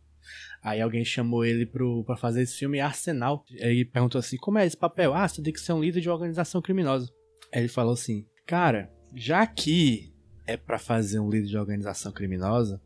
Aí 0.62 0.82
alguém 0.82 1.06
chamou 1.06 1.46
ele 1.46 1.66
pro, 1.66 2.04
pra 2.04 2.18
fazer 2.18 2.42
esse 2.42 2.58
filme 2.58 2.80
Arsenal. 2.80 3.46
Ele 3.52 3.86
perguntou 3.86 4.20
assim, 4.20 4.38
como 4.38 4.58
é 4.58 4.66
esse 4.66 4.78
papel? 4.78 5.14
Ah, 5.14 5.28
você 5.28 5.42
tem 5.42 5.54
que 5.54 5.60
ser 5.60 5.74
um 5.74 5.82
líder 5.82 6.02
de 6.02 6.10
organização 6.10 6.62
criminosa. 6.62 7.10
Aí 7.54 7.62
ele 7.62 7.70
falou 7.70 7.94
assim, 7.94 8.26
cara, 8.46 8.92
já 9.16 9.46
que 9.48 10.14
é 10.46 10.58
pra 10.58 10.78
fazer 10.78 11.20
um 11.20 11.30
líder 11.30 11.48
de 11.48 11.58
organização 11.58 12.12
criminosa, 12.12 12.82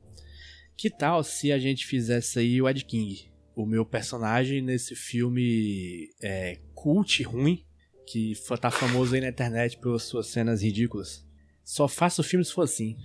que 0.77 0.89
tal 0.89 1.23
se 1.23 1.51
a 1.51 1.57
gente 1.57 1.85
fizesse 1.85 2.39
aí 2.39 2.61
o 2.61 2.69
Ed 2.69 2.83
King? 2.85 3.31
O 3.55 3.65
meu 3.65 3.85
personagem 3.85 4.61
nesse 4.61 4.95
filme 4.95 6.09
é, 6.21 6.59
cult 6.73 7.23
ruim, 7.23 7.65
que 8.07 8.33
tá 8.59 8.69
famoso 8.69 9.15
aí 9.15 9.21
na 9.21 9.29
internet 9.29 9.77
pelas 9.77 10.03
suas 10.03 10.27
cenas 10.27 10.61
ridículas. 10.61 11.25
Só 11.63 11.87
faço 11.87 12.21
o 12.21 12.23
filme 12.23 12.43
se 12.43 12.51
for 12.51 12.63
assim. 12.63 12.97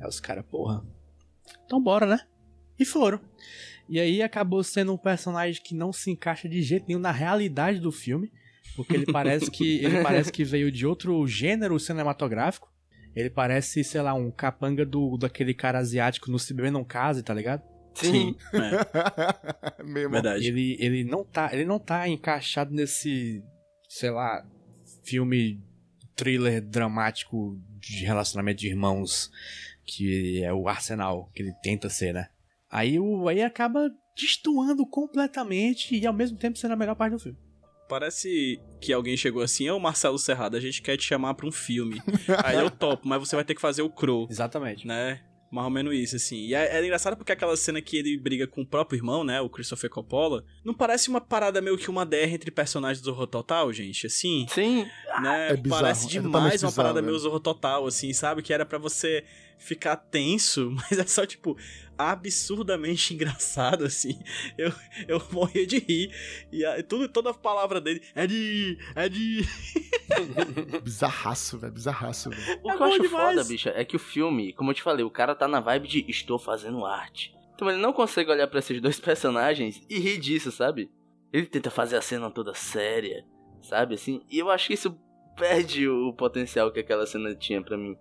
Aí 0.00 0.06
os 0.06 0.20
caras, 0.20 0.44
porra. 0.46 0.86
Então 1.64 1.82
bora, 1.82 2.06
né? 2.06 2.20
E 2.78 2.84
foram. 2.84 3.20
E 3.88 4.00
aí 4.00 4.22
acabou 4.22 4.62
sendo 4.64 4.92
um 4.92 4.98
personagem 4.98 5.62
que 5.62 5.74
não 5.74 5.92
se 5.92 6.10
encaixa 6.10 6.48
de 6.48 6.60
jeito 6.62 6.86
nenhum 6.88 7.00
na 7.00 7.12
realidade 7.12 7.78
do 7.78 7.92
filme. 7.92 8.32
Porque 8.74 8.94
ele 8.94 9.06
parece 9.06 9.50
que 9.50 9.78
ele 9.84 10.02
parece 10.02 10.32
que 10.32 10.44
veio 10.44 10.70
de 10.70 10.86
outro 10.86 11.26
gênero 11.26 11.78
cinematográfico. 11.78 12.72
Ele 13.14 13.30
parece, 13.30 13.82
sei 13.82 14.02
lá, 14.02 14.12
um 14.12 14.30
capanga 14.30 14.84
do 14.84 15.16
daquele 15.16 15.54
cara 15.54 15.78
asiático 15.78 16.30
no 16.30 16.38
Se 16.38 16.52
Beber 16.52 16.70
Não 16.70 16.84
Case, 16.84 17.22
tá 17.22 17.32
ligado? 17.32 17.62
Sim, 17.94 18.36
é, 18.52 19.82
Mesmo. 19.82 20.10
verdade. 20.10 20.46
Ele, 20.46 20.76
ele 20.78 21.02
não 21.02 21.24
tá, 21.24 21.48
ele 21.50 21.64
não 21.64 21.78
tá 21.78 22.06
encaixado 22.06 22.74
nesse, 22.74 23.42
sei 23.88 24.10
lá, 24.10 24.44
filme 25.02 25.62
thriller 26.14 26.60
dramático 26.60 27.58
de 27.78 28.04
relacionamento 28.04 28.60
de 28.60 28.68
irmãos 28.68 29.30
que 29.86 30.42
é 30.42 30.52
o 30.52 30.68
Arsenal 30.68 31.30
que 31.32 31.42
ele 31.42 31.52
tenta 31.62 31.88
ser, 31.88 32.12
né? 32.12 32.28
Aí 32.70 32.98
o 32.98 33.28
aí 33.28 33.42
acaba 33.42 33.90
destoando 34.16 34.86
completamente 34.86 35.96
e 35.96 36.06
ao 36.06 36.14
mesmo 36.14 36.38
tempo 36.38 36.58
sendo 36.58 36.72
a 36.72 36.76
melhor 36.76 36.94
parte 36.94 37.12
do 37.12 37.18
filme. 37.18 37.38
Parece 37.88 38.60
que 38.80 38.92
alguém 38.92 39.16
chegou 39.16 39.42
assim, 39.42 39.70
ô 39.70 39.78
Marcelo 39.78 40.18
Serrado, 40.18 40.56
a 40.56 40.60
gente 40.60 40.82
quer 40.82 40.96
te 40.96 41.04
chamar 41.04 41.34
pra 41.34 41.46
um 41.46 41.52
filme. 41.52 42.02
Aí 42.44 42.56
eu 42.58 42.70
topo, 42.70 43.06
mas 43.06 43.20
você 43.20 43.36
vai 43.36 43.44
ter 43.44 43.54
que 43.54 43.60
fazer 43.60 43.82
o 43.82 43.90
Crow, 43.90 44.26
Exatamente. 44.28 44.86
né? 44.86 45.22
Mais 45.52 45.64
ou 45.64 45.70
menos 45.70 45.94
isso, 45.94 46.16
assim. 46.16 46.38
E 46.38 46.54
é, 46.54 46.76
é 46.76 46.84
engraçado 46.84 47.16
porque 47.16 47.30
aquela 47.30 47.56
cena 47.56 47.80
que 47.80 47.96
ele 47.96 48.18
briga 48.18 48.48
com 48.48 48.62
o 48.62 48.66
próprio 48.66 48.98
irmão, 48.98 49.22
né? 49.22 49.40
O 49.40 49.48
Christopher 49.48 49.88
Coppola. 49.88 50.44
Não 50.64 50.74
parece 50.74 51.08
uma 51.08 51.20
parada 51.20 51.60
meio 51.60 51.78
que 51.78 51.88
uma 51.88 52.04
DR 52.04 52.34
entre 52.34 52.50
personagens 52.50 53.00
do 53.00 53.12
Horror 53.12 53.28
Total, 53.28 53.72
gente? 53.72 54.08
Assim, 54.08 54.44
Sim, 54.50 54.84
né? 55.22 55.48
é 55.50 55.56
bizarro, 55.56 55.82
Parece 55.82 56.06
é 56.06 56.10
demais 56.10 56.62
uma 56.62 56.72
parada 56.72 57.00
meio 57.02 57.18
Zorro 57.18 57.40
Total, 57.40 57.86
assim, 57.86 58.12
sabe? 58.12 58.42
Que 58.42 58.52
era 58.52 58.64
pra 58.66 58.78
você 58.78 59.24
ficar 59.58 59.96
tenso, 59.96 60.70
mas 60.90 60.98
é 60.98 61.06
só, 61.06 61.24
tipo, 61.24 61.56
absurdamente 61.96 63.12
engraçado, 63.14 63.84
assim. 63.84 64.18
Eu, 64.58 64.72
eu 65.08 65.22
morria 65.32 65.66
de 65.66 65.78
rir. 65.78 66.10
E 66.52 66.64
a- 66.64 66.82
tudo, 66.82 67.08
toda 67.08 67.30
a 67.30 67.34
palavra 67.34 67.80
dele, 67.80 68.02
Ed, 68.14 68.78
Ed. 68.96 69.48
Bizarraço, 70.82 71.58
velho. 71.58 71.72
Bizarraço, 71.72 72.30
velho. 72.30 72.60
O 72.62 72.70
É 72.70 72.76
que 72.76 72.82
eu 72.82 72.86
acho 72.86 73.02
demais. 73.02 73.34
foda, 73.36 73.44
bicha, 73.44 73.72
é 73.74 73.84
que 73.84 73.96
o 73.96 73.98
filme, 74.00 74.52
como 74.52 74.70
eu 74.70 74.74
te 74.74 74.82
falei, 74.82 75.04
o 75.04 75.10
cara 75.10 75.34
tá 75.34 75.46
na 75.48 75.60
vibe 75.60 75.88
de 75.88 76.04
estou 76.08 76.38
fazendo 76.38 76.84
arte. 76.84 77.34
Então 77.54 77.70
ele 77.70 77.80
não 77.80 77.92
consegue 77.92 78.30
olhar 78.30 78.46
pra 78.48 78.58
esses 78.58 78.80
dois 78.80 79.00
personagens 79.00 79.82
e 79.88 79.98
rir 79.98 80.18
disso, 80.18 80.52
sabe? 80.52 80.90
Ele 81.32 81.46
tenta 81.46 81.70
fazer 81.70 81.96
a 81.96 82.02
cena 82.02 82.30
toda 82.30 82.54
séria, 82.54 83.24
sabe? 83.62 83.94
Assim, 83.94 84.20
e 84.30 84.38
eu 84.38 84.50
acho 84.50 84.68
que 84.68 84.74
isso 84.74 84.96
perde 85.36 85.88
o 85.88 86.12
potencial 86.12 86.70
que 86.70 86.80
aquela 86.80 87.06
cena 87.06 87.34
tinha 87.34 87.62
pra 87.62 87.76
mim. 87.76 87.96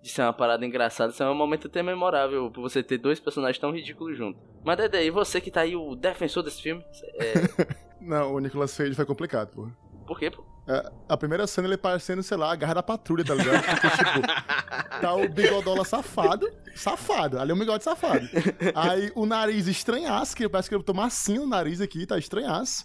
De 0.00 0.08
ser 0.08 0.22
uma 0.22 0.32
parada 0.32 0.64
engraçada, 0.64 1.12
ser 1.12 1.24
um 1.24 1.34
momento 1.34 1.66
até 1.66 1.82
memorável 1.82 2.50
por 2.50 2.62
você 2.62 2.82
ter 2.82 2.98
dois 2.98 3.18
personagens 3.18 3.58
tão 3.58 3.72
ridículos 3.72 4.16
juntos. 4.16 4.40
Mas 4.64 4.76
Dedé, 4.76 5.04
e 5.04 5.10
você 5.10 5.40
que 5.40 5.50
tá 5.50 5.62
aí 5.62 5.74
o 5.74 5.96
defensor 5.96 6.42
desse 6.42 6.62
filme? 6.62 6.84
É, 7.14 7.34
Não, 8.00 8.34
o 8.34 8.38
Nicolas 8.38 8.76
Cage 8.76 8.94
foi 8.94 9.04
complicado, 9.04 9.50
pô. 9.50 9.68
por 10.06 10.18
quê, 10.18 10.30
pô? 10.30 10.44
É, 10.68 10.92
a 11.08 11.16
primeira 11.16 11.46
cena 11.46 11.66
ele 11.66 11.76
parecendo, 11.76 12.22
sei 12.22 12.36
lá, 12.36 12.52
a 12.52 12.56
garra 12.56 12.74
da 12.74 12.82
patrulha, 12.82 13.24
tá 13.24 13.34
ligado? 13.34 13.64
Porque, 13.64 13.88
tipo, 13.88 14.20
tá 15.00 15.14
o 15.14 15.28
bigodola 15.28 15.84
safado, 15.84 16.48
safado, 16.76 17.38
ali 17.40 17.50
é 17.50 17.54
um 17.54 17.58
bigode 17.58 17.82
safado. 17.82 18.28
Aí 18.76 19.10
o 19.16 19.26
nariz 19.26 19.66
estranhaço, 19.66 20.36
que 20.36 20.48
parece 20.48 20.68
que 20.68 20.74
ele 20.74 20.82
botou 20.82 20.94
massinha 20.94 21.40
no 21.40 21.46
nariz 21.46 21.80
aqui, 21.80 22.06
tá 22.06 22.18
estranhaço. 22.18 22.84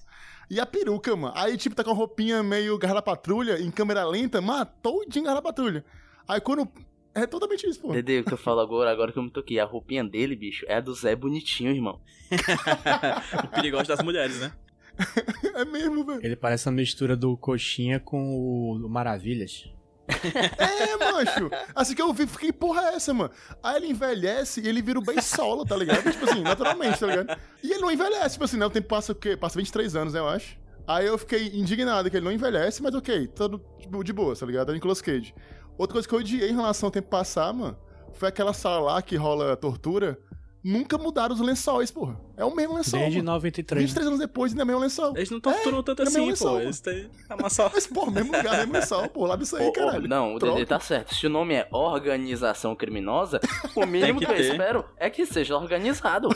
E 0.50 0.60
a 0.60 0.66
peruca, 0.66 1.16
mano. 1.16 1.34
Aí, 1.36 1.58
tipo, 1.58 1.76
tá 1.76 1.84
com 1.84 1.92
a 1.92 1.94
roupinha 1.94 2.44
meio 2.44 2.78
garra 2.78 2.96
da 2.96 3.02
patrulha, 3.02 3.60
em 3.60 3.72
câmera 3.72 4.06
lenta, 4.06 4.42
mano, 4.42 4.68
todinho 4.82 5.26
garra 5.26 5.36
da 5.36 5.42
patrulha. 5.42 5.86
Aí 6.28 6.40
quando. 6.42 6.68
É 7.16 7.28
totalmente 7.28 7.68
isso, 7.68 7.80
pô. 7.80 7.92
Dedê, 7.92 8.22
o 8.22 8.24
que 8.24 8.34
eu 8.34 8.38
falo 8.38 8.60
agora, 8.60 8.90
agora 8.90 9.12
que 9.12 9.20
eu 9.20 9.24
me 9.24 9.30
toquei, 9.30 9.60
a 9.60 9.66
roupinha 9.66 10.04
dele, 10.04 10.36
bicho, 10.36 10.66
é 10.68 10.78
a 10.78 10.82
do 10.82 10.96
Zé 10.96 11.16
Bonitinho, 11.16 11.72
irmão. 11.72 12.02
o 13.44 13.48
perigoso 13.50 13.88
das 13.88 14.02
mulheres, 14.02 14.40
né? 14.40 14.52
É 15.56 15.66
mesmo, 15.66 16.04
velho. 16.04 16.20
Ele 16.24 16.36
parece 16.36 16.68
uma 16.68 16.76
mistura 16.76 17.16
do 17.16 17.38
Coxinha 17.38 18.00
com 18.00 18.36
o 18.36 18.90
Maravilhas. 18.90 19.70
É, 20.08 21.12
mancho. 21.12 21.50
Assim 21.74 21.96
que 21.96 22.02
eu 22.02 22.14
vi, 22.14 22.28
fiquei, 22.28 22.52
porra, 22.52 22.82
é 22.90 22.96
essa, 22.96 23.14
mano? 23.14 23.32
Aí 23.62 23.78
ele 23.78 23.88
envelhece 23.88 24.62
e 24.62 24.68
ele 24.68 24.82
vira 24.82 25.00
o 25.00 25.04
bem 25.04 25.22
solo, 25.22 25.66
tá 25.66 25.76
ligado? 25.76 26.12
Tipo 26.12 26.30
assim, 26.30 26.42
naturalmente, 26.42 27.00
tá 27.00 27.08
ligado? 27.08 27.40
E 27.64 27.72
ele 27.72 27.82
não 27.82 27.92
envelhece, 27.92 28.34
tipo 28.34 28.44
assim, 28.44 28.58
né? 28.58 28.66
O 28.66 28.70
tempo 28.70 28.88
passa 28.88 29.12
o 29.12 29.16
quê? 29.16 29.38
Passa 29.38 29.58
23 29.58 29.96
anos, 29.96 30.14
né, 30.14 30.20
eu 30.20 30.28
acho. 30.28 30.58
Aí 30.86 31.06
eu 31.06 31.18
fiquei 31.18 31.48
indignado 31.54 32.10
que 32.10 32.18
ele 32.18 32.26
não 32.26 32.32
envelhece, 32.32 32.84
mas 32.84 32.94
ok, 32.94 33.28
tudo 33.28 33.64
tipo, 33.80 34.04
de 34.04 34.12
boa, 34.12 34.36
tá 34.36 34.46
ligado? 34.46 34.72
É 34.72 34.74
Nicolas 34.74 35.02
Cage. 35.02 35.34
Outra 35.78 35.94
coisa 35.94 36.08
que 36.08 36.14
eu 36.14 36.20
odiei 36.20 36.50
em 36.50 36.56
relação 36.56 36.88
ao 36.88 36.92
tempo 36.92 37.08
passar, 37.08 37.54
mano, 37.54 37.78
foi 38.14 38.30
aquela 38.30 38.54
sala 38.54 38.80
lá 38.80 39.02
que 39.02 39.16
rola 39.16 39.56
tortura. 39.56 40.20
Nunca 40.64 40.98
mudaram 40.98 41.36
os 41.36 41.42
lençóis, 41.42 41.92
porra. 41.92 42.18
É 42.38 42.46
o 42.46 42.56
mesmo 42.56 42.76
lençol. 42.76 43.00
Desde 43.02 43.18
mano. 43.18 43.32
93. 43.34 43.82
23 43.82 44.08
anos 44.08 44.20
depois 44.20 44.52
ainda 44.54 44.62
é 44.62 44.64
o 44.64 44.68
mesmo 44.68 44.82
lençol. 44.82 45.14
Eles 45.18 45.30
não 45.30 45.40
torturam 45.42 45.84
tanto 45.84 46.04
é 46.04 46.06
assim, 46.06 46.26
mesmo 46.26 46.46
pô. 46.48 46.54
lençol, 46.54 46.62
Eles 46.62 46.80
têm 46.80 47.10
é. 47.30 47.36
Mas, 47.42 47.88
porra, 47.88 48.12
mesmo 48.12 48.32
lugar, 48.38 48.58
mesmo 48.60 48.74
lençol, 48.74 49.10
pô. 49.10 49.26
Lá 49.26 49.36
disso 49.36 49.58
aí, 49.58 49.68
ô, 49.68 49.72
caralho. 49.74 50.08
não, 50.08 50.36
o. 50.36 50.40
Dedê 50.40 50.66
tá 50.66 50.80
certo. 50.80 51.14
Se 51.16 51.28
o 51.28 51.30
nome 51.30 51.54
é 51.56 51.68
organização 51.72 52.76
criminosa, 52.78 53.42
o 53.76 53.86
mínimo 53.86 54.20
que 54.20 54.26
que, 54.26 54.32
eu 54.32 54.36
ter. 54.38 54.52
espero 54.52 54.86
é 54.98 55.10
que 55.10 55.26
seja 55.26 55.58
organizado. 55.58 56.30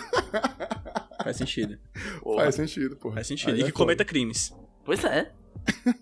Faz 1.23 1.37
sentido. 1.37 1.77
Porra. 2.21 2.43
Faz 2.43 2.55
sentido, 2.55 2.95
porra. 2.97 3.15
Faz 3.15 3.27
sentido. 3.27 3.51
Aí 3.53 3.59
E 3.59 3.61
é 3.61 3.65
que 3.65 3.71
foda. 3.71 3.83
cometa 3.83 4.05
crimes. 4.05 4.53
Pois 4.83 5.03
é. 5.03 5.31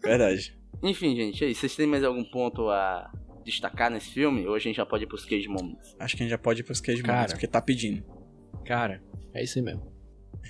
Verdade. 0.03 0.57
Enfim, 0.83 1.15
gente, 1.15 1.43
aí, 1.43 1.55
vocês 1.55 1.75
têm 1.75 1.88
mais 1.88 2.03
algum 2.03 2.23
ponto 2.23 2.69
a 2.69 3.09
destacar 3.43 3.89
nesse 3.89 4.09
filme? 4.11 4.45
Ou 4.47 4.53
a 4.55 4.59
gente 4.59 4.75
já 4.75 4.85
pode 4.85 5.03
ir 5.03 5.07
pros 5.07 5.25
cage 5.25 5.47
moments? 5.47 5.95
Acho 5.99 6.15
que 6.17 6.23
a 6.23 6.25
gente 6.25 6.31
já 6.31 6.38
pode 6.38 6.61
ir 6.61 6.63
pros 6.63 6.81
queijo 6.81 7.01
Cara. 7.01 7.13
momentos, 7.13 7.33
porque 7.33 7.47
tá 7.47 7.61
pedindo. 7.61 8.03
Cara, 8.63 9.02
é 9.34 9.44
isso 9.44 9.60
aí 9.60 9.65
mesmo. 9.65 9.91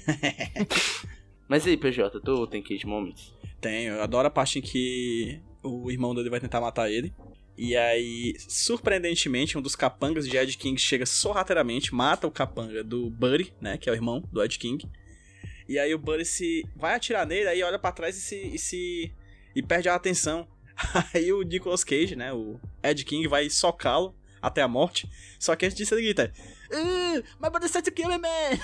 Mas 1.48 1.66
e 1.66 1.72
aí, 1.72 1.78
PJ, 1.78 2.20
tu 2.22 2.48
tem 2.48 2.62
cage 2.62 2.86
moments? 2.86 3.34
Tenho. 3.62 3.96
Eu 3.96 4.04
adoro 4.04 4.28
a 4.28 4.32
parte 4.32 4.60
em 4.60 4.62
que 4.62 5.42
o 5.64 5.92
irmão 5.92 6.14
dele 6.14 6.30
vai 6.30 6.40
tentar 6.40 6.62
matar 6.62 6.90
ele. 6.90 7.14
E 7.58 7.76
aí, 7.76 8.34
surpreendentemente, 8.38 9.58
um 9.58 9.62
dos 9.62 9.76
capangas 9.76 10.28
de 10.28 10.36
Ed 10.36 10.58
King 10.58 10.80
chega 10.80 11.06
sorrateiramente, 11.06 11.96
mata 11.96 12.28
o 12.28 12.32
capanga 12.32 12.84
do 12.84 13.10
Buddy, 13.10 13.54
né? 13.62 13.78
Que 13.78 13.90
é 13.90 13.92
o 13.92 13.96
irmão 13.96 14.22
do 14.32 14.44
Ed 14.44 14.60
King. 14.60 14.86
E 15.68 15.80
aí 15.80 15.94
o 15.94 16.00
Buddy 16.00 16.26
se 16.26 16.68
vai 16.76 16.96
atirar 16.96 17.26
nele, 17.26 17.48
aí 17.48 17.64
olha 17.64 17.80
pra 17.80 17.92
trás 17.92 18.18
e 18.18 18.22
se. 18.22 18.36
e 18.36 18.60
se. 18.60 19.14
e 19.56 19.64
perde 19.64 19.88
a 19.88 19.96
atenção. 19.96 20.48
Aí 21.14 21.32
o 21.32 21.42
Nicolas 21.42 21.86
Cage, 21.86 22.18
né? 22.18 22.34
O 22.34 22.60
Ed 22.84 23.06
King 23.06 23.26
vai 23.30 23.50
socá-lo 23.50 24.14
até 24.42 24.62
a 24.62 24.68
morte. 24.68 25.10
Só 25.40 25.56
que 25.56 25.66
antes 25.66 25.78
disso 25.78 25.96
ele 25.96 26.04
grita: 26.04 26.34
uh, 26.72 27.22
My 27.40 27.50
brother 27.50 27.68
said 27.68 27.84
to 27.86 27.92
kill 27.92 28.10
me, 28.10 28.18
man! 28.18 28.60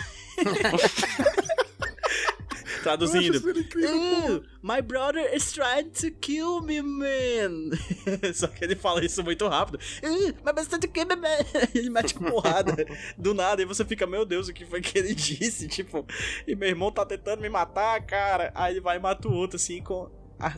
Traduzindo. 2.84 3.38
Incrível. 3.38 4.38
"Uh, 4.38 4.42
my 4.62 4.82
brother 4.82 5.30
is 5.36 5.52
trying 5.52 5.92
to 5.92 6.10
kill 6.12 6.62
me, 6.62 6.82
man. 6.82 7.72
Só 8.34 8.48
que 8.48 8.64
ele 8.64 8.76
fala 8.76 9.04
isso 9.06 9.24
muito 9.24 9.48
rápido. 9.48 9.78
Uh, 10.04 10.28
my 10.44 10.52
brother 10.52 10.80
to 10.80 10.88
kill 10.88 11.06
me, 11.06 11.16
man. 11.16 11.46
Ele 11.76 11.90
mete 11.90 12.14
porrada 12.16 12.76
do 13.18 13.34
nada 13.34 13.62
e 13.62 13.66
você 13.66 13.86
fica, 13.86 14.08
meu 14.08 14.26
Deus, 14.26 14.48
o 14.48 14.54
que 14.54 14.66
foi 14.66 14.82
que 14.82 14.98
ele 14.98 15.14
disse? 15.16 15.68
Tipo, 15.68 16.06
e 16.48 16.56
meu 16.56 16.70
irmão 16.70 16.92
tá 16.92 17.06
tentando 17.06 17.42
me 17.42 17.50
matar, 17.50 18.02
cara. 18.06 18.52
Aí 18.56 18.74
ele 18.74 18.82
vai 18.82 18.98
e 18.98 19.00
mata 19.00 19.28
o 19.28 19.34
outro, 19.34 19.58
assim, 19.58 19.82
com, 19.84 20.10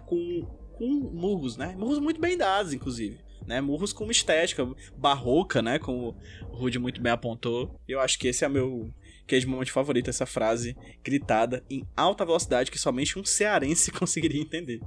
com, 0.06 0.45
com 0.77 0.86
murros, 1.13 1.58
né? 1.58 1.75
Murros 1.77 1.99
muito 1.99 2.21
bem 2.21 2.38
dados, 2.38 2.73
inclusive. 2.73 3.19
Né, 3.45 3.60
murros 3.60 3.91
com 3.91 4.03
uma 4.06 4.12
estética 4.12 4.65
barroca, 4.95 5.62
né? 5.62 5.77
Como 5.79 6.15
o 6.49 6.56
Rude 6.56 6.79
muito 6.79 7.01
bem 7.01 7.12
apontou. 7.12 7.79
Eu 7.88 7.99
acho 7.99 8.17
que 8.17 8.27
esse 8.27 8.45
é 8.45 8.49
meu 8.49 8.89
cage 9.27 9.45
moment 9.45 9.65
favorito, 9.65 10.10
essa 10.10 10.25
frase 10.25 10.75
gritada 11.03 11.63
em 11.69 11.86
alta 11.95 12.25
velocidade 12.25 12.71
que 12.71 12.77
somente 12.77 13.17
um 13.17 13.23
cearense 13.25 13.91
conseguiria 13.93 14.41
entender. 14.41 14.79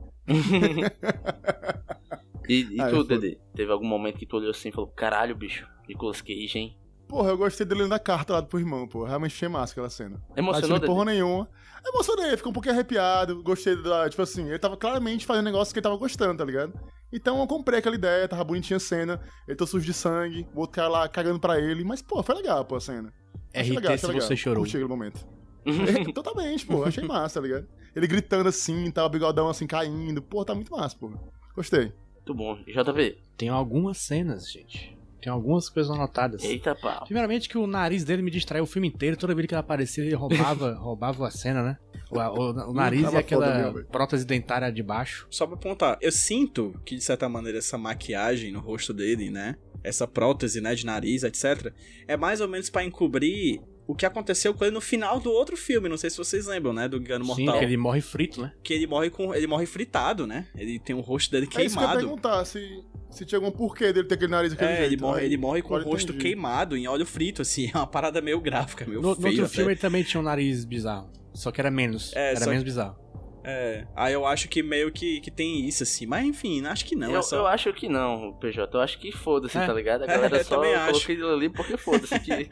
E, 2.48 2.76
e 2.76 2.80
Ah, 2.80 2.90
tu, 2.90 3.04
Dedê? 3.04 3.38
Teve 3.54 3.72
algum 3.72 3.86
momento 3.86 4.18
que 4.18 4.26
tu 4.26 4.36
olhou 4.36 4.50
assim 4.50 4.68
e 4.68 4.72
falou: 4.72 4.88
caralho, 4.88 5.34
bicho, 5.34 5.66
Nicolas 5.88 6.20
Cage, 6.20 6.58
hein? 6.58 6.76
Porra, 7.08 7.30
eu 7.30 7.38
gostei 7.38 7.64
dele 7.64 7.82
lendo 7.82 7.92
a 7.92 7.98
carta 8.00 8.32
lá 8.32 8.42
pro 8.42 8.58
irmão, 8.58 8.88
pô. 8.88 9.04
Realmente 9.04 9.32
achei 9.34 9.48
massa 9.48 9.72
aquela 9.72 9.88
cena. 9.90 10.20
Emocionou, 10.36 10.78
Não 10.78 10.86
porra 10.86 11.04
nenhuma. 11.04 11.48
Emocionei, 11.86 12.36
fiquei 12.36 12.50
um 12.50 12.52
pouquinho 12.52 12.74
arrepiado. 12.74 13.42
Gostei 13.44 13.80
da. 13.80 14.08
Tipo 14.10 14.22
assim, 14.22 14.48
ele 14.48 14.58
tava 14.58 14.76
claramente 14.76 15.24
fazendo 15.24 15.44
negócio 15.44 15.72
que 15.72 15.78
ele 15.78 15.84
tava 15.84 15.96
gostando, 15.96 16.36
tá 16.36 16.44
ligado? 16.44 16.72
Então 17.12 17.40
eu 17.40 17.46
comprei 17.46 17.78
aquela 17.78 17.94
ideia, 17.94 18.28
tava 18.28 18.44
bonitinha 18.44 18.76
a 18.76 18.80
cena. 18.80 19.20
Ele 19.46 19.56
tô 19.56 19.66
sujo 19.66 19.84
de 19.86 19.94
sangue, 19.94 20.46
o 20.54 20.60
outro 20.60 20.74
cara 20.76 20.88
lá 20.88 21.08
cagando 21.08 21.38
pra 21.38 21.58
ele. 21.60 21.84
Mas, 21.84 22.02
pô, 22.02 22.22
foi 22.22 22.34
legal, 22.34 22.64
pô, 22.64 22.76
a 22.76 22.80
cena. 22.80 23.12
Achei 23.54 23.72
RT 23.72 23.80
legal, 23.82 23.98
se 23.98 24.06
legal. 24.06 24.22
você 24.22 24.36
chorou. 24.36 24.62
Curti 24.62 24.76
aquele 24.76 24.88
momento. 24.88 25.26
É, 25.66 26.12
Totalmente, 26.12 26.64
pô. 26.64 26.84
Achei 26.84 27.02
massa, 27.02 27.40
tá 27.40 27.46
ligado? 27.46 27.66
Ele 27.94 28.06
gritando 28.06 28.48
assim, 28.48 28.88
tá 28.90 29.04
o 29.04 29.08
bigodão 29.08 29.48
assim 29.48 29.66
caindo. 29.66 30.22
Pô, 30.22 30.44
tá 30.44 30.54
muito 30.54 30.70
massa, 30.70 30.96
pô. 30.96 31.10
Gostei. 31.54 31.92
Muito 32.14 32.34
bom. 32.34 32.56
JV, 32.66 33.18
Tem 33.36 33.48
algumas 33.48 33.98
cenas, 33.98 34.50
gente. 34.50 34.95
Tem 35.26 35.32
algumas 35.32 35.68
coisas 35.68 35.90
anotadas. 35.90 36.44
eita 36.44 36.72
pau. 36.76 37.02
Primeiramente 37.04 37.48
que 37.48 37.58
o 37.58 37.66
nariz 37.66 38.04
dele 38.04 38.22
me 38.22 38.30
distraiu 38.30 38.62
o 38.62 38.66
filme 38.66 38.86
inteiro. 38.86 39.16
Toda 39.16 39.34
vez 39.34 39.44
que 39.48 39.54
ele 39.54 39.58
aparecia, 39.58 40.04
ele 40.04 40.14
roubava, 40.14 40.74
roubava 40.78 41.26
a 41.26 41.30
cena, 41.32 41.64
né? 41.64 41.76
O, 42.08 42.16
o- 42.20 42.70
o 42.70 42.72
nariz 42.72 43.12
e 43.12 43.16
aquela 43.16 43.72
prótese 43.90 44.24
dentária 44.24 44.70
de 44.70 44.84
baixo. 44.84 45.26
Só 45.28 45.44
pra 45.44 45.56
apontar, 45.56 45.98
eu 46.00 46.12
sinto 46.12 46.80
que 46.84 46.94
de 46.94 47.00
certa 47.02 47.28
maneira 47.28 47.58
essa 47.58 47.76
maquiagem 47.76 48.52
no 48.52 48.60
rosto 48.60 48.94
dele, 48.94 49.28
né? 49.28 49.56
Essa 49.82 50.06
prótese, 50.06 50.60
né, 50.60 50.76
de 50.76 50.86
nariz, 50.86 51.24
etc. 51.24 51.72
É 52.06 52.16
mais 52.16 52.40
ou 52.40 52.46
menos 52.46 52.70
pra 52.70 52.84
encobrir 52.84 53.60
o 53.88 53.96
que 53.96 54.06
aconteceu 54.06 54.54
com 54.54 54.64
ele 54.64 54.74
no 54.74 54.80
final 54.80 55.18
do 55.18 55.30
outro 55.32 55.56
filme, 55.56 55.88
não 55.88 55.96
sei 55.96 56.08
se 56.10 56.16
vocês 56.18 56.46
lembram, 56.46 56.72
né, 56.72 56.86
do 56.88 56.98
Sim, 57.04 57.18
Mortal. 57.24 57.58
que 57.58 57.64
ele 57.64 57.76
morre 57.76 58.00
frito, 58.00 58.42
né? 58.42 58.52
Que 58.62 58.74
ele 58.74 58.86
morre 58.86 59.10
com 59.10 59.34
ele 59.34 59.46
morre 59.48 59.66
fritado, 59.66 60.24
né? 60.24 60.46
Ele 60.56 60.78
tem 60.78 60.94
o 60.94 61.00
rosto 61.00 61.32
dele 61.32 61.46
É 61.46 61.48
isso 61.48 61.52
que 61.56 61.60
eu 61.60 61.62
ia 61.64 61.70
queimado. 61.70 61.98
perguntar, 61.98 62.44
se, 62.44 62.84
se 63.16 63.24
tinha 63.24 63.38
algum 63.38 63.50
porquê 63.50 63.92
dele 63.92 64.06
ter 64.06 64.14
aquele 64.14 64.30
nariz 64.30 64.52
daquele 64.52 64.70
É, 64.70 64.76
jeito. 64.76 64.92
ele 64.92 65.00
morre, 65.00 65.24
ele 65.24 65.36
morre 65.36 65.62
com 65.62 65.74
o 65.74 65.82
rosto 65.82 66.10
entendi. 66.12 66.18
queimado 66.24 66.76
em 66.76 66.86
óleo 66.86 67.06
frito, 67.06 67.42
assim, 67.42 67.70
é 67.72 67.76
uma 67.76 67.86
parada 67.86 68.20
meio 68.20 68.40
gráfica, 68.40 68.84
meio 68.84 68.96
No, 69.00 69.02
no 69.02 69.08
outro 69.10 69.26
até. 69.28 69.48
filme 69.48 69.72
ele 69.72 69.80
também 69.80 70.02
tinha 70.02 70.20
um 70.20 70.24
nariz 70.24 70.64
bizarro. 70.64 71.10
Só 71.34 71.50
que 71.50 71.60
era 71.60 71.70
menos. 71.70 72.14
É, 72.14 72.30
era 72.34 72.40
menos 72.46 72.58
que- 72.60 72.64
bizarro. 72.64 72.96
É, 73.48 73.86
aí 73.94 74.12
eu 74.12 74.26
acho 74.26 74.48
que 74.48 74.60
meio 74.60 74.90
que, 74.90 75.20
que 75.20 75.30
tem 75.30 75.68
isso, 75.68 75.84
assim, 75.84 76.04
mas 76.04 76.24
enfim, 76.26 76.66
acho 76.66 76.84
que 76.84 76.96
não, 76.96 77.12
eu, 77.12 77.20
é 77.20 77.22
só... 77.22 77.36
eu 77.36 77.46
acho 77.46 77.72
que 77.72 77.88
não, 77.88 78.32
PJ. 78.40 78.76
Eu 78.76 78.80
acho 78.80 78.98
que 78.98 79.12
foda-se, 79.12 79.56
É. 79.56 79.64
tá 79.64 79.72
ligado? 79.72 80.02
A 80.02 80.04
É, 80.04 80.08
galera 80.16 80.36
eu 80.38 80.44
só 80.44 80.56
colocou 80.56 80.96
aquilo 81.00 81.32
ali 81.32 81.48
porque 81.48 81.76
foda-se. 81.76 82.18
Que... 82.18 82.32
É, 82.32 82.48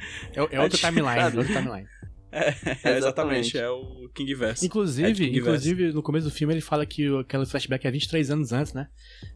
é 0.53 0.61
outro 0.61 0.79
timeline, 0.79 1.19
é 1.19 1.25
outro 1.25 1.47
timeline. 1.53 1.87
É, 2.35 2.49
Exatamente. 2.97 2.97
exatamente, 2.99 3.59
é 3.59 3.69
o 3.71 4.09
King 4.15 4.35
Verso. 4.35 4.65
Inclusive, 4.67 5.09
É 5.09 5.13
de 5.13 5.25
King 5.27 5.39
inclusive 5.39 5.93
no 5.93 6.03
começo 6.03 6.27
do 6.29 6.33
filme 6.35 6.53
ele 6.55 6.61
fala 6.61 6.85
que 6.85 7.07
aquele 7.19 7.47
flashback 7.47 7.87
é 7.87 7.91
23 7.91 8.31
anos 8.31 8.53
antes, 8.53 8.73
né? 8.73 8.89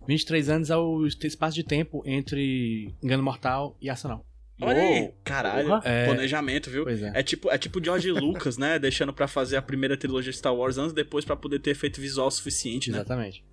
23 0.07 0.49
anos 0.49 0.71
é 0.71 0.77
o 0.77 1.07
espaço 1.07 1.55
de 1.55 1.63
tempo 1.65 2.03
entre 2.05 2.95
Engano 3.03 3.23
Mortal 3.23 3.77
e 3.81 3.89
Arsenal. 3.89 4.25
Olha 4.61 4.81
aí, 4.83 5.01
Uou, 5.03 5.17
caralho. 5.23 5.73
É. 5.85 6.07
planejamento, 6.07 6.69
viu? 6.69 6.83
Pois 6.83 7.01
é. 7.01 7.13
É 7.15 7.23
tipo, 7.23 7.49
é 7.49 7.57
tipo 7.57 7.83
George 7.83 8.11
Lucas, 8.13 8.59
né? 8.59 8.77
Deixando 8.79 9.13
pra 9.13 9.29
fazer 9.29 9.57
a 9.57 9.63
primeira 9.63 9.97
trilogia 9.97 10.33
de 10.33 10.37
Star 10.39 10.53
Wars 10.53 10.77
anos 10.79 10.93
depois 10.93 11.25
pra 11.25 11.37
poder 11.37 11.61
ter 11.61 11.71
efeito 11.71 12.01
visual 12.01 12.29
suficiente, 12.29 12.91
né? 12.91 12.99
Exatamente. 12.99 13.45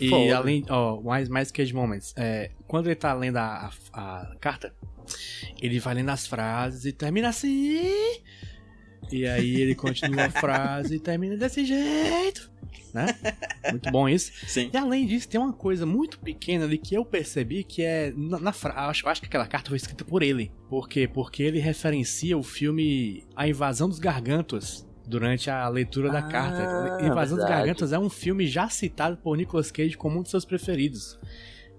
E 0.00 0.08
Foda. 0.08 0.36
além, 0.38 0.64
ó, 0.68 1.00
mais, 1.00 1.28
mais 1.28 1.52
cage 1.52 1.72
moments. 1.72 2.12
É, 2.16 2.50
quando 2.66 2.86
ele 2.86 2.96
tá 2.96 3.14
lendo 3.14 3.36
a, 3.36 3.70
a, 3.92 4.22
a 4.32 4.36
carta, 4.40 4.74
ele 5.62 5.78
vai 5.78 5.94
lendo 5.94 6.08
as 6.10 6.26
frases 6.26 6.84
e 6.84 6.92
termina 6.92 7.28
assim. 7.28 7.80
E 9.14 9.26
aí 9.26 9.60
ele 9.60 9.74
continua 9.74 10.24
a 10.24 10.30
frase 10.30 10.96
e 10.96 10.98
termina 11.00 11.36
desse 11.36 11.64
jeito. 11.64 12.52
Né? 12.92 13.06
Muito 13.70 13.90
bom 13.90 14.08
isso. 14.08 14.30
Sim. 14.46 14.70
E 14.72 14.76
além 14.76 15.04
disso, 15.06 15.28
tem 15.28 15.40
uma 15.40 15.52
coisa 15.52 15.84
muito 15.84 16.18
pequena 16.20 16.64
ali 16.64 16.78
que 16.78 16.94
eu 16.96 17.04
percebi 17.04 17.64
que 17.64 17.82
é. 17.82 18.12
Na, 18.16 18.38
na 18.38 18.54
acho, 18.88 19.08
acho 19.08 19.20
que 19.20 19.26
aquela 19.26 19.46
carta 19.46 19.68
foi 19.70 19.76
escrita 19.76 20.04
por 20.04 20.22
ele. 20.22 20.52
Por 20.68 20.88
quê? 20.88 21.08
Porque 21.12 21.42
ele 21.42 21.58
referencia 21.58 22.38
o 22.38 22.42
filme 22.42 23.24
A 23.34 23.48
Invasão 23.48 23.88
dos 23.88 23.98
Gargantos 23.98 24.86
durante 25.06 25.50
a 25.50 25.68
leitura 25.68 26.08
da 26.10 26.20
Ah, 26.20 26.22
carta. 26.28 27.04
Invasão 27.04 27.36
dos 27.36 27.44
verdade. 27.44 27.50
Gargantos 27.66 27.92
é 27.92 27.98
um 27.98 28.08
filme 28.08 28.46
já 28.46 28.68
citado 28.68 29.16
por 29.16 29.36
Nicolas 29.36 29.70
Cage 29.72 29.96
como 29.96 30.18
um 30.20 30.22
dos 30.22 30.30
seus 30.30 30.44
preferidos. 30.44 31.18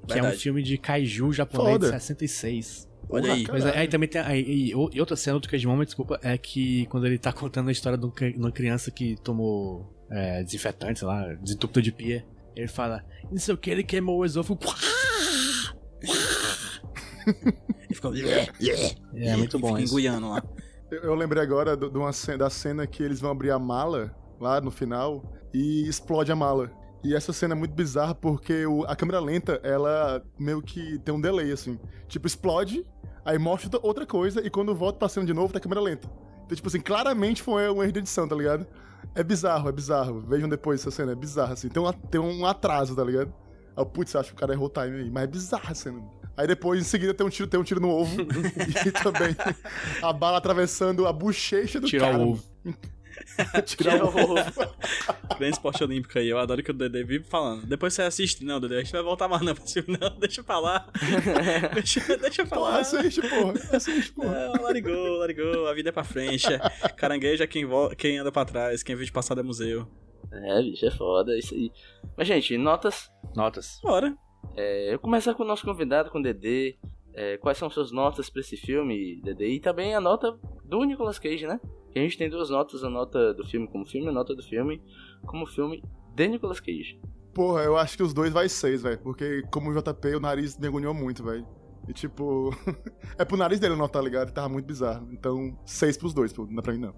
Que 0.08 0.14
é 0.14 0.18
um 0.18 0.22
Verdade. 0.24 0.38
filme 0.44 0.62
de 0.62 0.78
kaiju 0.78 1.32
japonês 1.34 1.72
Foda. 1.74 1.86
de 1.88 1.94
66. 1.94 2.88
Olha 3.10 3.34
aí. 3.34 3.46
é, 3.64 3.78
aí 3.80 3.88
também 3.88 4.10
tem. 4.10 4.22
Aí, 4.22 4.42
e, 4.42 4.70
e 4.72 4.76
outra 5.00 5.16
cena, 5.16 5.36
outro 5.36 5.50
cage 5.50 5.66
moment, 5.68 5.86
desculpa, 5.86 6.20
é 6.24 6.38
que 6.38 6.86
quando 6.88 7.06
ele 7.06 7.18
tá 7.18 7.32
contando 7.32 7.70
a 7.70 7.72
história 7.72 7.98
de 7.98 8.06
um 8.06 8.12
uma 8.38 8.52
criança 8.52 8.90
que 8.92 9.16
tomou 9.24 9.94
é, 10.12 10.44
desinfetante, 10.44 11.00
sei 11.00 11.08
lá, 11.08 11.34
desentupidor 11.36 11.84
de 11.84 11.92
pia, 11.92 12.26
ele 12.56 12.68
fala, 12.68 13.04
não 13.32 13.38
sei 13.38 13.54
o 13.54 13.58
que, 13.58 13.70
ele 13.70 13.84
queimou 13.84 14.20
o 14.20 14.26
esôfago. 14.26 14.60
E 17.90 17.94
ficou... 17.96 18.14
É 19.16 19.36
muito 19.36 19.58
bom 19.58 19.70
Fica 19.70 19.82
isso. 19.82 19.94
enguiando 19.94 20.30
lá. 20.30 20.44
Eu, 20.92 21.02
eu 21.04 21.16
lembrei 21.16 21.42
agora 21.42 21.76
do- 21.76 21.90
de 21.90 21.98
uma 21.98 22.14
cena, 22.14 22.38
da 22.40 22.50
cena 22.50 22.86
que 22.86 23.02
eles 23.02 23.20
vão 23.20 23.32
abrir 23.32 23.52
a 23.52 23.60
mala, 23.60 24.16
lá 24.40 24.62
no 24.62 24.70
final, 24.72 25.24
e 25.54 25.88
explode 25.88 26.32
a 26.32 26.36
mala. 26.36 26.72
E 27.06 27.14
essa 27.16 27.32
cena 27.32 27.54
é 27.54 27.58
muito 27.58 27.74
bizarra 27.74 28.16
porque 28.16 28.66
o- 28.66 28.84
a 28.86 28.96
câmera 28.96 29.20
lenta, 29.20 29.60
ela 29.64 30.24
meio 30.40 30.62
que 30.62 30.98
tem 31.00 31.14
um 31.14 31.22
delay, 31.22 31.52
assim. 31.52 31.80
Tipo, 32.08 32.26
explode, 32.26 32.86
aí 33.24 33.38
mostra 33.38 33.80
outra- 33.84 34.06
coisa, 34.06 34.46
e 34.46 34.50
quando 34.50 34.74
volta 34.74 34.98
pra 34.98 35.08
cena 35.10 35.26
de 35.26 35.34
novo, 35.34 35.54
tá 35.54 35.60
a 35.60 35.62
câmera 35.62 35.82
lenta. 35.82 36.10
Então, 36.46 36.56
tipo 36.56 36.68
assim, 36.68 36.80
claramente 36.80 37.42
foi 37.44 37.70
um 37.70 37.82
erro 37.84 37.92
de 37.92 38.00
edição, 38.00 38.28
tá 38.28 38.36
ligado? 38.36 38.66
É 39.14 39.24
bizarro, 39.24 39.70
é 39.70 39.72
bizarro. 39.72 40.20
Vejam 40.22 40.50
depois 40.50 40.82
essa 40.82 40.90
cena, 40.92 41.12
é 41.12 41.16
bizarro, 41.16 41.54
assim. 41.54 41.70
Tem 41.70 41.82
um, 41.82 41.92
tem 41.92 42.20
um 42.22 42.46
atraso, 42.46 42.96
tá 42.96 43.04
ligado? 43.04 43.28
Aí, 43.78 43.82
eu, 43.84 43.86
putz, 43.86 44.16
acho 44.16 44.30
que 44.30 44.36
o 44.36 44.40
cara 44.40 44.54
errou 44.54 44.66
o 44.68 44.70
time 44.70 45.02
aí. 45.04 45.10
Mas 45.12 45.24
é 45.24 45.28
bizarra 45.28 45.72
a 45.72 45.76
cena. 45.76 46.02
Aí 46.38 46.48
depois, 46.48 46.80
em 46.82 46.84
seguida, 46.84 47.14
tem 47.14 47.26
um 47.26 47.30
tiro, 47.30 47.48
tem 47.48 47.60
um 47.60 47.64
tiro 47.64 47.80
no 47.80 47.90
ovo. 47.90 48.16
e 48.86 48.92
também 48.92 49.36
a 50.02 50.12
bala 50.12 50.38
atravessando 50.38 51.06
a 51.08 51.14
bochecha 51.14 51.80
do 51.80 51.88
Tirar 51.88 52.12
cara. 52.14 52.24
o 52.24 52.32
ovo. 52.32 52.44
Tirar 53.66 54.04
o 54.04 54.08
ovo. 54.08 54.36
Grande 55.38 55.54
esporte 55.56 55.84
olímpico 55.84 56.18
aí, 56.18 56.30
eu 56.30 56.38
adoro 56.40 56.64
que 56.64 56.72
o 56.72 56.74
Dedê 56.74 57.04
vive 57.04 57.26
falando. 57.26 57.66
Depois 57.66 57.94
você 57.94 58.04
assiste. 58.04 58.44
Não, 58.44 58.60
Dedê, 58.60 58.76
a 58.76 58.84
gente 58.84 58.92
vai 58.92 59.02
voltar 59.02 59.28
mais 59.28 59.42
não. 59.42 59.54
Não, 59.54 60.10
deixa 60.20 60.44
pra 60.44 60.60
lá. 60.60 60.88
deixa, 61.74 62.18
deixa 62.18 62.46
pra 62.46 62.58
Porra, 62.58 62.70
lá. 62.72 62.80
assiste, 62.80 63.22
porra. 63.22 63.54
Assiste, 63.72 64.12
porra. 64.14 64.48
Não, 64.48 64.64
let 64.66 64.76
it 64.78 65.34
go, 65.34 65.66
a 65.68 65.74
vida 65.74 65.90
é 65.90 65.92
pra 65.92 66.04
frente. 66.04 66.48
Caranguejo 66.96 67.44
é 67.44 67.48
quem, 67.48 67.66
quem 67.98 68.18
anda 68.18 68.32
pra 68.32 68.46
trás, 68.46 68.84
quem 68.84 68.96
vive 68.96 69.06
de 69.08 69.12
passado 69.12 69.40
é 69.40 69.44
museu. 69.44 69.88
É, 70.32 70.62
bicho, 70.62 70.86
é 70.86 70.92
foda, 70.92 71.34
é 71.34 71.40
isso 71.40 71.54
aí. 71.54 71.72
Mas, 72.18 72.28
gente, 72.28 72.58
notas. 72.58 73.10
Notas. 73.36 73.80
Bora. 73.84 74.16
É, 74.56 74.94
eu 74.94 75.00
começar 75.00 75.34
com 75.34 75.44
o 75.44 75.48
nosso 75.48 75.66
convidado, 75.66 76.10
com 76.10 76.20
o 76.20 76.24
Dedê. 76.24 76.78
É, 77.16 77.38
quais 77.38 77.58
são 77.58 77.70
suas 77.70 77.92
notas 77.92 78.30
pra 78.30 78.42
esse 78.42 78.58
filme, 78.58 79.22
Dedê? 79.22 79.48
E 79.48 79.60
também 79.60 79.96
a 79.96 80.02
nota 80.02 80.38
do 80.66 80.84
Nicolas 80.84 81.18
Cage, 81.18 81.48
né? 81.48 81.60
Que 81.92 82.00
a 82.00 82.02
gente 82.02 82.18
tem 82.18 82.30
duas 82.30 82.50
notas, 82.50 82.84
a 82.84 82.90
nota 82.90 83.34
do 83.34 83.46
filme 83.46 83.68
como 83.68 83.86
filme, 83.86 84.10
a 84.10 84.12
nota 84.12 84.36
do 84.36 84.44
filme 84.44 84.82
como 85.26 85.46
filme 85.46 85.82
de 86.14 86.28
Nicolas 86.28 86.60
Cage. 86.60 87.00
Porra, 87.34 87.64
eu 87.64 87.78
acho 87.78 87.98
que 87.98 88.04
os 88.04 88.14
dois 88.14 88.34
vai 88.34 88.50
seis, 88.50 88.82
velho. 88.82 89.00
Porque, 89.00 89.44
como 89.52 89.70
o 89.70 89.74
JP, 89.74 90.16
o 90.16 90.20
nariz 90.20 90.58
agoniou 90.62 90.94
muito, 90.94 91.24
velho. 91.24 91.46
E 91.88 91.94
tipo. 91.94 92.50
é 93.18 93.24
pro 93.24 93.38
nariz 93.38 93.60
dele 93.60 93.76
não, 93.76 93.88
tá 93.88 94.02
ligado? 94.02 94.34
Tava 94.34 94.50
muito 94.50 94.66
bizarro. 94.66 95.08
Então, 95.12 95.58
seis 95.66 95.98
pros 95.98 96.14
dois, 96.14 96.34
pô. 96.34 96.46
Não 96.46 96.60
é 96.60 96.62
pra 96.62 96.74
mim, 96.74 96.80
não. 96.80 96.96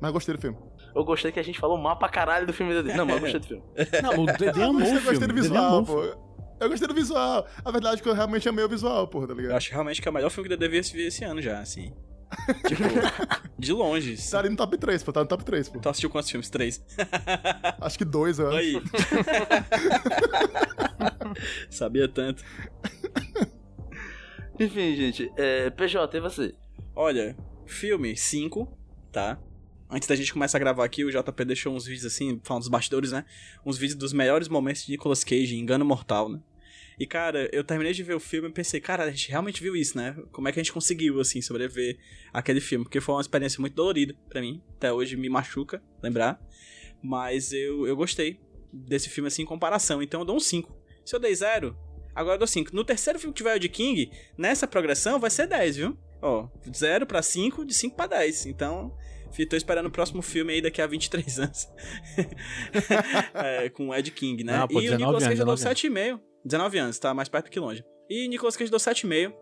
Mas 0.00 0.12
gostei 0.12 0.34
do 0.34 0.40
filme. 0.40 0.56
Eu 0.94 1.04
gostei 1.04 1.30
que 1.30 1.38
a 1.38 1.42
gente 1.42 1.58
falou 1.58 1.76
mal 1.76 1.98
pra 1.98 2.08
caralho 2.08 2.46
do 2.46 2.52
filme 2.52 2.72
Dedê. 2.72 2.94
Não, 2.94 3.04
mas 3.04 3.16
eu 3.16 3.20
gostei 3.20 3.40
do 3.40 3.46
filme. 3.46 3.62
Não, 4.02 4.24
o 4.24 4.26
Dedê 4.26 4.60
eu 4.60 4.70
amou 4.70 4.82
o 4.82 4.86
filme. 4.86 5.00
gostei 5.02 5.28
do 5.28 5.34
visual, 5.34 5.84
pô. 5.84 6.29
Eu 6.60 6.68
gostei 6.68 6.86
do 6.86 6.94
visual. 6.94 7.46
A 7.64 7.70
verdade 7.70 8.00
é 8.00 8.02
que 8.02 8.08
eu 8.08 8.14
realmente 8.14 8.46
amei 8.48 8.64
o 8.64 8.68
visual, 8.68 9.08
porra, 9.08 9.26
tá 9.28 9.32
Eu 9.32 9.36
ligado? 9.38 9.56
acho 9.56 9.70
realmente 9.72 10.02
que 10.02 10.06
é 10.06 10.10
o 10.10 10.14
melhor 10.14 10.30
filme 10.30 10.48
que 10.48 10.54
eu 10.54 10.58
devia 10.58 10.82
ver 10.82 11.06
esse 11.06 11.24
ano 11.24 11.40
já, 11.40 11.58
assim. 11.60 11.92
Tipo, 12.68 12.84
de 13.58 13.72
longe. 13.72 14.16
Tá 14.30 14.38
ali 14.38 14.50
no 14.50 14.56
top 14.56 14.78
3, 14.78 15.02
pô. 15.02 15.12
Tá 15.12 15.20
no 15.20 15.26
top 15.26 15.44
3, 15.44 15.68
pô. 15.68 15.80
Tu 15.80 15.88
assistiu 15.88 16.10
quantos 16.10 16.30
filmes? 16.30 16.48
Três. 16.48 16.84
Acho 17.80 17.98
que 17.98 18.04
dois, 18.04 18.38
eu 18.38 18.48
acho. 18.48 18.58
Aí. 18.58 18.74
Sabia 21.68 22.08
tanto. 22.08 22.44
Enfim, 24.58 24.94
gente. 24.94 25.30
É, 25.36 25.70
PJ, 25.70 26.16
e 26.16 26.20
você? 26.20 26.54
Olha, 26.94 27.36
filme 27.66 28.16
5, 28.16 28.78
tá? 29.10 29.36
Antes 29.90 30.06
da 30.06 30.14
gente 30.14 30.32
começar 30.32 30.58
a 30.58 30.60
gravar 30.60 30.84
aqui, 30.84 31.04
o 31.04 31.10
JP 31.10 31.44
deixou 31.44 31.74
uns 31.74 31.84
vídeos 31.84 32.06
assim, 32.06 32.40
falando 32.44 32.62
dos 32.62 32.70
bastidores, 32.70 33.10
né? 33.10 33.24
Uns 33.66 33.76
vídeos 33.76 33.98
dos 33.98 34.12
melhores 34.12 34.48
momentos 34.48 34.84
de 34.84 34.92
Nicolas 34.92 35.24
Cage 35.24 35.56
em 35.56 35.60
Engano 35.60 35.84
Mortal, 35.84 36.28
né? 36.28 36.38
E, 37.00 37.06
cara, 37.06 37.48
eu 37.50 37.64
terminei 37.64 37.94
de 37.94 38.02
ver 38.02 38.12
o 38.12 38.20
filme 38.20 38.50
e 38.50 38.52
pensei, 38.52 38.78
cara, 38.78 39.04
a 39.04 39.10
gente 39.10 39.30
realmente 39.30 39.62
viu 39.62 39.74
isso, 39.74 39.96
né? 39.96 40.14
Como 40.30 40.46
é 40.46 40.52
que 40.52 40.60
a 40.60 40.62
gente 40.62 40.70
conseguiu, 40.70 41.18
assim, 41.18 41.40
sobreviver 41.40 41.96
aquele 42.30 42.60
filme? 42.60 42.84
Porque 42.84 43.00
foi 43.00 43.14
uma 43.14 43.22
experiência 43.22 43.58
muito 43.58 43.72
dolorida 43.72 44.14
pra 44.28 44.42
mim. 44.42 44.62
Até 44.76 44.92
hoje 44.92 45.16
me 45.16 45.30
machuca 45.30 45.82
lembrar. 46.02 46.38
Mas 47.02 47.54
eu, 47.54 47.86
eu 47.86 47.96
gostei 47.96 48.38
desse 48.70 49.08
filme, 49.08 49.28
assim, 49.28 49.44
em 49.44 49.46
comparação. 49.46 50.02
Então 50.02 50.20
eu 50.20 50.26
dou 50.26 50.36
um 50.36 50.40
5. 50.40 50.76
Se 51.02 51.16
eu 51.16 51.18
dei 51.18 51.34
0, 51.34 51.74
agora 52.14 52.34
eu 52.34 52.40
dou 52.40 52.46
5. 52.46 52.76
No 52.76 52.84
terceiro 52.84 53.18
filme 53.18 53.32
que 53.32 53.38
tiver 53.38 53.56
o 53.56 53.58
de 53.58 53.70
King, 53.70 54.12
nessa 54.36 54.66
progressão 54.66 55.18
vai 55.18 55.30
ser 55.30 55.46
10, 55.46 55.76
viu? 55.76 55.96
Ó, 56.20 56.48
0 56.70 57.06
pra 57.06 57.22
5, 57.22 57.64
de 57.64 57.72
5 57.72 57.96
pra 57.96 58.08
10. 58.08 58.44
Então, 58.44 58.94
tô 59.48 59.56
esperando 59.56 59.86
o 59.86 59.90
próximo 59.90 60.20
filme 60.20 60.52
aí 60.52 60.60
daqui 60.60 60.82
a 60.82 60.86
23 60.86 61.38
anos. 61.38 61.66
é, 63.32 63.70
com 63.70 63.88
o 63.88 63.94
Ed 63.94 64.10
King, 64.10 64.44
né? 64.44 64.58
Não, 64.58 64.68
pô, 64.68 64.82
e 64.82 64.88
o 64.88 64.90
19 64.90 64.98
Nicolas 64.98 65.22
Cage 65.24 65.40
eu 65.40 65.46
dou 65.46 65.54
anos, 65.54 65.64
7,5. 65.64 66.29
19 66.44 66.78
anos, 66.78 66.98
tá 66.98 67.12
mais 67.12 67.28
perto 67.28 67.50
que 67.50 67.60
longe. 67.60 67.84
E 68.08 68.26
Nicolas 68.28 68.56
Cage 68.56 68.70
deu 68.70 68.80
7,5, 68.80 69.32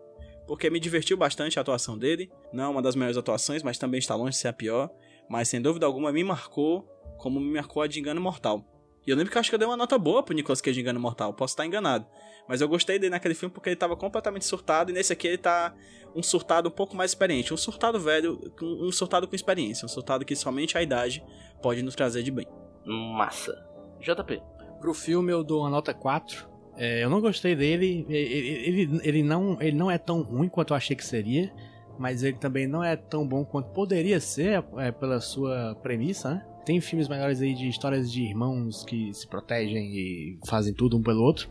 porque 0.47 0.69
me 0.69 0.79
divertiu 0.79 1.17
bastante 1.17 1.57
a 1.57 1.61
atuação 1.61 1.97
dele. 1.97 2.31
Não 2.53 2.63
é 2.63 2.67
uma 2.67 2.81
das 2.81 2.95
melhores 2.95 3.17
atuações, 3.17 3.63
mas 3.63 3.77
também 3.77 3.99
está 3.99 4.15
longe 4.15 4.31
de 4.31 4.37
ser 4.37 4.47
a 4.49 4.53
pior. 4.53 4.89
Mas 5.29 5.47
sem 5.47 5.61
dúvida 5.61 5.85
alguma 5.85 6.11
me 6.11 6.23
marcou 6.23 6.87
como 7.17 7.39
me 7.39 7.53
marcou 7.53 7.83
a 7.83 7.87
de 7.87 7.99
Engano 7.99 8.21
Mortal. 8.21 8.65
E 9.05 9.11
eu 9.11 9.17
lembro 9.17 9.31
que 9.31 9.37
eu 9.37 9.39
acho 9.39 9.49
que 9.49 9.55
eu 9.55 9.59
dei 9.59 9.67
uma 9.67 9.77
nota 9.77 9.97
boa 9.97 10.23
pro 10.23 10.33
Nicolas 10.33 10.61
Cage 10.61 10.75
de 10.75 10.81
Engano 10.81 10.99
Mortal, 10.99 11.33
posso 11.33 11.53
estar 11.53 11.65
enganado. 11.65 12.05
Mas 12.47 12.61
eu 12.61 12.67
gostei 12.67 12.97
dele 12.97 13.11
naquele 13.11 13.33
filme 13.33 13.53
porque 13.53 13.69
ele 13.69 13.75
tava 13.75 13.95
completamente 13.95 14.45
surtado, 14.45 14.89
e 14.89 14.93
nesse 14.93 15.13
aqui 15.13 15.27
ele 15.27 15.37
tá 15.37 15.75
um 16.15 16.23
surtado 16.23 16.69
um 16.69 16.71
pouco 16.71 16.95
mais 16.95 17.11
experiente. 17.11 17.53
Um 17.53 17.57
surtado 17.57 17.99
velho, 17.99 18.39
um 18.61 18.87
um 18.87 18.91
surtado 18.91 19.27
com 19.27 19.35
experiência. 19.35 19.85
Um 19.85 19.89
surtado 19.89 20.25
que 20.25 20.35
somente 20.35 20.77
a 20.77 20.81
idade 20.81 21.23
pode 21.61 21.81
nos 21.83 21.95
trazer 21.95 22.23
de 22.23 22.31
bem. 22.31 22.47
Massa. 22.85 23.53
JP. 23.99 24.41
Pro 24.79 24.93
filme 24.93 25.31
eu 25.31 25.43
dou 25.43 25.61
uma 25.61 25.69
nota 25.69 25.93
4. 25.93 26.48
É, 26.79 27.03
eu 27.03 27.09
não 27.09 27.19
gostei 27.19 27.57
dele. 27.57 28.05
Ele, 28.07 28.85
ele, 28.87 28.99
ele, 29.03 29.23
não, 29.23 29.61
ele 29.61 29.75
não 29.75 29.91
é 29.91 29.97
tão 29.97 30.21
ruim 30.21 30.47
quanto 30.47 30.71
eu 30.71 30.77
achei 30.77 30.95
que 30.95 31.05
seria. 31.05 31.51
Mas 31.99 32.23
ele 32.23 32.37
também 32.37 32.65
não 32.65 32.81
é 32.81 32.95
tão 32.95 33.27
bom 33.27 33.43
quanto 33.43 33.71
poderia 33.71 34.21
ser 34.21 34.63
é, 34.77 34.89
pela 34.89 35.19
sua 35.19 35.75
premissa, 35.83 36.35
né? 36.35 36.45
Tem 36.65 36.79
filmes 36.79 37.09
melhores 37.09 37.41
aí 37.41 37.53
de 37.53 37.67
histórias 37.67 38.09
de 38.09 38.23
irmãos 38.23 38.85
que 38.85 39.13
se 39.13 39.27
protegem 39.27 39.91
e 39.91 40.39
fazem 40.47 40.73
tudo 40.73 40.97
um 40.97 41.03
pelo 41.03 41.21
outro. 41.21 41.49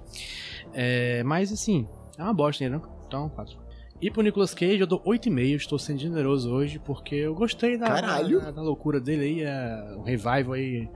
É, 0.72 1.22
mas 1.24 1.52
assim, 1.52 1.86
é 2.16 2.22
uma 2.22 2.32
bosta, 2.32 2.66
né? 2.66 2.80
Então, 3.06 3.28
4. 3.28 3.58
E 4.00 4.10
pro 4.10 4.22
Nicolas 4.22 4.54
Cage 4.54 4.78
eu 4.78 4.86
dou 4.86 5.02
8,5, 5.02 5.56
estou 5.56 5.78
sendo 5.78 5.98
generoso 5.98 6.50
hoje, 6.50 6.78
porque 6.78 7.16
eu 7.16 7.34
gostei 7.34 7.76
da, 7.76 8.00
da, 8.00 8.50
da 8.50 8.62
loucura 8.62 9.00
dele 9.00 9.24
aí, 9.24 9.42
é, 9.42 9.96
o 9.96 10.02
revival 10.02 10.52
aí 10.52 10.88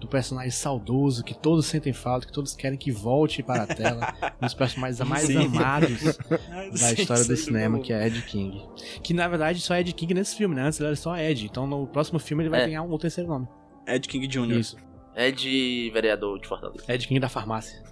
do 0.00 0.06
personagem 0.06 0.50
saudoso, 0.50 1.24
que 1.24 1.32
todos 1.34 1.66
sentem 1.66 1.92
falta, 1.92 2.26
que 2.26 2.32
todos 2.32 2.54
querem 2.54 2.76
que 2.78 2.90
volte 2.92 3.42
para 3.42 3.62
a 3.62 3.66
tela, 3.66 4.14
um 4.40 4.44
dos 4.46 4.54
personagens 4.54 5.00
mais 5.08 5.24
Sim. 5.26 5.46
amados 5.46 6.16
da 6.28 6.76
sim, 6.76 7.00
história 7.02 7.24
do 7.24 7.36
sim, 7.36 7.44
cinema, 7.44 7.78
do- 7.78 7.82
que 7.84 7.92
é 7.92 8.06
Ed 8.06 8.20
King. 8.22 8.62
Que 9.02 9.14
na 9.14 9.26
verdade 9.28 9.60
só 9.60 9.74
é 9.74 9.80
Ed 9.80 9.92
King 9.94 10.14
nesse 10.14 10.36
filme, 10.36 10.54
né? 10.54 10.62
Antes 10.62 10.78
ele 10.80 10.88
era 10.88 10.96
só 10.96 11.16
Ed, 11.16 11.46
então 11.46 11.66
no 11.66 11.86
próximo 11.86 12.18
filme 12.18 12.42
ele 12.42 12.50
vai 12.50 12.62
É. 12.62 12.66
ganhar 12.66 12.82
um 12.82 12.98
terceiro 12.98 13.28
nome. 13.30 13.48
Ed 13.86 14.06
King 14.08 14.26
Jr. 14.26 14.52
Isso, 14.58 14.76
É 15.14 15.30
de 15.30 15.90
vereador 15.92 16.38
de 16.40 16.46
Fortaleza. 16.48 16.84
Ed 16.92 17.06
King 17.08 17.20
da 17.20 17.28
farmácia. 17.28 17.82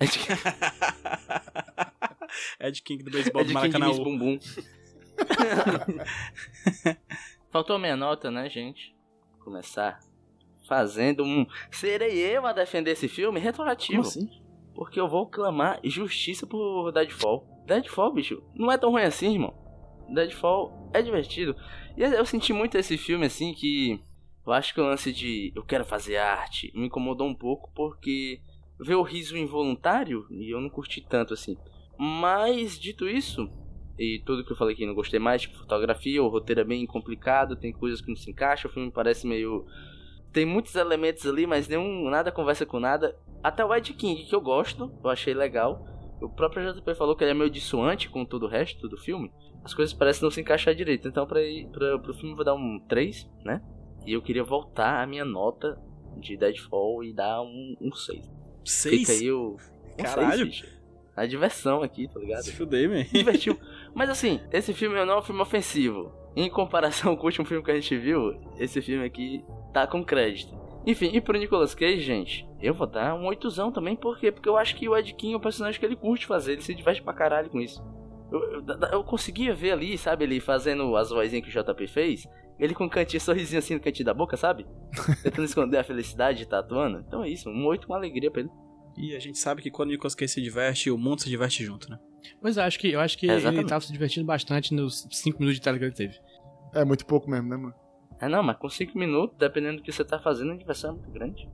É 0.00 0.06
de, 0.06 0.18
Ed 2.60 2.82
King 2.82 3.02
do 3.04 3.10
beisebol 3.10 3.42
do 3.42 3.46
King 3.48 3.54
Maracanã. 3.54 3.88
Miss 3.88 3.98
Bumbum. 3.98 4.38
Faltou 7.50 7.76
a 7.76 7.78
minha 7.78 7.96
nota, 7.96 8.30
né, 8.30 8.48
gente? 8.50 8.94
Começar 9.42 9.98
fazendo 10.66 11.24
um. 11.24 11.46
Serei 11.70 12.18
eu 12.18 12.46
a 12.46 12.52
defender 12.52 12.92
esse 12.92 13.08
filme 13.08 13.40
retroativo. 13.40 14.02
Como 14.02 14.08
assim? 14.08 14.28
Porque 14.74 15.00
eu 15.00 15.08
vou 15.08 15.26
clamar 15.26 15.80
justiça 15.84 16.46
por 16.46 16.92
Deadfall. 16.92 17.46
Deadfall, 17.66 18.12
bicho, 18.12 18.42
não 18.54 18.70
é 18.70 18.76
tão 18.76 18.90
ruim 18.90 19.02
assim, 19.02 19.32
irmão. 19.32 19.54
Deadfall 20.12 20.90
é 20.92 21.02
divertido. 21.02 21.56
E 21.96 22.02
eu 22.02 22.24
senti 22.26 22.52
muito 22.52 22.76
esse 22.76 22.96
filme 22.96 23.26
assim 23.26 23.52
que. 23.54 24.00
Eu 24.46 24.52
acho 24.52 24.72
que 24.72 24.80
o 24.80 24.84
lance 24.84 25.12
de 25.12 25.52
eu 25.56 25.64
quero 25.64 25.84
fazer 25.84 26.18
arte 26.18 26.70
me 26.72 26.86
incomodou 26.86 27.26
um 27.26 27.34
pouco 27.34 27.68
porque 27.74 28.40
ver 28.78 28.94
o 28.94 29.02
riso 29.02 29.36
involuntário 29.36 30.24
e 30.30 30.54
eu 30.54 30.60
não 30.60 30.70
curti 30.70 31.00
tanto 31.00 31.34
assim. 31.34 31.56
Mas 31.98 32.78
dito 32.78 33.08
isso, 33.08 33.50
e 33.98 34.22
tudo 34.24 34.44
que 34.44 34.52
eu 34.52 34.56
falei 34.56 34.76
que 34.76 34.86
não 34.86 34.94
gostei 34.94 35.18
mais, 35.18 35.42
tipo 35.42 35.56
fotografia, 35.56 36.22
o 36.22 36.28
roteiro 36.28 36.60
é 36.60 36.64
bem 36.64 36.86
complicado, 36.86 37.56
tem 37.56 37.72
coisas 37.72 38.00
que 38.00 38.08
não 38.08 38.16
se 38.16 38.30
encaixam, 38.30 38.70
o 38.70 38.74
filme 38.74 38.90
parece 38.90 39.26
meio 39.26 39.66
tem 40.32 40.44
muitos 40.44 40.74
elementos 40.74 41.26
ali, 41.26 41.46
mas 41.46 41.68
nenhum 41.68 42.08
nada 42.08 42.32
conversa 42.32 42.66
com 42.66 42.78
nada. 42.78 43.16
Até 43.42 43.64
o 43.64 43.74
Ed 43.74 43.92
King, 43.94 44.24
que 44.24 44.34
eu 44.34 44.40
gosto, 44.40 44.92
eu 45.02 45.10
achei 45.10 45.34
legal. 45.34 45.84
O 46.20 46.28
próprio 46.28 46.72
JP 46.72 46.94
falou 46.94 47.14
que 47.14 47.24
ele 47.24 47.32
é 47.32 47.34
meio 47.34 47.50
dissuante 47.50 48.08
com 48.08 48.24
todo 48.24 48.44
o 48.44 48.48
resto 48.48 48.88
do 48.88 48.96
filme. 48.96 49.30
As 49.62 49.74
coisas 49.74 49.94
parecem 49.94 50.22
não 50.22 50.30
se 50.30 50.40
encaixar 50.40 50.74
direito. 50.74 51.08
Então, 51.08 51.26
pra 51.26 51.42
ir 51.42 51.66
pra, 51.68 51.98
pro 51.98 52.14
filme, 52.14 52.30
eu 52.30 52.36
vou 52.36 52.44
dar 52.44 52.54
um 52.54 52.78
3, 52.88 53.28
né? 53.44 53.62
E 54.06 54.12
eu 54.12 54.22
queria 54.22 54.44
voltar 54.44 55.02
a 55.02 55.06
minha 55.06 55.24
nota 55.24 55.78
de 56.16 56.36
Deadfall 56.36 57.04
e 57.04 57.12
dar 57.12 57.42
um, 57.42 57.76
um 57.80 57.92
6. 57.92 58.30
Seis? 58.64 59.00
Fica 59.00 59.12
aí 59.12 59.30
o. 59.30 59.56
Um 59.98 60.02
Caralho. 60.02 60.52
6. 60.52 60.76
A 61.16 61.24
diversão 61.24 61.82
aqui, 61.82 62.06
tá 62.06 62.20
ligado? 62.20 62.42
Se 62.42 62.52
fudei, 62.52 62.86
man. 62.86 63.04
Divertiu. 63.04 63.58
Mas 63.94 64.10
assim, 64.10 64.40
esse 64.52 64.74
filme 64.74 64.94
não 65.04 65.14
é 65.14 65.18
um 65.18 65.22
filme 65.22 65.40
ofensivo. 65.40 66.12
Em 66.36 66.50
comparação 66.50 67.16
com 67.16 67.22
o 67.22 67.26
último 67.26 67.46
filme 67.46 67.64
que 67.64 67.70
a 67.70 67.74
gente 67.74 67.96
viu, 67.96 68.38
esse 68.58 68.82
filme 68.82 69.04
aqui 69.04 69.42
tá 69.76 69.86
com 69.86 70.02
crédito. 70.02 70.58
Enfim, 70.86 71.10
e 71.12 71.20
pro 71.20 71.38
Nicolas 71.38 71.74
Cage, 71.74 72.00
gente, 72.00 72.48
eu 72.62 72.72
vou 72.72 72.86
dar 72.86 73.14
um 73.14 73.26
oitozão 73.26 73.70
também, 73.70 73.94
por 73.94 74.18
quê? 74.18 74.32
Porque 74.32 74.48
eu 74.48 74.56
acho 74.56 74.74
que 74.74 74.88
o 74.88 74.96
Ed 74.96 75.12
King 75.12 75.34
é 75.34 75.36
um 75.36 75.40
personagem 75.40 75.78
que 75.78 75.84
ele 75.84 75.96
curte 75.96 76.24
fazer, 76.24 76.52
ele 76.52 76.62
se 76.62 76.74
diverte 76.74 77.02
pra 77.02 77.12
caralho 77.12 77.50
com 77.50 77.60
isso. 77.60 77.84
Eu, 78.32 78.40
eu, 78.40 78.64
eu 78.92 79.04
conseguia 79.04 79.54
ver 79.54 79.72
ali, 79.72 79.98
sabe, 79.98 80.24
ele 80.24 80.40
fazendo 80.40 80.96
as 80.96 81.10
vozinhas 81.10 81.44
que 81.44 81.58
o 81.58 81.62
JP 81.62 81.86
fez, 81.88 82.26
ele 82.58 82.72
com 82.72 82.84
um 82.84 82.88
cantinho, 82.88 83.20
sorrisinho 83.20 83.58
assim 83.58 83.74
no 83.74 83.80
cantinho 83.80 84.06
da 84.06 84.14
boca, 84.14 84.34
sabe? 84.34 84.66
Tentando 85.22 85.44
esconder 85.44 85.76
a 85.76 85.84
felicidade 85.84 86.38
de 86.38 86.44
estar 86.44 86.60
atuando. 86.60 87.04
Então 87.06 87.22
é 87.22 87.28
isso, 87.28 87.50
um 87.50 87.66
oito 87.66 87.86
com 87.86 87.92
alegria 87.92 88.30
pra 88.30 88.40
ele. 88.40 88.50
E 88.96 89.14
a 89.14 89.18
gente 89.18 89.38
sabe 89.38 89.60
que 89.60 89.70
quando 89.70 89.90
o 89.90 89.92
Nicolas 89.92 90.14
Cage 90.14 90.32
se 90.32 90.40
diverte, 90.40 90.90
o 90.90 90.96
mundo 90.96 91.20
se 91.20 91.28
diverte 91.28 91.62
junto, 91.62 91.90
né? 91.90 91.98
Pois 92.40 92.56
é, 92.56 92.62
acho 92.62 92.78
que, 92.78 92.92
eu 92.92 93.00
acho 93.00 93.18
que 93.18 93.26
Exatamente. 93.26 93.60
ele 93.60 93.68
tava 93.68 93.84
se 93.84 93.92
divertindo 93.92 94.24
bastante 94.24 94.72
nos 94.72 95.06
5 95.10 95.38
minutos 95.38 95.56
de 95.56 95.60
tela 95.60 95.78
que 95.78 95.84
ele 95.84 95.92
teve. 95.92 96.14
É 96.72 96.84
muito 96.84 97.04
pouco 97.04 97.28
mesmo, 97.28 97.48
né, 97.50 97.56
mano? 97.56 97.74
É 98.20 98.28
não, 98.28 98.42
mas 98.42 98.56
com 98.56 98.68
cinco 98.68 98.98
minutos, 98.98 99.36
dependendo 99.38 99.76
do 99.78 99.82
que 99.82 99.92
você 99.92 100.04
tá 100.04 100.18
fazendo, 100.18 100.52
a 100.52 100.56
diversão 100.56 100.90
é 100.90 100.92
muito 100.94 101.10
grande. 101.10 101.48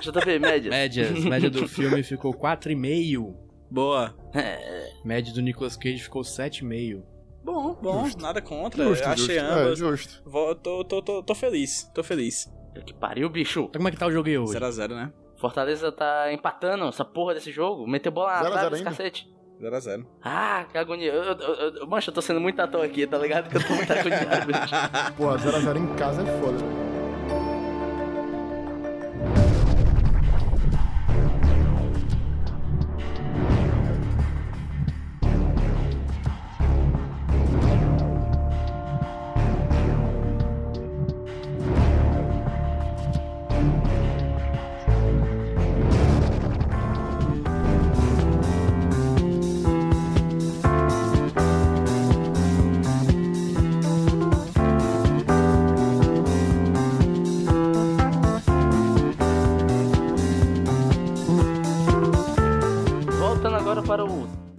JP, 0.00 0.38
média. 0.40 0.70
Médias, 0.70 1.10
média 1.24 1.50
do 1.50 1.66
filme 1.68 2.02
ficou 2.02 2.32
4,5. 2.34 3.34
Boa. 3.70 4.14
É, 4.34 4.92
Média 5.04 5.32
do 5.32 5.40
Nicolas 5.42 5.76
Cage 5.76 5.98
ficou 6.02 6.22
7,5. 6.22 7.02
Bom, 7.42 7.74
bom, 7.74 8.04
Justo. 8.04 8.22
nada 8.22 8.40
contra. 8.40 8.84
Justo, 8.84 9.04
eu 9.04 9.10
achei 9.10 9.24
justo. 9.36 9.40
É, 9.40 9.52
ambas. 9.62 9.78
justo. 9.78 10.22
Vou- 10.24 10.54
tô, 10.54 10.82
tô, 10.84 11.02
tô, 11.02 11.22
tô 11.22 11.34
feliz, 11.34 11.90
tô 11.94 12.02
feliz. 12.02 12.50
que 12.86 12.94
pariu, 12.94 13.28
bicho. 13.28 13.60
Então 13.60 13.78
como 13.80 13.88
é 13.88 13.90
que 13.90 13.98
tá 13.98 14.06
o 14.06 14.10
jogo 14.12 14.28
aí 14.28 14.38
hoje? 14.38 14.58
0x0, 14.58 14.88
né? 14.94 15.12
Fortaleza 15.44 15.92
tá 15.92 16.32
empatando 16.32 16.88
essa 16.88 17.04
porra 17.04 17.34
desse 17.34 17.52
jogo. 17.52 17.86
Meteu 17.86 18.10
bola 18.10 18.32
na 18.32 18.42
Zero 18.44 18.54
a 18.54 18.58
trave, 18.60 18.82
cacete. 18.82 19.30
0x0. 19.60 20.06
Ah, 20.22 20.64
que 20.72 20.78
agonia. 20.78 21.12
Eu, 21.12 21.22
eu, 21.22 21.36
eu, 21.36 21.76
eu, 21.80 21.86
mancha, 21.86 22.08
eu 22.08 22.14
tô 22.14 22.22
sendo 22.22 22.40
muito 22.40 22.58
ator 22.60 22.82
aqui, 22.82 23.06
tá 23.06 23.18
ligado? 23.18 23.50
Que 23.50 23.58
eu 23.58 23.62
tô 23.62 23.74
muito 23.74 23.92
agoniado, 23.92 24.46
bicho. 24.46 25.14
Porra, 25.18 25.36
0x0 25.36 25.76
em 25.76 25.96
casa 25.96 26.22
é 26.22 26.40
foda, 26.40 26.56
velho. 26.56 26.83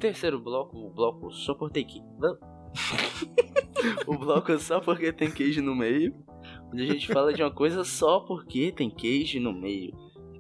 Terceiro 0.05 0.39
bloco, 0.39 0.77
o 0.77 0.91
bloco 0.91 1.31
só 1.31 1.55
por 1.55 1.71
ter 1.71 1.83
que. 1.83 1.99
o 4.05 4.17
bloco 4.17 4.57
só 4.59 4.79
porque 4.79 5.11
tem 5.11 5.31
queijo 5.31 5.63
no 5.63 5.75
meio. 5.75 6.13
Onde 6.71 6.83
a 6.83 6.85
gente 6.85 7.07
fala 7.07 7.33
de 7.33 7.41
uma 7.41 7.51
coisa 7.51 7.83
só 7.83 8.19
porque 8.19 8.71
tem 8.71 8.89
queijo 8.89 9.39
no 9.39 9.51
meio. 9.51 9.93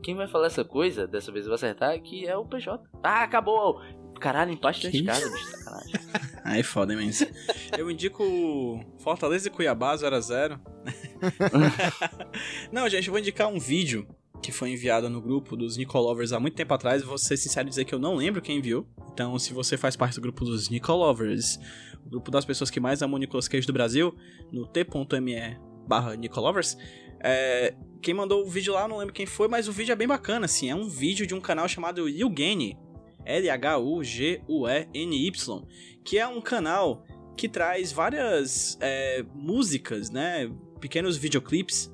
Quem 0.03 0.13
vai 0.13 0.27
falar 0.27 0.47
essa 0.47 0.63
coisa, 0.63 1.07
dessa 1.07 1.31
vez 1.31 1.45
eu 1.45 1.49
vou 1.49 1.55
acertar, 1.55 1.99
que 1.99 2.27
é 2.27 2.37
o 2.37 2.45
PJ. 2.45 2.83
Ah, 3.01 3.23
acabou! 3.23 3.81
Caralho, 4.19 4.51
empate 4.51 4.89
de 4.89 5.03
casa, 5.03 5.29
bicho, 5.29 5.45
sacanagem. 5.45 5.93
Aí 6.45 6.63
foda, 6.63 6.93
hein, 6.93 7.05
mas. 7.05 7.25
Eu 7.77 7.89
indico 7.89 8.79
Fortaleza 8.99 9.47
e 9.47 9.51
Cuiabá 9.51 9.95
0x0. 9.95 10.59
Não, 12.71 12.87
gente, 12.87 13.07
eu 13.07 13.11
vou 13.11 13.19
indicar 13.19 13.47
um 13.47 13.59
vídeo 13.59 14.07
que 14.41 14.51
foi 14.51 14.69
enviado 14.69 15.09
no 15.09 15.19
grupo 15.19 15.57
dos 15.57 15.75
Nicolovers 15.75 16.31
há 16.31 16.39
muito 16.39 16.55
tempo 16.55 16.73
atrás. 16.73 17.03
Vou 17.03 17.17
ser 17.17 17.35
sincero 17.35 17.67
e 17.67 17.69
dizer 17.69 17.83
que 17.83 17.95
eu 17.95 17.99
não 17.99 18.15
lembro 18.15 18.41
quem 18.41 18.59
enviou. 18.59 18.87
Então, 19.15 19.39
se 19.39 19.53
você 19.53 19.77
faz 19.77 19.95
parte 19.95 20.15
do 20.15 20.21
grupo 20.21 20.43
dos 20.43 20.67
Nicolovers, 20.67 21.57
o 22.05 22.09
grupo 22.09 22.29
das 22.29 22.43
pessoas 22.43 22.69
que 22.69 22.81
mais 22.81 23.01
amam 23.01 23.17
Nicolas 23.17 23.47
Cage 23.47 23.65
do 23.65 23.71
Brasil, 23.71 24.13
no 24.51 24.67
t.me 24.67 25.57
barra 25.87 26.17
Nicolovers, 26.17 26.77
é, 27.21 27.73
quem 28.01 28.13
mandou 28.13 28.45
o 28.45 28.49
vídeo 28.49 28.73
lá, 28.73 28.89
não 28.89 28.97
lembro 28.97 29.13
quem 29.13 29.25
foi, 29.25 29.47
mas 29.47 29.69
o 29.69 29.71
vídeo 29.71 29.93
é 29.93 29.95
bem 29.95 30.05
bacana, 30.05 30.43
assim. 30.43 30.69
É 30.69 30.75
um 30.75 30.89
vídeo 30.89 31.25
de 31.25 31.33
um 31.33 31.39
canal 31.39 31.65
chamado 31.69 32.09
Yugeni, 32.09 32.77
L-H-U-G-U-E-N-Y, 33.23 34.47
que 36.03 36.19
é 36.19 36.27
um 36.27 36.41
canal 36.41 37.05
que 37.37 37.47
traz 37.47 37.93
várias 37.93 38.77
é, 38.81 39.23
músicas, 39.33 40.09
né? 40.09 40.51
Pequenos 40.81 41.15
videoclipes 41.15 41.89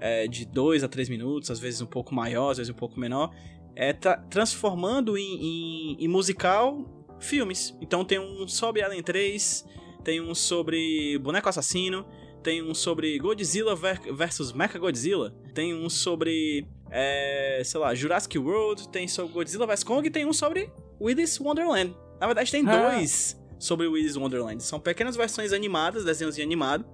é, 0.00 0.26
de 0.26 0.44
2 0.44 0.82
a 0.82 0.88
3 0.88 1.08
minutos, 1.08 1.52
às 1.52 1.60
vezes 1.60 1.80
um 1.80 1.86
pouco 1.86 2.12
maior, 2.12 2.50
às 2.50 2.58
vezes 2.58 2.70
um 2.70 2.76
pouco 2.76 2.98
menor, 2.98 3.32
é, 3.76 3.92
tra- 3.92 4.18
transformando 4.30 5.16
em, 5.18 5.22
em- 5.22 6.04
em 6.04 6.08
musical 6.08 6.84
filmes. 7.20 7.76
Então 7.80 8.04
tem 8.04 8.18
um 8.18 8.46
sobre 8.46 8.82
Alien 8.82 9.02
3, 9.02 9.64
tem 10.02 10.20
um 10.20 10.34
sobre 10.34 11.18
Boneco 11.18 11.48
Assassino, 11.48 12.04
tem 12.42 12.62
um 12.62 12.74
sobre 12.74 13.18
Godzilla 13.18 13.74
ver- 13.74 14.12
versus 14.14 14.52
Mechagodzilla, 14.52 15.34
tem 15.54 15.74
um 15.74 15.88
sobre, 15.88 16.66
é, 16.90 17.62
sei 17.64 17.80
lá, 17.80 17.94
Jurassic 17.94 18.38
World, 18.38 18.88
tem 18.90 19.08
sobre 19.08 19.32
Godzilla 19.32 19.66
vs 19.66 19.82
Kong 19.84 20.06
e 20.06 20.10
tem 20.10 20.26
um 20.26 20.32
sobre 20.32 20.70
Willy's 21.00 21.40
Wonderland. 21.40 21.96
Na 22.20 22.26
verdade 22.26 22.50
tem 22.50 22.62
Ah. 22.68 22.90
dois 22.90 23.40
sobre 23.58 23.86
Willy's 23.86 24.16
Wonderland. 24.16 24.62
São 24.62 24.78
pequenas 24.78 25.16
versões 25.16 25.52
animadas, 25.54 26.04
desenhos 26.04 26.38
animado, 26.38 26.84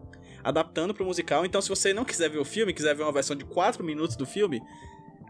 adaptando 0.44 0.94
pro 0.94 1.04
musical. 1.04 1.44
Então 1.44 1.60
se 1.60 1.68
você 1.68 1.92
não 1.92 2.04
quiser 2.04 2.30
ver 2.30 2.38
o 2.38 2.44
filme, 2.44 2.72
quiser 2.72 2.94
ver 2.94 3.02
uma 3.02 3.12
versão 3.12 3.34
de 3.34 3.44
4 3.44 3.82
minutos 3.84 4.14
do 4.16 4.24
filme, 4.24 4.60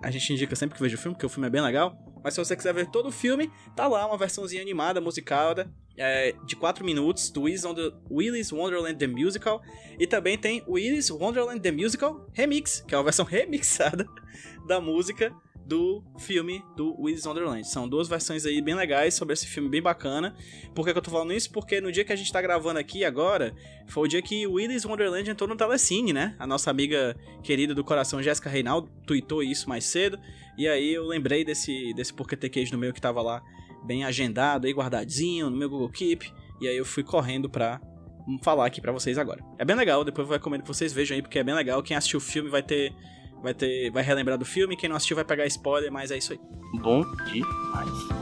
a 0.02 0.10
gente 0.10 0.32
indica 0.32 0.56
sempre 0.56 0.76
que 0.76 0.82
veja 0.82 0.96
o 0.96 0.98
filme, 0.98 1.14
porque 1.14 1.26
o 1.26 1.28
filme 1.28 1.46
é 1.46 1.50
bem 1.50 1.60
legal. 1.60 1.96
Mas 2.22 2.34
se 2.34 2.44
você 2.44 2.56
quiser 2.56 2.72
ver 2.74 2.86
todo 2.86 3.08
o 3.08 3.12
filme, 3.12 3.50
tá 3.74 3.86
lá 3.86 4.06
uma 4.06 4.16
versãozinha 4.16 4.60
animada, 4.60 5.00
musicada, 5.00 5.70
é, 5.96 6.34
de 6.46 6.56
4 6.56 6.84
minutos, 6.84 7.30
do 7.30 7.42
Willy's 7.42 8.52
Wonderland 8.52 8.98
The 8.98 9.06
Musical. 9.06 9.62
E 9.98 10.06
também 10.06 10.38
tem 10.38 10.62
Willy's 10.66 11.10
Wonderland 11.10 11.60
The 11.60 11.72
Musical 11.72 12.26
Remix, 12.32 12.84
que 12.86 12.94
é 12.94 12.98
uma 12.98 13.04
versão 13.04 13.24
remixada 13.26 14.06
da 14.66 14.80
música 14.80 15.34
do 15.70 16.02
filme 16.18 16.64
do 16.76 17.00
Willy's 17.00 17.24
Wonderland. 17.24 17.64
São 17.64 17.88
duas 17.88 18.08
versões 18.08 18.44
aí 18.44 18.60
bem 18.60 18.74
legais 18.74 19.14
sobre 19.14 19.34
esse 19.34 19.46
filme 19.46 19.68
bem 19.68 19.80
bacana. 19.80 20.34
Por 20.74 20.84
que, 20.84 20.92
que 20.92 20.98
eu 20.98 21.02
tô 21.02 21.12
falando 21.12 21.32
isso? 21.32 21.48
Porque 21.52 21.80
no 21.80 21.92
dia 21.92 22.04
que 22.04 22.12
a 22.12 22.16
gente 22.16 22.32
tá 22.32 22.42
gravando 22.42 22.80
aqui 22.80 23.04
agora, 23.04 23.54
foi 23.86 24.02
o 24.02 24.08
dia 24.08 24.20
que 24.20 24.44
o 24.48 24.54
Willy's 24.54 24.84
Wonderland 24.84 25.30
entrou 25.30 25.48
no 25.48 25.54
Telecine, 25.54 26.12
né? 26.12 26.34
A 26.40 26.46
nossa 26.46 26.72
amiga 26.72 27.16
querida 27.44 27.72
do 27.72 27.84
coração, 27.84 28.20
Jéssica 28.20 28.50
Reinaldo, 28.50 28.90
tweetou 29.06 29.44
isso 29.44 29.68
mais 29.68 29.84
cedo. 29.84 30.18
E 30.58 30.66
aí 30.66 30.92
eu 30.92 31.06
lembrei 31.06 31.44
desse, 31.44 31.94
desse 31.94 32.12
Porque 32.12 32.36
Ter 32.36 32.48
Queijo 32.48 32.72
no 32.72 32.78
meu 32.78 32.92
que 32.92 33.00
tava 33.00 33.22
lá 33.22 33.40
bem 33.84 34.02
agendado 34.02 34.66
aí, 34.66 34.72
guardadinho 34.72 35.48
no 35.48 35.56
meu 35.56 35.70
Google 35.70 35.88
Keep. 35.88 36.32
E 36.60 36.66
aí 36.66 36.76
eu 36.76 36.84
fui 36.84 37.04
correndo 37.04 37.48
pra 37.48 37.80
falar 38.42 38.66
aqui 38.66 38.80
pra 38.80 38.90
vocês 38.90 39.16
agora. 39.18 39.40
É 39.56 39.64
bem 39.64 39.76
legal, 39.76 40.02
depois 40.02 40.26
eu 40.26 40.32
recomendo 40.32 40.62
que 40.62 40.68
vocês 40.68 40.92
vejam 40.92 41.14
aí, 41.14 41.22
porque 41.22 41.38
é 41.38 41.44
bem 41.44 41.54
legal. 41.54 41.80
Quem 41.80 41.96
assistiu 41.96 42.18
o 42.18 42.20
filme 42.20 42.50
vai 42.50 42.62
ter. 42.62 42.92
Vai 43.42 43.54
ter. 43.54 43.90
Vai 43.90 44.02
relembrar 44.02 44.38
do 44.38 44.44
filme, 44.44 44.76
quem 44.76 44.88
não 44.88 44.96
assistiu 44.96 45.16
vai 45.16 45.24
pegar 45.24 45.46
spoiler, 45.46 45.90
mas 45.90 46.10
é 46.10 46.18
isso 46.18 46.32
aí. 46.32 46.40
Bom 46.80 47.02
demais. 47.26 48.19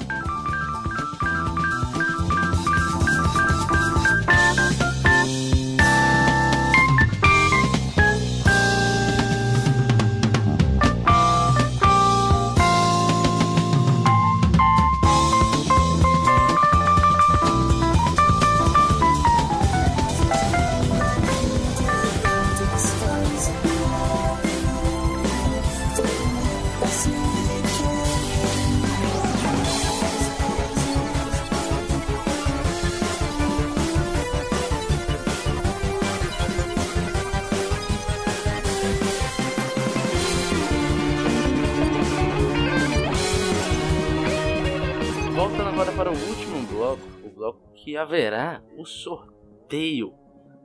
Haverá 48.08 48.62
o 48.76 48.86
sorteio. 48.86 50.14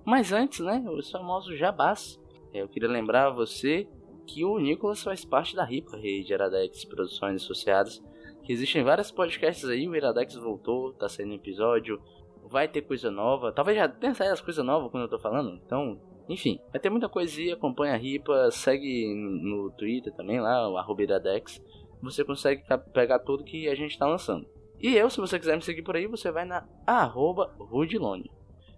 Mas 0.05 0.31
antes, 0.31 0.61
né, 0.61 0.83
os 0.89 1.11
famosos 1.11 1.57
jabás. 1.59 2.19
É, 2.53 2.61
Eu 2.61 2.69
queria 2.69 2.89
lembrar 2.89 3.27
a 3.27 3.31
você 3.31 3.87
que 4.25 4.45
o 4.45 4.57
Nicolas 4.57 5.03
faz 5.03 5.25
parte 5.25 5.55
da 5.55 5.65
RIPA, 5.65 5.97
Rede 5.97 6.31
Iradex 6.31 6.85
Produções 6.85 7.43
Associadas, 7.43 8.01
que 8.43 8.53
existem 8.53 8.83
vários 8.83 9.11
podcasts 9.11 9.67
aí, 9.67 9.87
o 9.87 9.95
Iradex 9.95 10.35
voltou, 10.35 10.93
tá 10.93 11.09
saindo 11.09 11.33
episódio, 11.33 12.01
vai 12.49 12.67
ter 12.67 12.83
coisa 12.83 13.11
nova, 13.11 13.51
talvez 13.51 13.77
já 13.77 13.89
tenha 13.89 14.13
saído 14.13 14.33
as 14.33 14.41
coisas 14.41 14.63
novas 14.63 14.89
quando 14.91 15.03
eu 15.03 15.09
tô 15.09 15.19
falando, 15.19 15.59
então, 15.65 15.99
enfim, 16.29 16.57
vai 16.71 16.79
ter 16.79 16.89
muita 16.89 17.09
coisinha, 17.09 17.55
acompanha 17.55 17.95
a 17.95 17.97
RIPA, 17.97 18.49
segue 18.51 19.13
no 19.13 19.69
Twitter 19.71 20.13
também 20.13 20.39
lá, 20.39 20.69
o 20.69 21.01
Iradex, 21.01 21.61
você 22.01 22.23
consegue 22.23 22.63
pegar 22.93 23.19
tudo 23.19 23.43
que 23.43 23.67
a 23.67 23.75
gente 23.75 23.97
tá 23.97 24.07
lançando. 24.07 24.45
E 24.83 24.97
eu, 24.97 25.09
se 25.09 25.17
você 25.17 25.39
quiser 25.39 25.55
me 25.55 25.61
seguir 25.61 25.81
por 25.81 25.95
aí, 25.95 26.07
você 26.07 26.29
vai 26.29 26.43
na 26.43 26.65
arroba 26.85 27.55
Rudilone. 27.57 28.29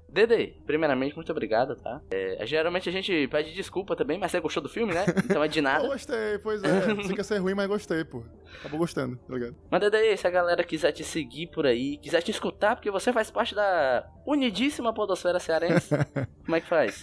Dede, 0.08 0.56
primeiramente, 0.66 1.16
muito 1.16 1.32
obrigado, 1.32 1.76
tá? 1.76 2.00
É, 2.12 2.46
geralmente 2.46 2.88
a 2.88 2.92
gente 2.92 3.28
pede 3.28 3.54
desculpa 3.54 3.96
também, 3.96 4.20
mas 4.20 4.32
você 4.32 4.40
gostou 4.40 4.62
do 4.62 4.70
filme, 4.70 4.94
né? 4.94 5.04
Então 5.26 5.44
é 5.44 5.48
de 5.48 5.58
Eu 5.60 5.64
nada. 5.64 5.88
gostei, 5.88 6.38
pois 6.44 6.64
é. 6.64 6.94
Você 6.94 7.14
quer 7.16 7.24
ser 7.24 7.40
ruim, 7.40 7.56
mas 7.56 7.68
gostei, 7.68 8.06
pô. 8.06 8.24
Acabou 8.60 8.80
gostando, 8.80 9.18
tá 9.18 9.34
ligado? 9.34 9.56
Mas 9.70 9.82
Dede, 9.82 10.16
se 10.16 10.28
a 10.28 10.30
galera 10.30 10.64
quiser 10.64 10.92
te 10.92 11.04
seguir 11.04 11.48
por 11.48 11.66
aí, 11.66 11.98
quiser 11.98 12.22
te 12.22 12.30
escutar, 12.30 12.76
porque 12.76 12.92
você 12.92 13.12
faz 13.12 13.32
parte 13.32 13.56
da 13.56 14.08
unidíssima 14.28 14.94
podosfera 14.94 15.40
cearense, 15.40 15.90
como 16.46 16.56
é 16.56 16.62
que 16.62 16.68
faz? 16.68 17.02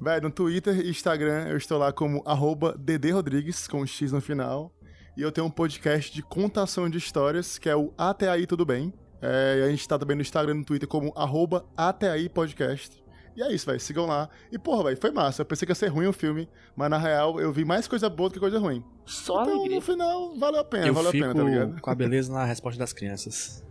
Véi, 0.00 0.20
no 0.20 0.30
Twitter 0.30 0.80
e 0.80 0.90
Instagram 0.90 1.48
eu 1.48 1.56
estou 1.56 1.76
lá 1.76 1.92
como 1.92 2.22
arroba 2.24 2.74
Rodrigues, 3.12 3.66
com 3.66 3.82
um 3.82 3.86
X 3.86 4.12
no 4.12 4.20
final. 4.20 4.72
E 5.20 5.22
eu 5.22 5.30
tenho 5.30 5.46
um 5.46 5.50
podcast 5.50 6.10
de 6.14 6.22
contação 6.22 6.88
de 6.88 6.96
histórias, 6.96 7.58
que 7.58 7.68
é 7.68 7.76
o 7.76 7.92
Até 7.98 8.30
Aí 8.30 8.46
Tudo 8.46 8.64
Bem. 8.64 8.90
É, 9.20 9.58
e 9.58 9.62
a 9.64 9.68
gente 9.68 9.86
tá 9.86 9.98
também 9.98 10.16
no 10.16 10.22
Instagram 10.22 10.54
e 10.54 10.58
no 10.60 10.64
Twitter 10.64 10.88
como 10.88 11.12
arroba 11.14 11.66
Até 11.76 12.10
Aí 12.10 12.26
Podcast. 12.26 13.04
E 13.36 13.42
é 13.42 13.52
isso, 13.52 13.66
velho. 13.66 13.78
Sigam 13.78 14.06
lá. 14.06 14.30
E, 14.50 14.58
porra, 14.58 14.84
velho, 14.84 14.96
foi 14.98 15.10
massa. 15.10 15.42
Eu 15.42 15.44
pensei 15.44 15.66
que 15.66 15.72
ia 15.72 15.74
ser 15.74 15.88
ruim 15.88 16.06
o 16.06 16.12
filme, 16.14 16.48
mas 16.74 16.88
na 16.88 16.96
real 16.96 17.38
eu 17.38 17.52
vi 17.52 17.66
mais 17.66 17.86
coisa 17.86 18.08
boa 18.08 18.30
do 18.30 18.32
que 18.32 18.40
coisa 18.40 18.58
ruim. 18.58 18.82
Só 19.04 19.42
então, 19.42 19.56
alegria. 19.56 19.76
no 19.76 19.82
final, 19.82 20.34
valeu 20.38 20.60
a 20.60 20.64
pena, 20.64 20.86
eu 20.86 20.94
valeu 20.94 21.10
a 21.10 21.12
fico 21.12 21.26
pena, 21.26 21.34
tá 21.34 21.42
ligado? 21.50 21.82
com 21.82 21.90
a 21.90 21.94
beleza 21.94 22.32
na 22.32 22.46
resposta 22.46 22.78
das 22.78 22.94
crianças. 22.94 23.62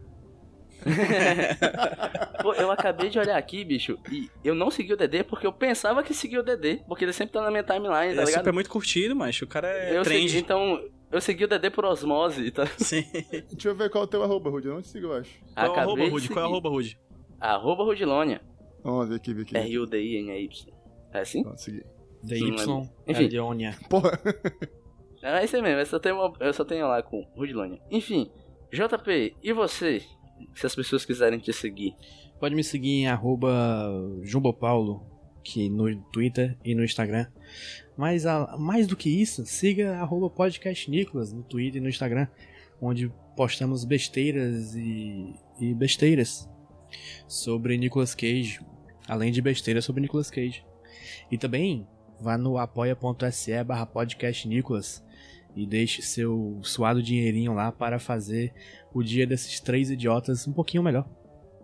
Pô, 2.43 2.53
eu 2.53 2.71
acabei 2.71 3.09
de 3.09 3.17
olhar 3.17 3.37
aqui, 3.37 3.65
bicho, 3.65 3.97
e 4.11 4.29
eu 4.43 4.53
não 4.53 4.69
segui 4.69 4.93
o 4.93 4.97
Dedê 4.97 5.23
porque 5.23 5.47
eu 5.47 5.51
pensava 5.51 6.03
que 6.03 6.13
seguia 6.13 6.41
o 6.41 6.43
Dedê, 6.43 6.81
porque 6.87 7.03
ele 7.05 7.11
sempre 7.11 7.33
tá 7.33 7.41
na 7.41 7.49
minha 7.49 7.63
timeline, 7.63 7.89
tá 7.89 8.03
Ele 8.05 8.21
é 8.21 8.25
ligado? 8.25 8.41
super 8.41 8.53
muito 8.53 8.69
curtido, 8.69 9.15
mas 9.15 9.41
o 9.41 9.47
cara 9.47 9.67
é 9.67 9.97
eu 9.97 10.03
trend. 10.03 10.29
segui, 10.29 10.41
então, 10.43 10.79
eu 11.11 11.21
segui 11.21 11.45
o 11.45 11.47
Dedê 11.47 11.69
por 11.69 11.85
osmose, 11.85 12.51
tá? 12.51 12.65
Sim. 12.77 13.03
Deixa 13.51 13.69
eu 13.69 13.75
ver 13.75 13.89
qual 13.89 14.03
é 14.03 14.07
o 14.07 14.09
teu 14.09 14.23
arroba, 14.23 14.49
Rudy. 14.49 14.67
Eu 14.67 14.75
não 14.75 14.81
te 14.81 14.87
sigo, 14.89 15.07
eu 15.07 15.13
acho. 15.13 15.39
Qual 15.53 15.65
é 15.65 15.69
o 15.69 15.79
arroba, 15.79 16.03
de 16.03 16.09
Rude? 16.09 16.29
Qual 16.29 16.39
é 16.39 16.47
o 16.47 16.51
arroba, 16.51 16.69
Rude? 16.69 16.99
Arroba 17.39 17.83
Rudilônia. 17.83 18.41
Vamos 18.83 19.09
ver 19.09 19.15
aqui, 19.15 19.33
ver 19.33 19.41
aqui. 19.43 19.57
R-U-D-I-N-A-Y. 19.57 20.73
É 21.13 21.19
assim? 21.19 21.43
Pronto, 21.43 21.59
segui. 21.59 21.83
DY, 22.23 22.55
Enfim. 23.07 23.23
Elionia. 23.23 23.77
Porra. 23.89 24.19
É 25.21 25.43
isso 25.43 25.55
aí 25.55 25.61
mesmo, 25.61 25.79
eu 25.79 25.85
só 25.85 25.99
tenho, 25.99 26.33
eu 26.39 26.53
só 26.53 26.63
tenho 26.63 26.87
lá 26.87 27.01
com 27.03 27.21
Rudilônia. 27.35 27.81
Enfim, 27.91 28.31
JP, 28.71 29.35
e 29.43 29.51
você? 29.51 30.01
Se 30.55 30.65
as 30.65 30.75
pessoas 30.75 31.05
quiserem 31.05 31.39
te 31.39 31.51
seguir. 31.51 31.93
Pode 32.39 32.55
me 32.55 32.63
seguir 32.63 33.01
em 33.01 33.07
arroba 33.07 33.49
Jumbopaulo, 34.21 35.05
que 35.43 35.69
no 35.69 35.93
Twitter 36.11 36.57
e 36.63 36.73
no 36.73 36.83
Instagram. 36.83 37.27
Mas 37.99 38.25
a- 38.25 38.55
mais 38.57 38.87
do 38.87 38.95
que 38.95 39.09
isso, 39.09 39.45
siga 39.45 39.97
arroba 39.97 40.29
podcast 40.29 40.89
Nicolas 40.89 41.33
no 41.33 41.43
Twitter 41.43 41.81
e 41.81 41.83
no 41.83 41.89
Instagram, 41.89 42.27
onde 42.81 43.11
postamos 43.35 43.83
besteiras 43.83 44.73
e, 44.73 45.33
e 45.59 45.73
besteiras 45.73 46.49
sobre 47.27 47.77
Nicolas 47.77 48.15
Cage, 48.15 48.61
além 49.05 49.33
de 49.33 49.41
besteiras 49.41 49.83
sobre 49.83 49.99
Nicolas 50.01 50.31
Cage. 50.31 50.63
E 51.29 51.37
também 51.37 51.85
vá 52.21 52.37
no 52.37 52.57
apoia.se 52.57 53.61
barra 53.65 53.85
podcast 53.85 54.47
Nicolas 54.47 55.05
e 55.53 55.67
deixe 55.67 56.01
seu 56.01 56.57
suado 56.63 57.03
dinheirinho 57.03 57.53
lá 57.53 57.69
para 57.69 57.99
fazer 57.99 58.53
o 58.93 59.03
dia 59.03 59.27
desses 59.27 59.59
três 59.59 59.91
idiotas 59.91 60.47
um 60.47 60.53
pouquinho 60.53 60.83
melhor. 60.83 61.05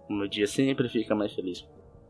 O 0.09 0.13
meu 0.13 0.27
dia 0.27 0.47
sempre 0.47 0.89
fica 0.89 1.15
mais 1.15 1.33
feliz. 1.33 1.65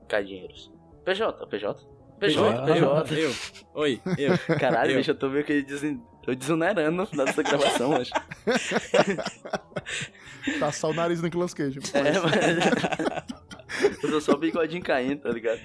Cai 0.07 0.23
dinheiros. 0.25 0.71
PJ, 1.05 1.45
PJ. 1.45 1.94
PJ, 2.19 2.65
PJ. 2.65 3.19
Eu. 3.19 3.31
Oi, 3.73 4.01
eu. 4.17 4.57
Caralho, 4.57 4.91
Eu. 4.91 4.97
bicho, 4.97 5.11
eu 5.11 5.15
tô 5.15 5.29
meio 5.29 5.43
que 5.43 5.61
desen... 5.61 6.01
tô 6.23 6.33
desonerando 6.33 6.95
no 6.95 7.05
final 7.05 7.25
dessa 7.25 7.43
gravação, 7.43 7.93
acho. 7.93 8.11
Tá 10.59 10.71
só 10.71 10.91
o 10.91 10.93
nariz 10.93 11.19
do 11.19 11.23
Nicolas 11.23 11.55
Cage. 11.55 11.79
É, 11.93 12.19
mas... 12.19 12.35
eu 14.03 14.09
tô 14.11 14.21
só 14.21 14.33
o 14.33 14.37
bigodinho 14.37 14.83
caindo, 14.83 15.21
tá 15.21 15.29
ligado? 15.29 15.59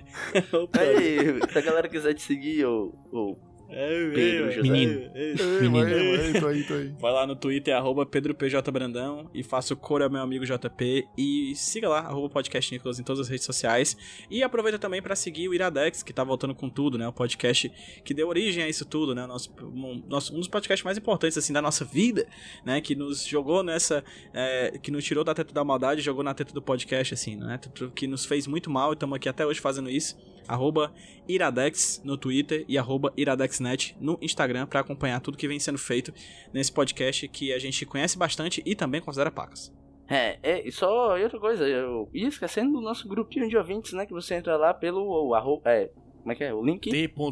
Opa. 0.52 0.80
Aí, 0.80 1.38
se 1.52 1.58
a 1.58 1.60
galera 1.60 1.86
quiser 1.86 2.14
te 2.14 2.22
seguir, 2.22 2.64
ou... 2.64 2.94
ou 3.12 3.38
É, 3.70 4.10
Pedro 4.14 4.46
eu, 4.46 4.52
José. 4.52 4.62
Menino. 4.62 5.10
eu, 5.14 5.36
eu. 5.36 5.62
Ei, 5.62 5.68
Menino. 5.68 6.40
tô 6.40 6.46
aí, 6.48 6.64
tô 6.64 6.74
aí. 6.74 6.94
Vai 6.98 7.12
lá 7.12 7.26
no 7.26 7.36
Twitter, 7.36 7.74
arroba 7.76 8.04
PedroPJBrandão 8.04 9.30
e 9.32 9.42
faça 9.42 9.74
o 9.74 9.76
coro 9.76 10.04
ao 10.04 10.10
meu 10.10 10.20
amigo 10.20 10.44
JP 10.44 11.06
e 11.16 11.54
siga 11.54 11.88
lá, 11.88 12.00
arroba 12.00 12.28
podcast 12.28 12.72
Nicolas 12.72 12.98
em 12.98 13.02
todas 13.02 13.20
as 13.20 13.28
redes 13.28 13.44
sociais. 13.44 13.96
E 14.30 14.42
aproveita 14.42 14.78
também 14.78 15.00
pra 15.00 15.14
seguir 15.14 15.48
o 15.48 15.54
Iradex, 15.54 16.02
que 16.02 16.12
tá 16.12 16.24
voltando 16.24 16.54
com 16.54 16.68
tudo, 16.68 16.98
né? 16.98 17.06
O 17.06 17.12
podcast 17.12 17.70
que 18.04 18.12
deu 18.12 18.28
origem 18.28 18.64
a 18.64 18.68
isso 18.68 18.84
tudo, 18.84 19.14
né? 19.14 19.26
Nosso, 19.26 19.52
um, 19.62 20.02
nosso, 20.08 20.34
um 20.34 20.38
dos 20.38 20.48
podcasts 20.48 20.84
mais 20.84 20.98
importantes, 20.98 21.38
assim, 21.38 21.52
da 21.52 21.62
nossa 21.62 21.84
vida, 21.84 22.26
né? 22.64 22.80
Que 22.80 22.94
nos 22.94 23.24
jogou 23.24 23.62
nessa... 23.62 24.04
é, 24.34 24.78
que 24.82 24.90
nos 24.90 25.04
tirou 25.04 25.22
da 25.22 25.34
teta 25.34 25.52
da 25.54 25.64
maldade 25.64 26.00
e 26.00 26.04
jogou 26.04 26.24
na 26.24 26.34
teta 26.34 26.52
do 26.52 26.62
podcast, 26.62 27.14
assim, 27.14 27.36
né? 27.36 27.60
Que 27.94 28.06
nos 28.06 28.24
fez 28.24 28.46
muito 28.46 28.70
mal 28.70 28.92
e 28.92 28.94
estamos 28.94 29.16
aqui 29.16 29.28
até 29.28 29.46
hoje 29.46 29.60
fazendo 29.60 29.88
isso. 29.88 30.16
Arroba 30.50 30.92
Iradex 31.28 32.02
no 32.04 32.16
Twitter 32.16 32.64
e 32.66 32.76
arroba 32.76 33.12
IradexNet 33.16 33.96
no 34.00 34.18
Instagram 34.20 34.66
pra 34.66 34.80
acompanhar 34.80 35.20
tudo 35.20 35.38
que 35.38 35.46
vem 35.46 35.60
sendo 35.60 35.78
feito 35.78 36.12
nesse 36.52 36.72
podcast 36.72 37.28
que 37.28 37.52
a 37.52 37.58
gente 37.58 37.86
conhece 37.86 38.18
bastante 38.18 38.62
e 38.66 38.74
também 38.74 39.00
considera 39.00 39.30
pacas. 39.30 39.72
É, 40.08 40.38
é, 40.42 40.66
e 40.66 40.72
só 40.72 41.16
e 41.16 41.22
outra 41.22 41.38
coisa, 41.38 41.64
eu 41.68 42.08
ia 42.12 42.26
esquecendo 42.26 42.72
do 42.72 42.80
nosso 42.80 43.06
grupinho 43.06 43.48
de 43.48 43.56
ouvintes, 43.56 43.92
né? 43.92 44.04
Que 44.04 44.12
você 44.12 44.34
entra 44.34 44.56
lá 44.56 44.74
pelo 44.74 45.32
arroba, 45.34 45.70
é, 45.70 45.88
Como 46.18 46.32
é 46.32 46.34
que 46.34 46.42
é? 46.42 46.52
O 46.52 46.64
link? 46.64 46.90
T.me 46.90 47.22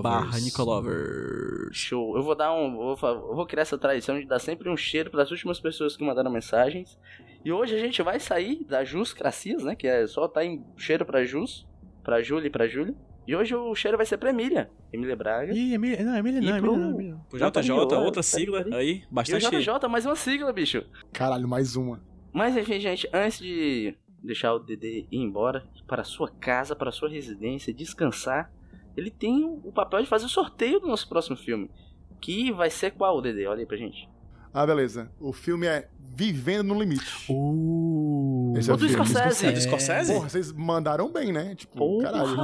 barra 0.00 0.38
Nicolovers. 0.38 1.76
Show. 1.76 2.16
Eu 2.16 2.22
vou 2.22 2.36
dar 2.36 2.54
um. 2.54 2.94
Vou, 2.94 2.96
vou 3.34 3.46
criar 3.46 3.62
essa 3.62 3.76
tradição 3.76 4.18
de 4.20 4.26
dar 4.26 4.38
sempre 4.38 4.70
um 4.70 4.76
cheiro 4.76 5.10
para 5.10 5.24
as 5.24 5.30
últimas 5.32 5.58
pessoas 5.58 5.96
que 5.96 6.04
mandaram 6.04 6.30
mensagens. 6.30 6.96
E 7.48 7.52
hoje 7.52 7.74
a 7.74 7.78
gente 7.78 8.02
vai 8.02 8.20
sair 8.20 8.62
da 8.68 8.84
Jus 8.84 9.14
Cracias, 9.14 9.64
né? 9.64 9.74
Que 9.74 9.86
é 9.88 10.06
só 10.06 10.28
tá 10.28 10.44
em 10.44 10.62
cheiro 10.76 11.06
pra 11.06 11.24
Jus, 11.24 11.66
pra 12.04 12.20
Júlia 12.22 12.48
e 12.48 12.50
pra 12.50 12.68
Júlia. 12.68 12.94
E 13.26 13.34
hoje 13.34 13.54
o 13.54 13.74
cheiro 13.74 13.96
vai 13.96 14.04
ser 14.04 14.18
pra 14.18 14.28
Emília. 14.28 14.70
Emília 14.92 15.16
Braga. 15.16 15.54
Ih, 15.54 15.72
Emília, 15.72 16.04
não, 16.04 16.14
Emília 16.14 16.42
não, 16.42 16.46
E 16.46 16.50
Emília 16.50 16.60
pro- 16.62 16.76
não, 16.76 16.90
Emília 16.90 17.12
não. 17.14 17.20
Pro 17.20 17.38
JJ, 17.38 17.70
outra 17.72 18.10
tá 18.12 18.22
sigla 18.22 18.66
aí, 18.76 18.90
E 18.90 19.04
o 19.10 19.14
bastante. 19.14 19.48
JJ, 19.48 19.88
mais 19.88 20.04
uma 20.04 20.14
sigla, 20.14 20.52
bicho. 20.52 20.84
Caralho, 21.10 21.48
mais 21.48 21.74
uma. 21.74 22.02
Mas 22.34 22.54
enfim, 22.54 22.78
gente, 22.78 23.08
antes 23.14 23.38
de 23.38 23.94
deixar 24.22 24.52
o 24.52 24.58
Dedê 24.58 25.06
ir 25.10 25.16
embora 25.18 25.64
para 25.86 26.02
a 26.02 26.04
sua 26.04 26.28
casa, 26.28 26.76
para 26.76 26.90
a 26.90 26.92
sua 26.92 27.08
residência, 27.08 27.72
descansar, 27.72 28.52
ele 28.94 29.10
tem 29.10 29.42
o 29.64 29.72
papel 29.72 30.02
de 30.02 30.06
fazer 30.06 30.26
o 30.26 30.28
sorteio 30.28 30.80
do 30.80 30.86
nosso 30.86 31.08
próximo 31.08 31.36
filme. 31.38 31.70
Que 32.20 32.52
vai 32.52 32.68
ser 32.68 32.90
qual, 32.90 33.22
Dedê? 33.22 33.46
Olha 33.46 33.60
aí 33.60 33.66
pra 33.66 33.78
gente. 33.78 34.06
Ah, 34.60 34.66
beleza. 34.66 35.08
O 35.20 35.32
filme 35.32 35.68
é 35.68 35.86
Vivendo 36.16 36.74
no 36.74 36.80
Limite. 36.80 37.26
Uh, 37.30 38.54
Esse 38.56 38.68
é 38.68 38.74
O 38.74 38.76
do 38.76 38.88
filme. 38.88 39.06
Scorsese. 39.06 39.46
É 39.46 39.52
do 39.52 39.60
Scorsese? 39.60 40.12
Porra, 40.12 40.28
vocês 40.28 40.50
mandaram 40.50 41.12
bem, 41.12 41.32
né? 41.32 41.54
Tipo, 41.54 41.76
Porra. 41.76 42.02
caralho. 42.10 42.34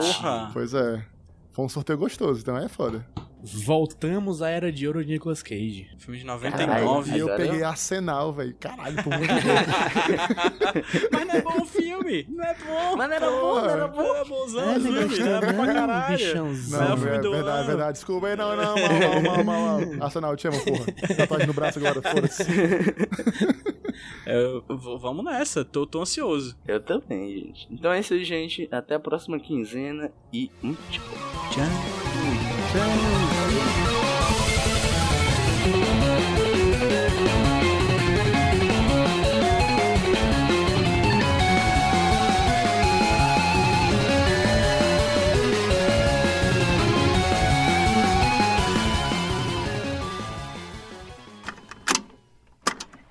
Porra. 0.00 0.50
Pois 0.52 0.72
é. 0.74 1.04
Foi 1.50 1.64
um 1.64 1.68
sorteio 1.68 1.98
gostoso, 1.98 2.40
então 2.40 2.56
é 2.56 2.68
foda. 2.68 3.04
Voltamos 3.42 4.42
à 4.42 4.50
era 4.50 4.70
de 4.70 4.86
ouro 4.86 5.04
de 5.04 5.12
Nicolas 5.12 5.42
Cage. 5.42 5.88
Filme 5.98 6.18
de 6.18 6.24
Caralho. 6.26 6.84
99. 6.84 7.10
E 7.16 7.18
eu 7.18 7.26
peguei 7.36 7.62
eu- 7.62 7.66
Arsenal, 7.68 8.32
velho. 8.32 8.54
Caralho, 8.60 8.96
por 9.02 9.12
muito. 9.16 9.32
Mas 11.10 11.26
não 11.26 11.34
é 11.34 11.40
bom 11.42 11.62
o 11.62 11.64
filme. 11.66 12.26
Não 12.28 12.44
é 12.44 12.54
bom. 12.54 12.96
Mas 12.96 13.08
não 13.08 13.16
era 13.16 13.30
bom, 13.30 13.54
não 13.60 13.70
era 13.70 13.88
bom. 13.88 14.02
Não 14.02 14.16
é 14.16 14.24
bonzão 14.24 14.62
o 14.62 14.78
não 14.78 15.08
filme. 15.08 15.18
Não 15.20 15.36
é 15.36 15.40
bom 15.40 15.46
pra 15.46 15.52
não, 15.66 15.74
caralho. 15.74 16.16
bichãozão. 16.18 16.80
Não, 16.80 16.86
Não, 16.88 16.92
é 17.14 17.18
do 17.20 17.30
verdade, 17.32 17.58
ano. 17.58 17.66
verdade. 17.66 17.92
Desculpa 17.94 18.26
aí, 18.26 18.36
não, 18.36 18.56
não, 18.56 18.74
mal, 18.74 18.76
mal, 18.78 19.22
mal, 19.22 19.44
mal, 19.44 19.80
mal. 19.80 20.04
Arsenal, 20.04 20.36
te 20.36 20.48
amo, 20.48 20.60
porra. 20.64 20.86
Tatuagem 21.16 21.46
no 21.46 21.52
braço 21.54 21.78
agora, 21.78 22.02
foda-se. 22.02 22.42
É, 24.26 24.42
vamos 25.00 25.24
nessa. 25.24 25.64
Tô, 25.64 25.86
tô 25.86 26.00
ansioso. 26.02 26.56
Eu 26.66 26.80
também, 26.80 27.30
gente. 27.38 27.66
Então 27.70 27.92
é 27.92 28.00
isso 28.00 28.12
aí, 28.14 28.24
gente. 28.24 28.68
Até 28.70 28.94
a 28.94 29.00
próxima 29.00 29.38
quinzena 29.38 30.10
e 30.32 30.50
um 30.62 30.74
tchau. 30.90 32.09
Two. 32.30 32.78
Two. 35.64 35.99